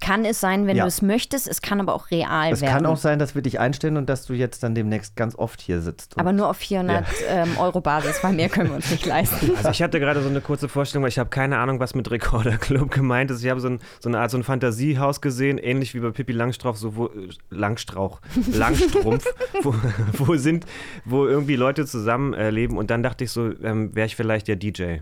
Kann 0.02 0.26
es 0.26 0.39
sein, 0.41 0.68
wenn 0.68 0.76
Ja. 0.76 0.84
du 0.84 0.88
es 0.88 1.02
möchtest, 1.02 1.48
es 1.48 1.62
kann 1.62 1.80
aber 1.80 1.93
auch 1.93 2.12
real 2.12 2.52
Es 2.52 2.62
werden. 2.62 2.74
kann 2.74 2.86
auch 2.86 2.98
sein, 2.98 3.18
dass 3.20 3.34
wir 3.36 3.41
dich 3.41 3.60
einstellen 3.60 3.98
und 3.98 4.10
dass 4.10 4.26
du 4.26 4.34
jetzt 4.34 4.62
dann 4.64 4.76
demnächst 4.76 5.16
ganz 5.16 5.36
oft 5.36 5.62
hier 5.62 5.82
sitzt. 5.82 6.20
Aber 6.20 6.34
nur 6.34 6.50
auf 6.50 6.58
400 6.58 7.06
ähm, 7.30 7.58
Euro 7.58 7.82
Basis, 7.82 8.24
weil 8.24 8.34
mehr 8.34 8.50
können 8.50 8.70
wir 8.70 8.76
uns 8.76 8.91
nicht 8.91 9.06
leisten. 9.06 9.52
Also 9.56 9.70
ich 9.70 9.82
hatte 9.82 10.00
gerade 10.00 10.22
so 10.22 10.30
eine 10.30 10.41
kurze 10.41 10.68
Vorstellung, 10.68 11.04
weil 11.04 11.10
ich 11.10 11.20
habe 11.20 11.30
keine 11.30 11.58
Ahnung, 11.60 11.80
was 11.80 11.96
mit 11.96 12.10
Rekorderclub 12.12 12.91
gemeint 12.91 13.32
ist. 13.32 13.43
Ich 13.43 13.50
habe 13.50 13.60
so, 13.62 13.70
ein, 13.70 13.80
so 14.00 14.10
eine 14.10 14.20
Art 14.20 14.32
so 14.32 14.38
ein 14.38 14.43
Fantasiehaus 14.43 15.22
gesehen, 15.22 15.58
ähnlich 15.58 15.93
wie 15.93 16.00
bei 16.00 16.12
Pippi 16.12 16.34
Langstrauch, 16.34 16.76
so 16.76 16.96
wo, 16.96 17.06
äh, 17.08 17.30
Langstrauch, 17.50 18.20
Langstrumpf, 18.54 19.26
wo, 19.64 19.74
wo 20.14 20.36
sind, 20.36 20.66
wo 21.06 21.26
irgendwie 21.26 21.56
Leute 21.56 21.86
zusammen 21.86 22.34
äh, 22.34 22.50
leben 22.50 22.78
und 22.78 22.89
dann 22.89 23.02
dachte 23.04 23.24
ich 23.24 23.32
so, 23.32 23.52
ähm, 23.64 23.96
wäre 23.96 24.08
ich 24.08 24.16
vielleicht 24.16 24.48
der 24.48 24.56
DJ. 24.58 24.98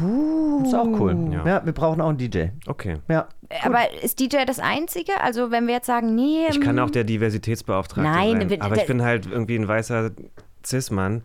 Uh. 0.00 0.62
ist 0.64 0.74
auch 0.74 0.86
cool. 1.00 1.16
Ja. 1.32 1.44
Ja. 1.44 1.66
wir 1.66 1.72
brauchen 1.72 2.00
auch 2.00 2.08
einen 2.08 2.18
DJ. 2.18 2.48
Okay. 2.66 2.96
Ja. 3.08 3.28
Aber 3.62 3.80
ist 4.02 4.20
DJ 4.20 4.44
das 4.46 4.60
Einzige? 4.60 5.20
Also 5.20 5.50
wenn 5.50 5.66
wir 5.66 5.74
jetzt 5.74 5.86
sagen, 5.86 6.14
nee. 6.14 6.46
Ich 6.48 6.60
kann 6.60 6.78
ähm, 6.78 6.84
auch 6.84 6.90
der 6.90 7.04
Diversitätsbeauftragte 7.04 8.08
Nein, 8.08 8.48
sein, 8.48 8.60
aber 8.62 8.76
ich 8.76 8.86
bin 8.86 9.02
halt 9.02 9.26
irgendwie 9.26 9.56
ein 9.56 9.66
weißer 9.66 10.10
Cis-Mann. 10.64 11.22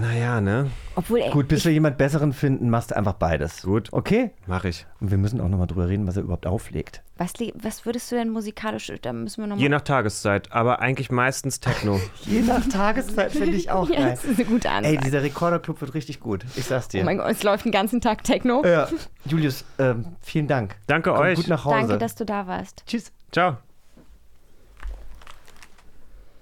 Naja, 0.00 0.40
ne? 0.40 0.70
Obwohl, 0.94 1.20
ey, 1.20 1.30
Gut, 1.30 1.48
bis 1.48 1.64
wir 1.64 1.72
jemand 1.72 1.96
Besseren 1.96 2.32
finden, 2.34 2.68
machst 2.68 2.90
du 2.90 2.96
einfach 2.96 3.14
beides. 3.14 3.62
Gut. 3.62 3.88
Okay? 3.92 4.30
Mach 4.46 4.64
ich. 4.64 4.86
Und 5.00 5.10
wir 5.10 5.16
müssen 5.18 5.40
auch 5.40 5.48
nochmal 5.48 5.66
drüber 5.66 5.88
reden, 5.88 6.06
was 6.06 6.16
er 6.16 6.22
überhaupt 6.22 6.46
auflegt. 6.46 7.02
was, 7.16 7.34
li- 7.38 7.52
was 7.56 7.86
würdest 7.86 8.12
du 8.12 8.16
denn 8.16 8.28
musikalisch, 8.30 8.92
da 9.00 9.12
müssen 9.12 9.42
wir 9.42 9.46
nochmal... 9.46 9.62
Je 9.62 9.68
nach 9.70 9.80
Tageszeit, 9.80 10.52
aber 10.52 10.80
eigentlich 10.80 11.10
meistens 11.10 11.60
Techno. 11.60 11.98
Je 12.22 12.42
nach 12.42 12.68
Tageszeit 12.68 13.32
finde 13.32 13.56
ich 13.56 13.70
auch 13.70 13.88
Ja, 13.90 13.96
geil. 14.00 14.10
das 14.10 14.24
ist 14.24 14.38
eine 14.38 14.44
gute 14.48 14.68
Ansage. 14.70 14.96
Ey, 14.96 15.02
dieser 15.02 15.22
Rekorderclub 15.22 15.80
wird 15.80 15.94
richtig 15.94 16.20
gut. 16.20 16.44
Ich 16.56 16.66
sag's 16.66 16.88
dir. 16.88 17.00
Oh 17.00 17.04
mein 17.04 17.16
Gott, 17.18 17.30
es 17.30 17.42
läuft 17.42 17.64
den 17.64 17.72
ganzen 17.72 18.00
Tag 18.02 18.22
Techno. 18.24 18.62
Ja. 18.66 18.88
Julius, 19.24 19.64
ähm, 19.78 20.04
vielen 20.20 20.46
Dank. 20.48 20.76
Danke 20.88 21.10
Komm 21.10 21.20
euch. 21.20 21.36
gut 21.36 21.48
nach 21.48 21.64
Hause. 21.64 21.78
Danke, 21.78 21.98
dass 21.98 22.16
du 22.16 22.24
da 22.26 22.46
warst. 22.46 22.82
Tschüss. 22.86 23.12
Ciao. 23.30 23.56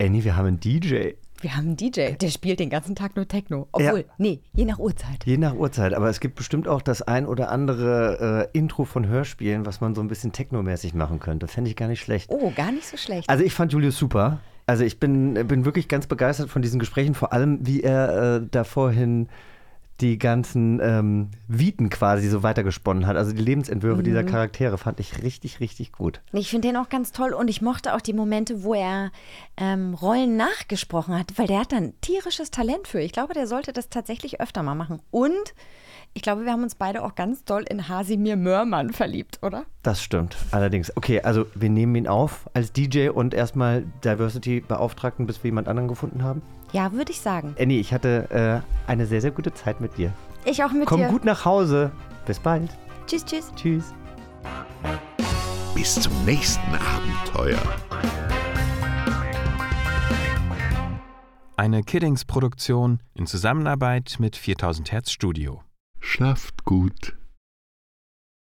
Annie, 0.01 0.25
wir 0.25 0.35
haben 0.37 0.47
einen 0.47 0.61
DJ. 0.61 1.13
Wir 1.41 1.57
haben 1.57 1.69
einen 1.69 1.77
DJ, 1.77 2.13
der 2.21 2.29
spielt 2.29 2.61
den 2.61 2.69
ganzen 2.69 2.95
Tag 2.95 3.17
nur 3.17 3.27
Techno. 3.27 3.67
Obwohl, 3.73 4.05
nee, 4.19 4.41
je 4.53 4.67
nach 4.67 4.79
Uhrzeit. 4.79 5.25
Je 5.25 5.39
nach 5.39 5.55
Uhrzeit, 5.55 5.95
aber 5.95 6.11
es 6.11 6.21
gibt 6.21 6.35
bestimmt 6.35 6.69
auch 6.69 6.83
das 6.83 7.01
ein 7.01 7.27
oder 7.27 7.51
andere 7.51 8.49
äh, 8.53 8.59
Intro 8.59 8.85
von 8.85 9.07
Hörspielen, 9.07 9.65
was 9.65 9.81
man 9.81 9.95
so 9.95 10.03
ein 10.03 10.09
bisschen 10.09 10.33
technomäßig 10.33 10.93
machen 10.93 11.19
könnte. 11.19 11.49
Fände 11.49 11.71
ich 11.71 11.77
gar 11.77 11.89
nicht 11.89 12.01
schlecht. 12.01 12.29
Oh, 12.31 12.53
gar 12.55 12.73
nicht 12.73 12.87
so 12.87 12.99
schlecht. 12.99 13.29
Also 13.29 13.43
ich 13.43 13.55
fand 13.55 13.73
Julius 13.73 13.97
super. 13.97 14.41
Also 14.67 14.85
ich 14.85 15.01
bin, 15.01 15.35
bin 15.49 15.65
wirklich 15.65 15.89
ganz 15.89 16.07
begeistert 16.07 16.51
von 16.51 16.63
diesen 16.63 16.79
Gesprächen, 16.79 17.15
vor 17.15 17.33
allem 17.33 17.67
wie 17.67 17.83
er 17.83 18.37
äh, 18.37 18.47
da 18.49 18.65
vorhin 18.65 19.29
die 20.01 20.19
ganzen 20.19 20.81
ähm, 20.83 21.29
Viten 21.49 21.91
quasi 21.91 22.29
so 22.29 22.43
weitergesponnen 22.43 23.07
hat. 23.07 23.17
Also 23.17 23.33
die 23.33 23.43
Lebensentwürfe 23.43 24.01
Mhm. 24.01 24.05
dieser 24.05 24.25
Charaktere 24.25 24.79
fand 24.79 25.01
ich 25.01 25.23
richtig, 25.23 25.61
richtig 25.61 25.93
gut. 25.93 26.21
Ich 26.33 26.51
finde 26.51 26.69
den 26.69 26.77
auch 26.77 26.89
ganz 26.89 27.13
toll 27.13 27.33
und 27.33 27.49
ich 27.49 27.61
mochte 27.63 27.95
auch 27.95 28.01
die 28.01 28.13
Momente, 28.13 28.63
wo 28.63 28.75
er 28.75 29.11
ähm, 29.57 29.95
Rollen 29.95 30.37
nachgesprochen 30.37 31.19
hat, 31.19 31.37
weil 31.37 31.47
der 31.47 31.61
hat 31.61 31.73
dann 31.73 31.93
tierisches 32.01 32.51
Talent 32.51 32.89
für. 32.89 33.01
Ich 33.01 33.13
glaube, 33.13 33.35
der 33.35 33.47
sollte 33.47 33.73
das 33.73 33.89
tatsächlich 33.89 34.41
öfter 34.41 34.63
mal 34.63 34.75
machen. 34.75 35.01
Und 35.11 35.55
ich 36.13 36.23
glaube, 36.23 36.45
wir 36.45 36.53
haben 36.53 36.63
uns 36.63 36.75
beide 36.75 37.05
auch 37.05 37.15
ganz 37.15 37.45
doll 37.45 37.63
in 37.69 37.89
Hasimir 37.89 38.37
Mörmann 38.37 38.93
verliebt, 38.93 39.39
oder? 39.43 39.65
Das 39.83 40.03
stimmt, 40.03 40.37
allerdings. 40.51 40.97
Okay, 40.97 41.21
also 41.23 41.47
wir 41.55 41.71
nehmen 41.71 41.95
ihn 41.95 42.09
auf 42.09 42.51
als 42.53 42.73
DJ 42.73 43.11
und 43.11 43.33
erstmal 43.33 43.85
Diversity-Beauftragten, 44.05 45.27
bis 45.27 45.43
wir 45.43 45.49
jemand 45.49 45.69
anderen 45.69 45.89
gefunden 45.89 46.23
haben. 46.25 46.43
Ja, 46.73 46.93
würde 46.93 47.13
ich 47.13 47.21
sagen. 47.21 47.55
Annie, 47.59 47.79
ich 47.79 47.93
hatte 47.93 48.63
äh, 48.87 48.91
eine 48.91 49.07
sehr, 49.07 49.21
sehr 49.21 49.31
gute 49.31 49.55
Zeit 49.55 49.81
mit 49.81 49.99
dir. 49.99 50.13
Ich 50.45 50.63
auch 50.65 50.73
mit 50.73 50.87
Komm 50.87 51.01
dir. 51.01 51.09
gut 51.09 51.25
nach 51.25 51.45
Hause. 51.45 51.93
Bis 52.27 52.39
bald. 52.39 52.71
Tschüss, 53.07 53.25
tschüss. 53.25 53.53
Tschüss. 53.55 53.95
Bis 55.75 55.95
zum 55.95 56.13
nächsten 56.25 56.75
Abenteuer. 56.75 57.59
Eine 61.57 61.83
Kiddings-Produktion 61.83 63.01
in 63.15 63.27
Zusammenarbeit 63.27 64.17
mit 64.19 64.37
4000 64.37 64.93
Hertz 64.93 65.11
Studio. 65.11 65.63
Schlaft 66.01 66.65
gut. 66.65 67.15